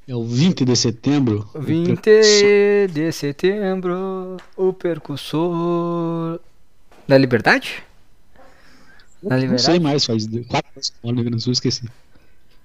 [0.08, 1.48] É o 20 de setembro.
[1.54, 6.40] o 20 precursor- de setembro, o percussor
[7.06, 7.82] da liberdade?
[9.22, 11.88] Não sei mais, faz quatro anos que eu moro no Rio Grande do Sul, esqueci.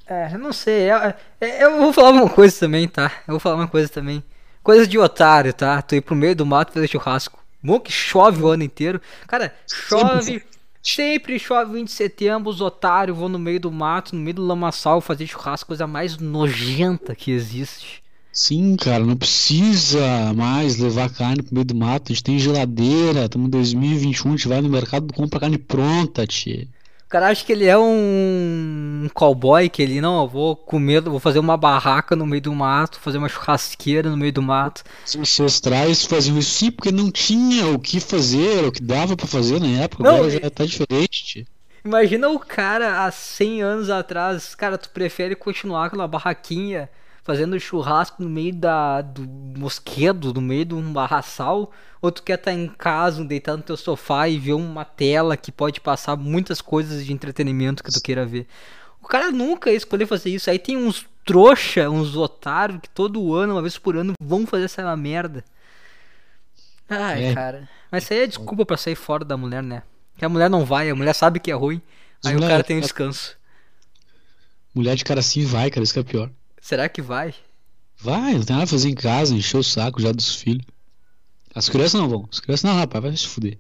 [0.08, 0.90] É, eu não sei.
[0.90, 3.12] é- é- eu vou falar uma coisa também, tá?
[3.28, 4.24] Eu vou falar uma coisa também.
[4.64, 5.82] Coisa de otário, tá?
[5.82, 7.44] Tu ir pro meio do mato fazer churrasco.
[7.62, 9.02] Bom que chove o ano inteiro.
[9.28, 10.44] Cara, chove.
[10.84, 14.46] Sempre chove 20 de setembro, os otários vão no meio do mato, no meio do
[14.46, 18.04] lamaçal fazer churrasco, coisa mais nojenta que existe.
[18.36, 22.12] Sim, cara, não precisa mais levar carne pro meio do mato.
[22.12, 25.58] A gente tem geladeira, estamos em 2021, a gente vai no mercado e compra carne
[25.58, 26.68] pronta, tia.
[27.06, 31.20] O cara acha que ele é um, cowboy, que ele, não, eu vou comer, vou
[31.20, 34.84] fazer uma barraca no meio do mato, fazer uma churrasqueira no meio do mato.
[35.06, 39.28] Os ancestrais faziam isso sim porque não tinha o que fazer, o que dava pra
[39.28, 40.04] fazer na época.
[40.04, 41.48] Não, Agora já tá diferente.
[41.86, 46.90] Imagina o cara há 100 anos atrás, cara, tu prefere continuar com uma barraquinha,
[47.26, 49.24] fazendo churrasco no meio da, do
[49.60, 53.76] mosquedo, no meio de um barraçal, ou tu quer estar em casa, deitado no teu
[53.76, 58.28] sofá e ver uma tela que pode passar muitas coisas de entretenimento que tu queira
[58.28, 58.48] ver.
[59.02, 60.50] O cara nunca ia escolher fazer isso.
[60.52, 64.66] Aí tem uns trouxa, uns otários que todo ano, uma vez por ano, vão fazer
[64.66, 65.44] essa merda.
[66.88, 67.34] Ai, É.
[67.34, 67.68] cara.
[67.92, 69.82] Mas isso aí é desculpa pra sair fora da mulher, né?
[70.16, 71.82] Que a mulher não vai, a mulher sabe que é ruim.
[72.24, 73.36] Aí o cara tem um descanso.
[74.76, 76.30] Mulher de cara assim vai, cara, isso que é pior.
[76.66, 77.32] Será que vai?
[78.00, 80.66] Vai, não tem nada a fazer em casa, encher o saco já dos filhos.
[81.54, 82.28] As crianças não vão.
[82.32, 83.60] As crianças não, rapaz, vai se fuder.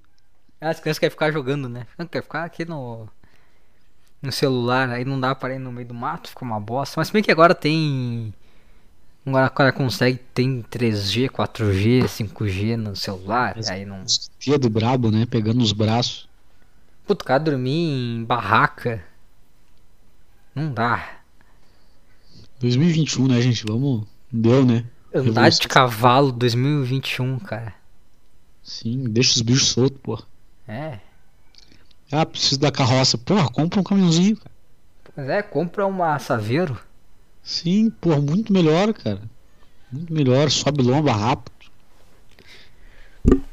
[0.59, 1.85] Ah, As crianças querem ficar jogando, né?
[1.99, 3.07] Não quer ficar aqui no
[4.23, 6.99] no celular, aí não dá pra ir no meio do mato, fica uma bosta.
[6.99, 8.33] Mas bem que agora tem
[9.23, 14.03] agora o cara consegue tem 3G, 4G, 5G no celular, Mas- aí não
[14.43, 15.27] Dedo brabo, né?
[15.27, 16.27] Pegando nos braços.
[17.05, 19.05] Puto, o cara dormir em barraca
[20.55, 21.19] não dá.
[22.59, 23.63] 2021, né, gente?
[23.65, 24.05] Vamos.
[24.31, 24.85] Deu, né?
[25.13, 27.73] Andar de cavalo 2021, cara.
[28.63, 30.23] Sim, deixa os bichos soltos, porra.
[30.67, 30.99] É.
[32.11, 33.17] Ah, preciso da carroça.
[33.17, 34.55] Porra, compra um caminhãozinho, cara.
[35.15, 36.77] Mas é, compra uma Saveiro.
[37.43, 39.21] Sim, porra, muito melhor, cara.
[39.91, 41.55] Muito melhor, sobe lomba rápido.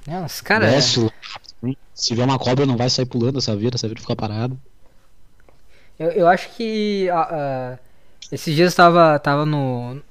[0.07, 1.11] É, os cara, Desce
[1.61, 1.77] também.
[1.95, 4.57] Se vier uma cobra, não vai sair pulando essa vira, essa vira fica parada.
[5.99, 7.79] Eu, eu acho que ah, ah,
[8.33, 10.03] esses dias tava, tava no,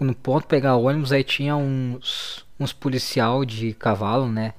[0.00, 4.54] no ponto pegar ônibus, aí tinha uns, uns policial de cavalo, né?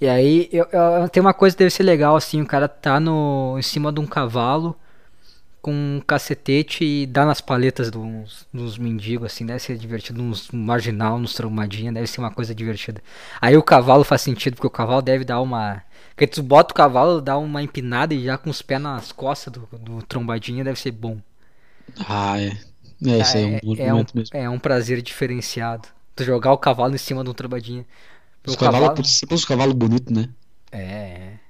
[0.00, 3.00] E aí eu, eu- tem uma coisa que deve ser legal assim, o cara tá
[3.00, 4.76] no, em cima de um cavalo
[5.62, 10.50] com um cacetete e dá nas paletas dos, dos mendigos, assim, deve ser divertido, nos
[10.50, 13.02] marginal, nos traumadinha, deve ser uma coisa divertida.
[13.40, 15.82] Aí o cavalo faz sentido, porque o cavalo deve dar uma.
[16.10, 19.52] Porque tu bota o cavalo, dá uma empinada e já com os pés nas costas
[19.54, 21.18] do, do trombadinha deve ser bom.
[22.08, 22.58] Ah, é.
[23.06, 24.24] É, isso aí é um bom é, um, mesmo.
[24.32, 25.88] é um prazer diferenciado.
[26.16, 27.84] Tu jogar o cavalo em cima de um trombadinha.
[28.46, 30.28] Os cavalos, cavalo- por sempre os cavalos bonitos, né?
[30.70, 31.40] É, é.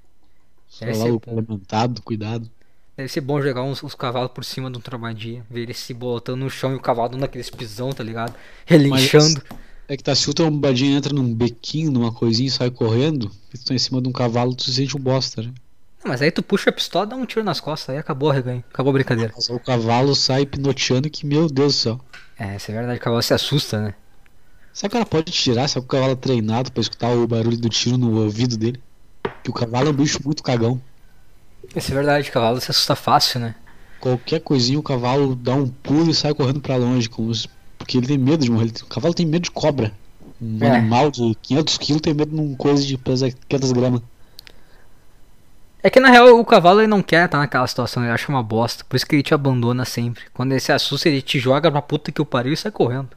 [0.80, 1.20] Deve bom.
[1.26, 2.50] alimentados, cuidado.
[2.96, 5.44] Deve ser bom jogar uns, os cavalos por cima de um trombadinha.
[5.50, 8.34] Ver ele se botando no chão e o cavalo dando aqueles pisão, tá ligado?
[8.64, 9.42] Relinchando.
[9.86, 13.64] É que tá, se o trombadinho entra num bequinho, numa coisinha e sai correndo, tu
[13.66, 15.52] tá em cima de um cavalo, tu se sente um bosta, né?
[16.04, 18.34] Não, Mas aí tu puxa a pistola, dá um tiro nas costas, aí acabou a
[18.34, 18.62] reganho.
[18.72, 19.32] Acabou a brincadeira.
[19.34, 22.00] Mas o cavalo sai pinoteando que, meu Deus do céu.
[22.38, 23.94] É, isso é verdade, o cavalo se assusta, né?
[24.72, 25.68] Será que o cara pode tirar?
[25.68, 28.82] Será que o cavalo é treinado pra escutar o barulho do tiro no ouvido dele?
[29.42, 30.80] Que o cavalo é um bicho muito cagão.
[31.74, 33.54] Isso é verdade, o cavalo se assusta fácil, né?
[34.00, 37.48] Qualquer coisinha o cavalo dá um pulo e sai correndo pra longe, como se-
[37.78, 38.70] porque ele tem medo de morrer.
[38.82, 39.92] O cavalo tem medo de cobra.
[40.42, 40.76] Um É.
[40.76, 44.02] animal de 500 quilos tem medo de uma coisa de pesa 500 gramas.
[45.84, 48.42] É que na real o cavalo ele não quer estar naquela situação, ele acha uma
[48.42, 48.82] bosta.
[48.88, 50.22] Por isso que ele te abandona sempre.
[50.32, 53.10] Quando ele se assusta, ele te joga pra puta que o pariu e sai correndo.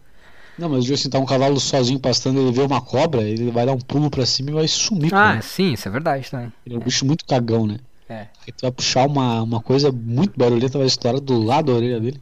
[0.60, 3.72] Não, mas assim, tá um cavalo sozinho pastando, ele vê uma cobra, ele vai dar
[3.72, 5.14] um pulo pra cima e vai sumir.
[5.14, 5.42] Ah, cara.
[5.42, 6.52] sim, isso é verdade também.
[6.66, 7.78] Ele é um bicho muito cagão, né?
[8.10, 8.28] É.
[8.46, 12.02] Aí tu vai puxar uma, uma coisa muito barulhenta, vai estourar do lado da orelha
[12.02, 12.22] dele.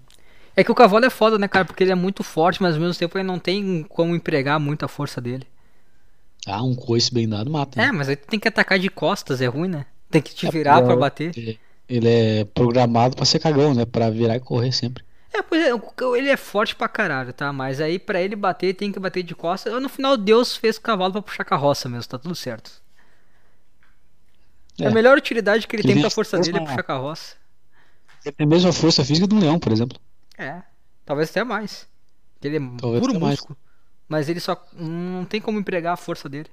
[0.56, 1.66] É que o cavalo é foda, né, cara?
[1.66, 4.88] Porque ele é muito forte, mas ao mesmo tempo ele não tem como empregar muita
[4.88, 5.48] força dele.
[6.46, 7.82] Ah, um coice bem dado mata.
[7.82, 7.92] É, né?
[7.92, 9.88] mas aí tu tem que atacar de costas, é ruim, né?
[10.16, 11.32] Tem que te virar é, pra bater.
[11.88, 13.86] Ele- é programado pra ser cagão, né?
[13.86, 15.04] Pra virar e correr sempre.
[15.34, 15.70] É, pois é,
[16.18, 17.52] ele é forte pra caralho, tá?
[17.54, 19.74] Mas aí pra ele bater, tem que bater de costas.
[19.82, 22.72] No final, Deus fez o cavalo pra puxar carroça mesmo, tá tudo certo.
[24.80, 24.86] É.
[24.88, 24.94] A É.
[24.94, 27.36] melhor utilidade que ele Ele tem pra a força dele é puxar carroça.
[28.26, 30.00] Ele tem a mesma força física um leão, por exemplo.
[30.38, 30.62] É,
[31.06, 31.88] talvez até mais.
[32.44, 33.38] Ele é Talvez puro tenha mais.
[33.40, 33.58] músculo.
[34.08, 36.50] Mas ele só não tem como empregar a força dele.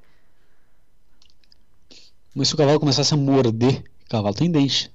[2.34, 4.90] Mas se o cavalo começasse a morder, o cavalo tem dente.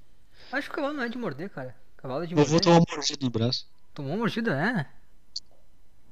[0.51, 1.75] Acho que o cavalo não é de morder, cara.
[1.97, 2.61] Cavalo é de Eu vou morder.
[2.61, 3.67] tomar uma mordida no braço.
[3.93, 4.85] Tomou uma mordida, é?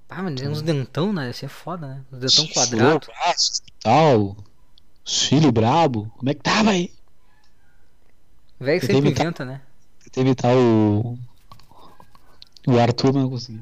[0.09, 1.31] Ah, mas tem uns dentão, né?
[1.31, 2.05] Isso é foda, né?
[2.11, 3.07] Os dentão quadrado.
[3.07, 4.37] braço Tal.
[5.03, 6.11] Os filhos brabo.
[6.17, 6.91] Como é que tava aí?
[8.59, 9.61] Velho Eu sempre que- inventa, né?
[10.03, 11.17] Tentei imitar o.
[12.67, 13.61] O Arthur, mas não consegui.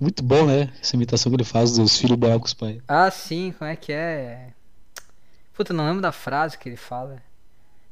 [0.00, 0.72] Muito bom, né?
[0.80, 2.80] Essa imitação que ele faz dos filhos bravos com os pais.
[2.88, 4.52] Ah, sim, como é que é?
[5.58, 7.20] Puta, não lembro da frase que ele fala.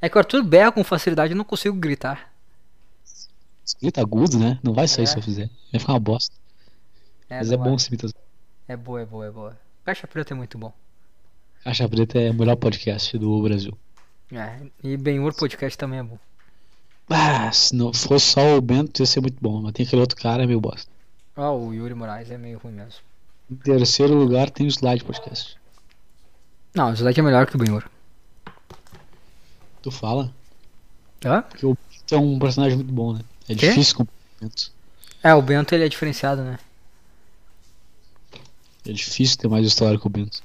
[0.01, 2.32] É que o Arthur berra com facilidade, eu não consigo gritar.
[3.82, 4.60] Grita agudo, né?
[4.62, 5.06] Não vai sair É.
[5.09, 5.51] se eu fizer.
[5.72, 6.32] Vai ficar uma bosta.
[7.28, 8.20] É, Mas é bom essa imitação.
[8.68, 9.59] É boa, é boa, é boa.
[9.84, 10.72] Caixa Preta é muito bom.
[11.64, 13.76] Caixa Preta é o melhor podcast do Brasil.
[14.30, 16.18] É, e Benhur Podcast também é bom.
[17.10, 19.60] Ah, se não fosse só o Bento, ia ser muito bom.
[19.60, 20.88] Mas tem aquele outro cara, é meio bosta.
[21.34, 23.01] Ah, o Yuri Moraes é meio ruim mesmo.
[23.51, 25.56] Em terceiro lugar tem o Slide Podcast.
[26.77, 27.82] Não, o Slide é melhor que o Benhur.
[29.82, 30.32] Tu fala?
[31.24, 31.43] Hã?
[31.43, 33.20] Porque o Bento é um personagem muito bom, né?
[33.48, 33.69] É Quê?
[33.70, 34.09] difícil com o
[34.40, 34.70] Bento.
[35.23, 36.59] É, o Bento ele é diferenciado, né?
[38.86, 40.43] É difícil ter mais história com o Bento.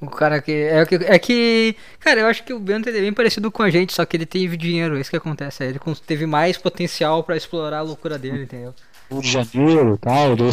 [0.00, 0.50] O cara que.
[0.52, 0.94] É que.
[0.96, 1.76] É que.
[2.00, 4.16] Cara, eu acho que o Bento ele é bem parecido com a gente, só que
[4.16, 5.64] ele teve dinheiro, é isso que acontece.
[5.64, 8.74] Ele cons- teve mais potencial pra explorar a loucura dele, entendeu?
[9.10, 10.50] Rio de Janeiro e tal, deu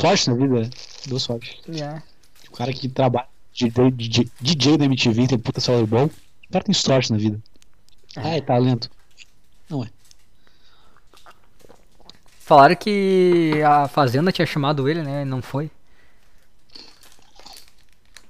[0.00, 0.70] sorte na vida, né?
[1.06, 1.60] Deu sorte.
[1.68, 2.00] É.
[2.48, 6.06] O cara que trabalha de DJ, DJ da MTV tem puta salário bom.
[6.06, 7.40] O cara tem sorte na vida.
[8.16, 8.90] Ah, é talento.
[12.52, 15.22] Falaram que a Fazenda tinha chamado ele, né?
[15.22, 15.70] e Não foi.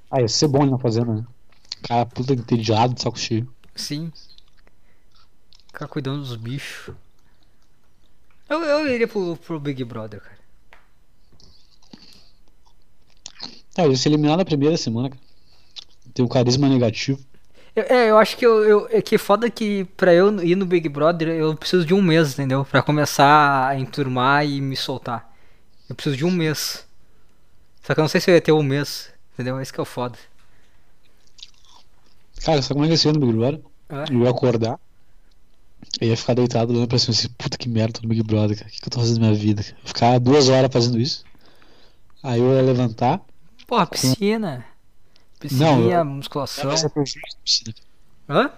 [0.09, 1.25] Ah, ia ser bom ele na fazenda, né?
[1.83, 3.53] Cara, puta entediado, de saco cheio.
[3.75, 4.13] Sim.
[5.67, 6.95] Ficar cuidando dos bichos.
[8.49, 10.39] Eu, eu iria pro, pro Big Brother, cara.
[13.77, 15.21] Ah, ele se eliminar na primeira semana, cara.
[16.15, 17.19] Tem um carisma negativo.
[17.75, 20.67] Eu- é, eu acho que eu, eu, é que foda que pra eu ir no
[20.67, 22.65] Big Brother eu preciso de um mês, entendeu?
[22.65, 25.31] Pra começar a enturmar e me soltar.
[25.89, 26.87] Eu preciso de um mês.
[27.83, 29.61] Só que eu não sei se eu ia ter um mês, entendeu?
[29.61, 30.19] Esse que é o foda.
[32.45, 33.61] Cara, sabe como é que ia ser no Big Brother?
[33.89, 34.05] É.
[34.13, 34.79] Eu ia acordar.
[36.01, 38.57] Eu ia ficar deitado olhando pra cima assim, puta que merda, tô no Big Brother,
[38.57, 38.69] cara.
[38.69, 39.63] O que, que eu tô fazendo na minha vida?
[39.63, 39.77] Cara?
[39.85, 41.25] Ficar duas horas fazendo isso.
[42.23, 43.21] Aí eu ia levantar.
[43.73, 44.67] Porra, piscina.
[45.41, 46.91] Piscininha, eu- musculação.
[46.91, 47.75] Por gente na piscina.
[48.29, 48.51] Hã?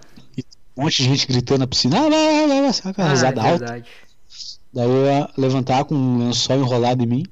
[0.75, 1.99] Um monte de gente gritando na piscina.
[1.99, 2.73] Ah, vai, vai, vai, vai.
[2.73, 3.57] Sabe Ah, é risada alta?
[3.59, 3.89] verdade.
[4.73, 7.23] Daí eu ia levantar com um lençol enrolado em mim,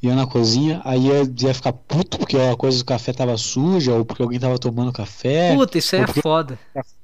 [0.00, 3.94] ia na cozinha, aí eu ia ficar puto porque a coisa do café tava suja,
[3.94, 6.56] ou porque alguém tava tomando café, Puta, isso aí é foda.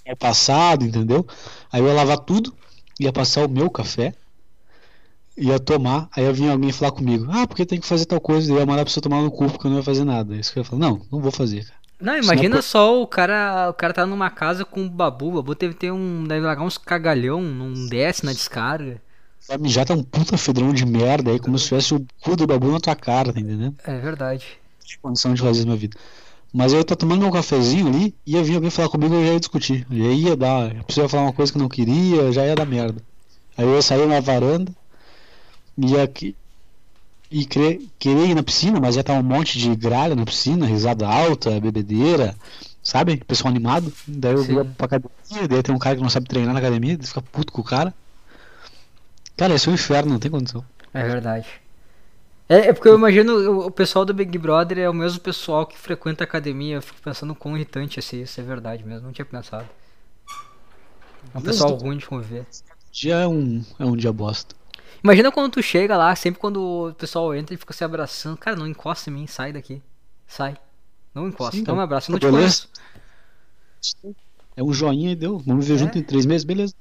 [0.05, 1.27] é passado, entendeu?
[1.73, 2.55] Aí eu ia lavar tudo,
[3.01, 4.15] ia passar o meu café,
[5.36, 8.51] ia tomar, aí ia vir alguém falar comigo, ah, porque tem que fazer tal coisa,
[8.52, 10.35] eu ia mandar a pessoa tomar no cu porque eu não ia fazer nada.
[10.36, 11.85] Isso que eu ia falar, não, não vou fazer, cara.
[12.01, 15.32] Não, é imagina só o cara, o cara tá numa casa com o babu, o
[15.32, 19.01] babu deve ter um, deve largar uns cagalhão, não desce na descarga.
[19.48, 22.47] Vai mijar tá um puta fedrão de merda aí, como se tivesse o cu do
[22.47, 23.77] babu na tua cara, tá entendendo?
[23.85, 24.47] É verdade.
[24.85, 25.97] tinha condição de fazer na minha vida.
[26.52, 29.40] Mas eu estar tomando meu cafezinho ali, ia vir alguém falar comigo, eu já ia
[29.40, 29.86] discutir.
[29.90, 32.55] Já ia dar, a pessoa ia falar uma coisa que eu não queria, já ia
[32.55, 33.02] dar merda.
[33.56, 34.73] Aí eu ia sair na varanda,
[35.77, 36.37] ia que-
[37.31, 40.67] e querer, querer ir na piscina, mas ia estar um monte de gralha na piscina,
[40.67, 42.35] risada alta, bebedeira,
[42.83, 43.17] sabe?
[43.19, 43.93] Pessoal animado.
[44.07, 44.55] Daí eu Sim.
[44.55, 47.23] ia pra academia, daí tem um cara que não sabe treinar na academia, daí fica
[47.23, 47.95] puto com o cara.
[49.37, 50.65] Cara, esse é um inferno, não tem condição.
[50.93, 51.47] É verdade.
[52.49, 55.79] É, é porque eu imagino o, pessoal do Big Brother é o mesmo pessoal que
[55.79, 56.77] frequenta a academia.
[56.77, 59.07] Eu fico pensando quão irritante ser isso, é verdade mesmo.
[59.07, 59.69] Não tinha pensado.
[61.35, 62.47] É um pessoal ruim de conviver.
[62.93, 64.55] Dia é um, é um dia bosta.
[65.03, 68.37] Imagina quando tu chega lá, sempre quando o pessoal entra e fica se abraçando.
[68.39, 69.83] Cara, não encosta em mim, sai daqui.
[70.27, 70.57] Sai.
[71.15, 71.53] Não encosta.
[71.57, 72.11] Sim, Então me tá- abraça.
[72.11, 72.69] Eu tá não te beleza.
[74.03, 74.16] conheço.
[74.57, 75.39] É um joinha e deu.
[75.39, 75.85] Vamos viver É.
[75.85, 76.75] junto em três meses, beleza.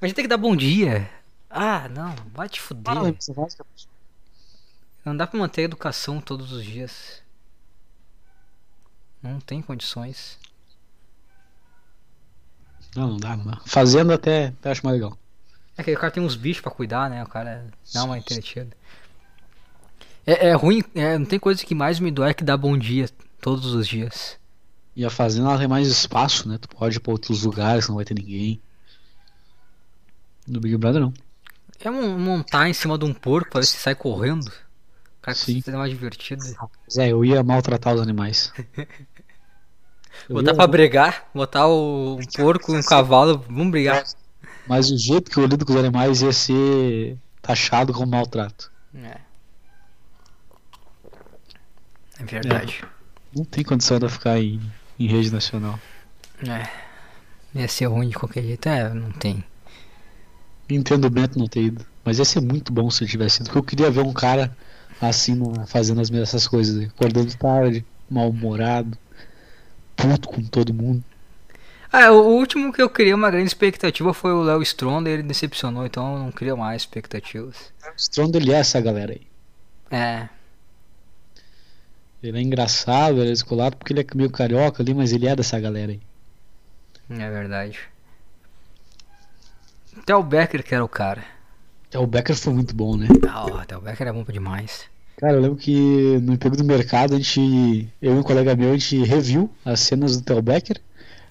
[0.00, 1.08] Mas a gente tem que dar bom dia.
[1.48, 2.14] Ah, não.
[2.34, 2.94] Vai te fuder.
[5.04, 7.22] Não dá pra manter a educação todos os dias.
[9.22, 10.38] Não tem condições.
[12.96, 13.60] Não, não dá, não dá.
[13.66, 15.16] Fazenda até, até acho mais legal.
[15.76, 17.22] É que o cara tem uns bichos pra cuidar, né?
[17.22, 18.76] O cara dá uma entretida.
[20.26, 23.08] É, é ruim, é, não tem coisa que mais me dói que dar bom dia
[23.40, 24.38] todos os dias.
[24.96, 26.56] E a fazenda ela tem mais espaço, né?
[26.58, 28.60] Tu pode ir pra outros lugares, não vai ter ninguém.
[30.46, 31.12] No Big Brother não.
[31.80, 34.50] É mon- montar em cima de um porco pra ver se sai correndo.
[35.20, 35.60] Cara, Sim.
[35.60, 36.42] que é mais divertido.
[36.86, 38.52] Mas é, eu ia maltratar os animais.
[40.30, 44.04] Botar ia- pra brigar, botar o um porco e um cavalo, vamos brigar.
[44.66, 48.70] Mas o jeito que eu lido com os animais ia ser taxado como maltrato.
[48.94, 49.18] É.
[52.18, 52.84] É verdade.
[53.34, 54.60] Não tem condição de ficar em,
[54.98, 55.78] em rede nacional.
[56.46, 56.68] É.
[57.54, 58.68] Ia ser ruim de qualquer jeito.
[58.68, 59.44] É, não tem.
[60.68, 61.84] Entendo o Bento não ter ido.
[62.04, 63.46] Mas ia ser muito bom se ele tivesse ido.
[63.46, 64.56] Porque eu queria ver um cara
[65.00, 66.78] assim fazendo as mesmas essas coisas.
[66.78, 68.96] aí, Acordando tarde, mal-humorado,
[69.96, 71.04] puto com todo mundo.
[71.96, 75.86] Ah, o último que eu criei uma grande expectativa foi o Léo Stronda ele decepcionou,
[75.86, 77.72] então eu não crio mais expectativas.
[77.96, 79.22] Stronda ele é essa galera aí.
[79.92, 80.28] É,
[82.20, 85.36] Ele é engraçado, ele é descolado porque ele é meio carioca ali, mas ele é
[85.36, 86.00] dessa galera aí.
[87.10, 87.78] é verdade.
[89.96, 91.24] Até o Becker que era o cara.
[91.86, 93.06] Até o Becker foi muito bom, né?
[93.28, 94.86] Ah, até o Becker é bom demais.
[95.16, 98.70] Cara, eu lembro que no Emprego do Mercado, a gente, eu e um colega meu,
[98.70, 100.80] a gente reviu as cenas do Theo Becker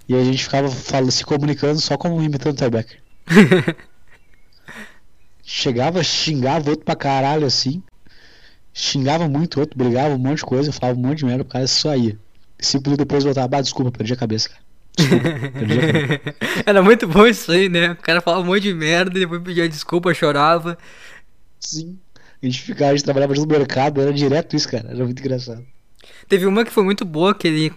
[0.07, 3.01] e a gente ficava fala, se comunicando só como imitando o Becker.
[5.45, 7.83] Chegava, xingava outro pra caralho assim,
[8.73, 11.67] xingava muito outro, brigava um monte de coisa, falava um monte de merda, o cara
[11.67, 12.17] só ia.
[12.59, 14.63] Cinco minutos depois voltava, bah, desculpa, perdi a cabeça, cara.
[16.65, 17.91] Era muito bom isso aí, né?
[17.91, 20.77] O cara falava um monte de merda, depois pedia desculpa, chorava.
[21.59, 21.99] Sim.
[22.41, 24.89] A gente ficava, a gente trabalhava no mercado, era direto isso, cara.
[24.89, 25.65] Era muito engraçado.
[26.27, 27.73] Teve uma que foi muito boa, que ele,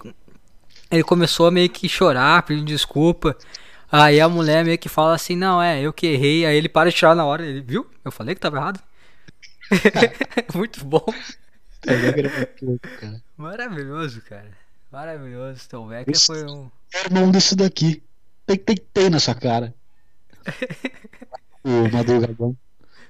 [0.91, 3.37] ele começou a meio que chorar, pedindo desculpa.
[3.91, 6.45] Aí a mulher meio que fala assim, não, é, eu que errei.
[6.47, 7.89] Aí ele para de chorar na hora, ele, viu?
[8.05, 8.81] Eu falei que tava errado.
[10.55, 11.05] muito bom.
[13.37, 14.51] Maravilhoso, cara.
[14.91, 15.69] Maravilhoso.
[15.69, 16.71] Tom Becker foi um...
[17.05, 18.03] irmão desse daqui.
[18.47, 19.75] Tem, tem, tem na sua cara.
[21.65, 22.57] o madrugadão.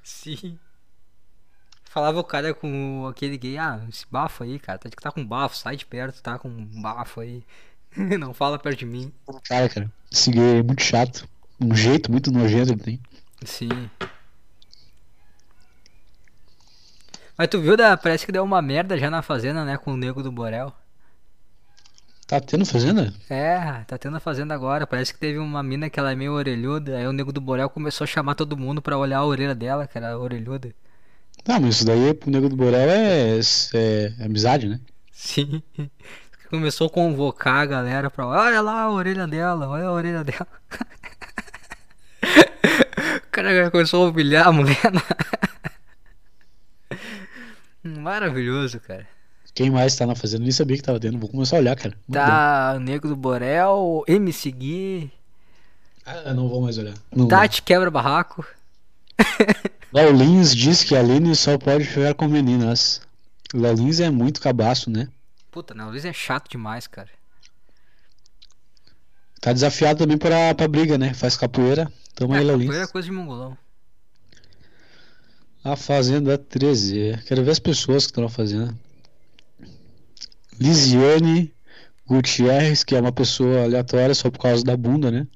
[0.02, 0.58] Sim.
[1.96, 5.56] Falava o cara com aquele gay, ah, esse bafo aí, cara, tá, tá com bafo,
[5.56, 7.42] sai de perto, tá com bafo aí.
[8.20, 9.10] Não fala perto de mim.
[9.48, 9.90] Cara, cara.
[10.12, 11.26] Esse gay é muito chato.
[11.58, 13.00] Um jeito muito nojento ele tem.
[13.46, 13.88] Sim.
[17.34, 19.96] Mas tu viu, da, parece que deu uma merda já na fazenda, né, com o
[19.96, 20.70] Nego do Borel.
[22.26, 23.14] Tá tendo fazenda?
[23.30, 24.86] É, tá tendo a fazenda agora.
[24.86, 26.98] Parece que teve uma mina que ela é meio orelhuda.
[26.98, 29.86] Aí o Nego do Borel começou a chamar todo mundo pra olhar a orelha dela,
[29.86, 30.74] que era orelhuda.
[31.46, 33.38] Não, mas isso daí pro Nego do Borel é,
[33.74, 34.80] é amizade, né?
[35.12, 35.62] Sim.
[36.50, 38.26] Começou a convocar a galera pra.
[38.26, 40.46] Olha lá a orelha dela, olha a orelha dela.
[43.16, 44.78] O cara começou a humilhar a mulher.
[47.84, 49.06] Maravilhoso, cara.
[49.54, 50.42] Quem mais tá na fazenda?
[50.42, 51.18] Nem sabia que tava tendo.
[51.18, 51.94] Vou começar a olhar, cara.
[52.08, 52.14] Muito.
[52.14, 55.12] Tá o Nego do Borel, MC Gui,
[56.04, 56.94] Ah, não vou mais olhar.
[57.14, 58.44] Não Tati Quebra Barraco.
[59.92, 63.00] Léo Lins diz que a Aline só pode ficar com meninas.
[63.54, 65.08] Léo Lins é muito cabaço, né?
[65.50, 67.08] Puta, não, Luiz é chato demais, cara.
[69.40, 71.14] Tá desafiado também pra, pra briga, né?
[71.14, 71.90] Faz capoeira.
[72.14, 73.56] Tamo aí, É, Léo capoeira é coisa de mongolão.
[75.64, 77.22] A Fazenda 13.
[77.26, 78.76] Quero ver as pessoas que estão na Fazenda.
[80.58, 81.52] Lisiane
[82.06, 85.26] Gutierrez, que é uma pessoa aleatória só por causa da bunda, né?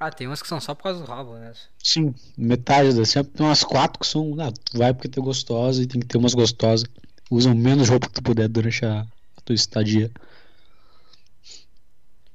[0.00, 1.52] Ah, tem umas que são só por causa do rabo, né?
[1.82, 3.12] Sim, metade das.
[3.12, 4.36] Tem umas quatro que são.
[4.40, 6.88] Ah, tu vai porque tu é gostosa e tem que ter umas gostosas.
[7.30, 9.00] Usam menos roupa que tu puder durante a,
[9.36, 10.10] a tua estadia.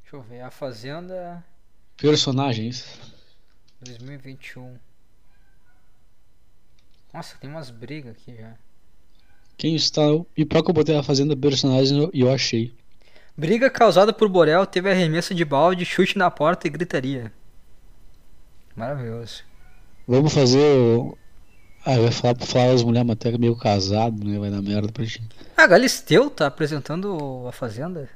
[0.02, 1.44] Deixa eu ver, a Fazenda
[1.96, 2.86] Personagens.
[3.82, 4.78] 2021.
[7.14, 8.56] Nossa, tem umas brigas aqui já.
[9.58, 10.02] Quem está.
[10.36, 12.76] E pra que eu botei a Fazenda personagens e eu, eu achei.
[13.38, 17.32] Briga causada por Borel teve arremesso de balde, chute na porta e gritaria.
[18.76, 19.44] Maravilhoso.
[20.08, 20.60] Vamos fazer.
[20.78, 21.18] o-
[21.86, 24.40] Ah, eu ia falar pra falar as mulheres, mas tu é meio casado, né?
[24.40, 25.22] Vai dar merda pra ti.
[25.58, 28.10] Ah, Galisteu tá apresentando a Fazenda?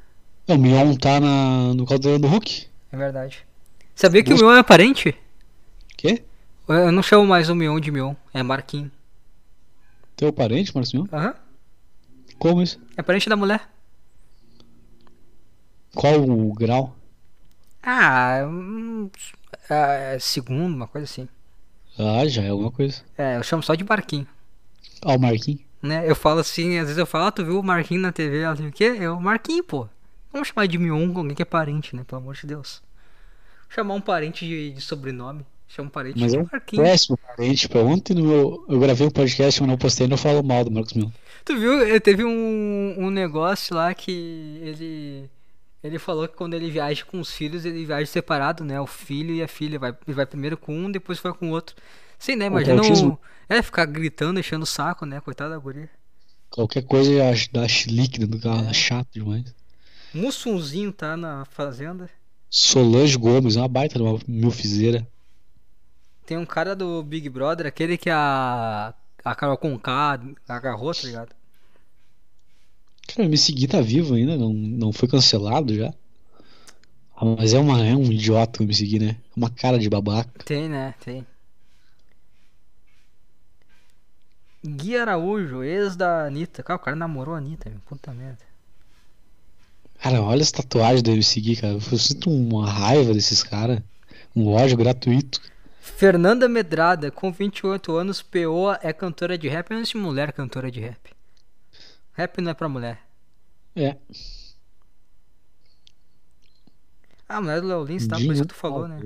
[0.47, 2.65] É, O Mion tá na, no caldeirão do Hulk.
[2.91, 3.45] É verdade.
[3.93, 5.13] Sabia que o Mion é parente?
[5.97, 6.23] Quê?
[6.69, 8.91] Eu não chamo mais o Mion de Mion, é Marquinhos.
[10.15, 11.07] Teu parente, Marcinho?
[11.11, 11.35] Aham.
[12.39, 12.79] Como isso?
[12.95, 13.67] É parente da mulher.
[15.93, 16.95] Qual o grau?
[17.83, 19.09] Ah, hum,
[19.69, 21.27] é segundo, uma coisa assim.
[21.97, 23.01] Ah, já é alguma coisa.
[23.17, 24.27] É, eu chamo só de Marquinhos.
[25.01, 25.61] Ah, o Marquinhos.
[25.81, 26.09] Né?
[26.09, 28.39] Eu falo assim, às vezes eu falo, ah, tu viu o Marquinhos na TV?
[28.39, 28.95] Ela assim, o quê?
[28.99, 29.87] Eu, Marquinhos, pô.
[30.31, 32.03] Vamos chamar de Mion com alguém que é parente, né?
[32.05, 32.81] Pelo amor de Deus.
[33.69, 35.45] Chamar um parente de, de sobrenome.
[35.67, 37.67] Chama um parente Mas é um péssimo parente.
[37.67, 40.71] Pra ontem no meu, eu gravei um podcast, mas não postei, não falo mal do
[40.71, 41.09] Marcos Mion.
[41.43, 41.81] Tu viu?
[41.81, 44.11] eh, Teve um, um negócio lá que
[44.61, 45.29] ele.
[45.83, 48.79] Ele falou que quando ele viaja com os filhos, ele viaja separado, né?
[48.81, 49.77] O filho e a filha.
[49.77, 51.75] Vai, ele vai primeiro com um, depois vai com o outro.
[52.17, 52.47] Sim, né?
[52.47, 53.17] Imagina um,
[53.47, 55.21] É, ficar gritando, enchendo o saco, né?
[55.21, 55.89] Coitada da guria.
[56.49, 58.67] Qualquer coisa eu acho da chilique dentro do carro.
[58.67, 59.53] É chato demais.
[60.13, 62.09] Mussunzinho tá na fazenda.
[62.49, 65.07] Solange Gomes, uma baita de uma milfizeira.
[66.25, 68.93] Tem um cara do Big Brother, aquele que a.
[69.23, 70.17] A Carol Conká
[70.47, 71.35] agarrou, tá ligado?
[73.07, 75.93] Cara, me seguir tá vivo ainda, não, não foi cancelado já.
[77.15, 79.17] Ah, mas é, uma, é um idiota me seguir, né?
[79.35, 80.43] Uma cara de babaca.
[80.45, 80.93] Tem, né?
[81.03, 81.25] Tem.
[84.63, 86.61] Gui Araújo, ex da Anitta.
[86.61, 87.79] Cara, o cara namorou a Anitta, meu.
[87.87, 88.45] Puta merda.
[89.99, 91.73] Cara, olha as tatuagens do MC Gui, cara.
[91.73, 93.81] Eu sinto uma raiva desses caras.
[94.35, 95.41] Um ódio gratuito.
[95.81, 99.73] Fernanda Medrada, com 28 anos, PO é cantora de rap.
[99.73, 101.16] Antes de mulher cantora de rap.
[102.17, 102.99] Rap não é pra mulher.
[103.75, 103.95] É.
[107.29, 108.15] Ah, a mulher do Léo Lins, tá?
[108.15, 108.99] Por isso que tu falou, né?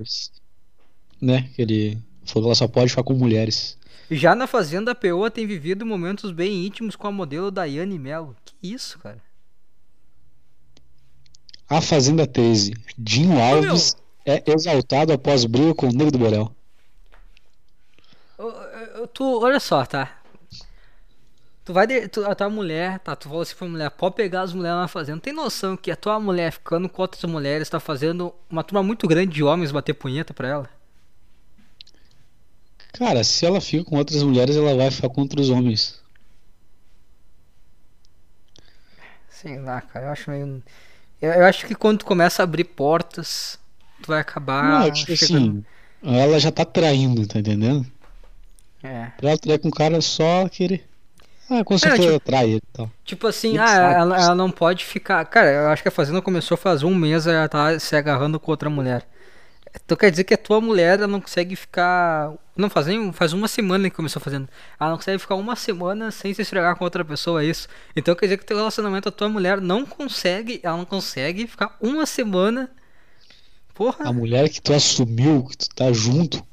[1.20, 1.50] Né?
[1.54, 3.76] Que ele falou que ela só pode ficar com mulheres.
[4.10, 8.34] Já na Fazenda, a PO tem vivido momentos bem íntimos com a modelo Daiane Mello.
[8.46, 9.22] Que isso, cara?
[11.68, 12.72] A Fazenda 13.
[12.96, 13.94] Dinho Alves
[14.24, 16.50] é exaltado após briga com o Nego do Borel.
[18.38, 20.21] Ô, ô, Tu, olha só, tá?
[21.64, 21.86] Tu vai.
[21.86, 23.14] de- Tu, a tua mulher, tá?
[23.14, 25.20] Tu falou assim pra mulher, pode pegar as mulheres na fazenda.
[25.20, 29.06] Tem noção que a tua mulher ficando com outras mulheres tá fazendo uma turma muito
[29.06, 30.70] grande de homens bater punheta pra ela?
[32.92, 36.00] Cara, se ela fica com outras mulheres, ela vai ficar contra os homens.
[39.28, 40.62] Sei lá, cara, eu acho meio.
[41.20, 43.58] Eu, eu acho que quando tu começa a abrir portas,
[44.02, 44.80] tu vai acabar.
[44.80, 45.64] Não, tipo chegando-
[46.04, 47.86] assim, ela já tá traindo, tá entendendo?
[48.82, 49.06] É.
[49.16, 50.86] Pra ela trair com o cara só querer.
[51.60, 52.90] Ah, quando você É, for tipo- trair e tal.
[53.04, 55.24] Tipo assim, ah, ela, ela não pode ficar.
[55.26, 58.50] Cara, eu acho que a Fazenda começou faz um mês, ela tá se agarrando com
[58.50, 59.06] outra mulher.
[59.74, 62.30] Então quer dizer que a tua mulher ela não consegue ficar.
[62.54, 64.46] Não, faz, nem, faz uma semana que começou fazendo.
[64.78, 67.66] Ela não consegue ficar uma semana sem se esfregar com outra pessoa, é isso.
[67.96, 70.60] Então quer dizer que teu relacionamento, a tua mulher não consegue.
[70.62, 72.70] Ela não consegue ficar uma semana.
[73.74, 74.06] Porra.
[74.08, 76.44] A mulher que tu assumiu, que tu tá junto,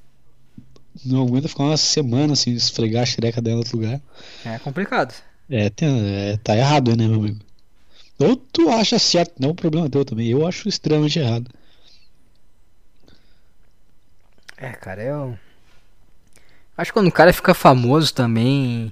[1.05, 4.01] não aguenta ficar uma semana sem esfregar a xereca dela em outro lugar.
[4.45, 5.13] É complicado.
[5.49, 7.39] É, tem- é, tá errado, né, meu amigo?
[8.19, 10.27] Ou tu acha certo, não é um problema teu também.
[10.27, 11.49] Eu acho extremamente errado.
[14.57, 15.39] É, cara, eu.
[16.77, 18.91] Acho que quando o cara fica famoso também.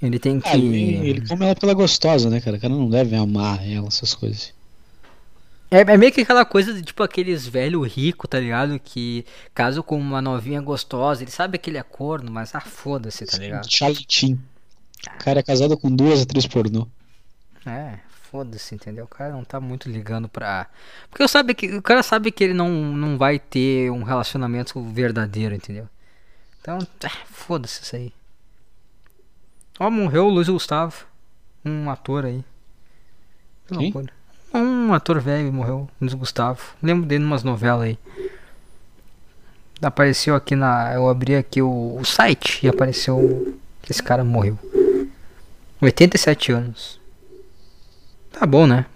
[0.00, 0.48] Ele tem que.
[0.48, 2.56] Ah, ele, ele come ela porque ela é gostosa, né, cara?
[2.56, 4.52] O cara não deve amar ela, essas coisas.
[5.72, 8.78] É, é meio que aquela coisa de tipo aqueles velho rico, tá ligado?
[8.78, 9.24] Que
[9.54, 13.38] casam com uma novinha gostosa, ele sabe que ele é corno, mas ah, foda-se, tá
[13.38, 13.66] ligado?
[13.72, 14.38] Charlie.
[15.14, 16.86] O cara é casado com duas atrizes pornô.
[17.64, 18.00] É,
[18.30, 19.06] foda-se, entendeu?
[19.06, 20.68] O cara não tá muito ligando pra.
[21.08, 24.78] Porque eu sabe que, o cara sabe que ele não, não vai ter um relacionamento
[24.82, 25.88] verdadeiro, entendeu?
[26.60, 28.12] Então, ah, foda-se isso aí.
[29.80, 31.06] Ó, morreu o Luiz Gustavo,
[31.64, 32.44] um ator aí.
[33.66, 34.21] Que loucura.
[34.54, 36.60] Um ator velho morreu, Luiz Gustavo.
[36.82, 37.98] Lembro dele em umas novelas aí.
[39.80, 40.92] Apareceu aqui na.
[40.94, 44.58] Eu abri aqui o, o site e apareceu que esse cara morreu.
[45.80, 47.00] 87 anos.
[48.30, 48.86] Tá bom, né?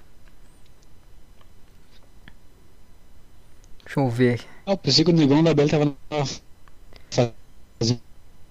[3.84, 4.40] Deixa eu ver.
[4.66, 5.94] Ah, eu pensei que o Negão da Bela tava na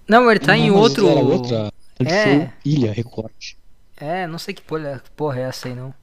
[0.08, 1.08] Não, ele tá em Não, mas outro.
[1.08, 1.72] Era outra.
[1.98, 2.22] Ele É.
[2.24, 3.32] foi Ilha Record.
[3.96, 5.94] É, não sei que porra, que porra é essa aí não.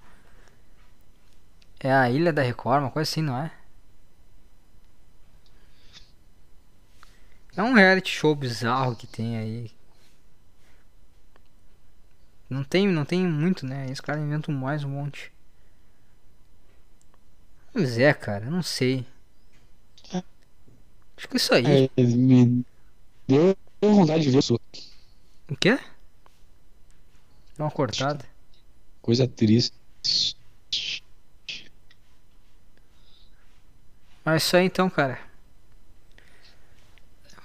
[1.84, 3.52] É a Ilha da Record, uma coisa assim, não é?
[7.56, 9.70] É um reality show bizarro que tem aí.
[12.50, 13.86] Não tem, não tem muito, né?
[13.92, 15.32] Esse cara inventa mais um monte.
[17.74, 19.06] Pois é, cara, não sei.
[21.18, 21.90] Acho que é isso aí.
[21.98, 22.66] É, me
[23.28, 24.60] deu vontade de ver isso.
[25.50, 25.78] O quê?
[27.58, 28.26] Dá uma cortada.
[29.02, 29.74] Coisa triste.
[34.24, 35.20] Mas é isso aí então, cara.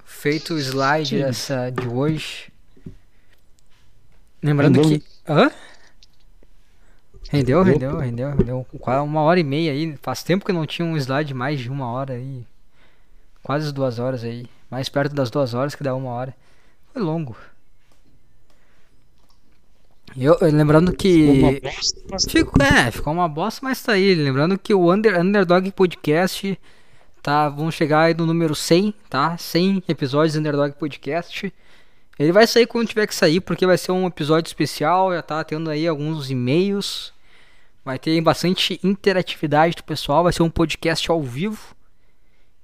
[0.05, 1.23] Feito o slide Sim.
[1.23, 2.51] dessa de hoje.
[4.41, 5.05] Lembrando Rendeu, que.
[5.27, 5.51] Hã?
[7.29, 7.97] Rendeu, Rendeu.
[7.97, 8.67] rendeu, rendeu.
[8.79, 9.95] Quase uma hora e meia aí.
[10.01, 12.45] Faz tempo que não tinha um slide mais de uma hora aí.
[13.43, 14.47] Quase duas horas aí.
[14.69, 16.35] Mais perto das duas horas que dá uma hora.
[16.93, 17.35] Foi longo.
[20.17, 21.39] Eu, lembrando que.
[21.39, 24.15] Uma bosta, mas Fico, é, ficou uma bosta, mas tá aí.
[24.15, 26.59] Lembrando que o Under, Underdog Podcast
[27.21, 29.37] tá, vamos chegar aí no número 100, tá?
[29.37, 31.53] 100 episódios do Underdog Podcast.
[32.17, 35.43] Ele vai sair quando tiver que sair, porque vai ser um episódio especial, já tá
[35.43, 37.13] tendo aí alguns e-mails.
[37.83, 41.75] Vai ter bastante interatividade do pessoal, vai ser um podcast ao vivo.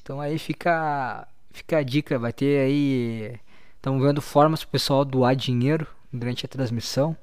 [0.02, 3.40] Então aí fica fica a dica, vai ter aí
[3.78, 7.16] estamos vendo formas pro pessoal doar dinheiro durante a transmissão.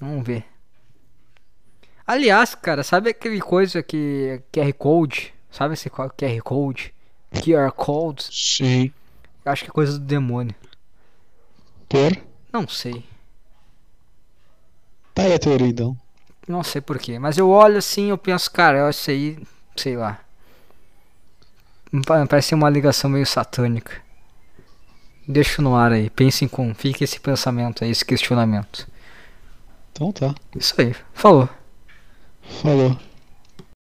[0.00, 0.44] Vamos ver.
[2.06, 5.34] Aliás, cara, sabe aquele coisa que QR Code?
[5.50, 6.94] Sabe esse QR Code?
[7.42, 8.24] QR Code?
[8.30, 8.92] Sim.
[9.44, 10.54] Acho que é coisa do demônio.
[11.88, 12.12] Por?
[12.52, 13.04] Não sei.
[15.14, 15.96] Tá aí a teoria então.
[16.48, 19.38] Não sei porquê, mas eu olho assim eu penso, cara, isso aí,
[19.76, 20.18] sei lá.
[22.06, 24.00] Pa- Parece uma ligação meio satânica.
[25.28, 28.87] Deixa no ar aí, pensem com, fique esse pensamento aí, esse questionamento.
[29.98, 30.32] Então tá.
[30.54, 31.48] Isso aí, falou.
[32.62, 32.96] Falou.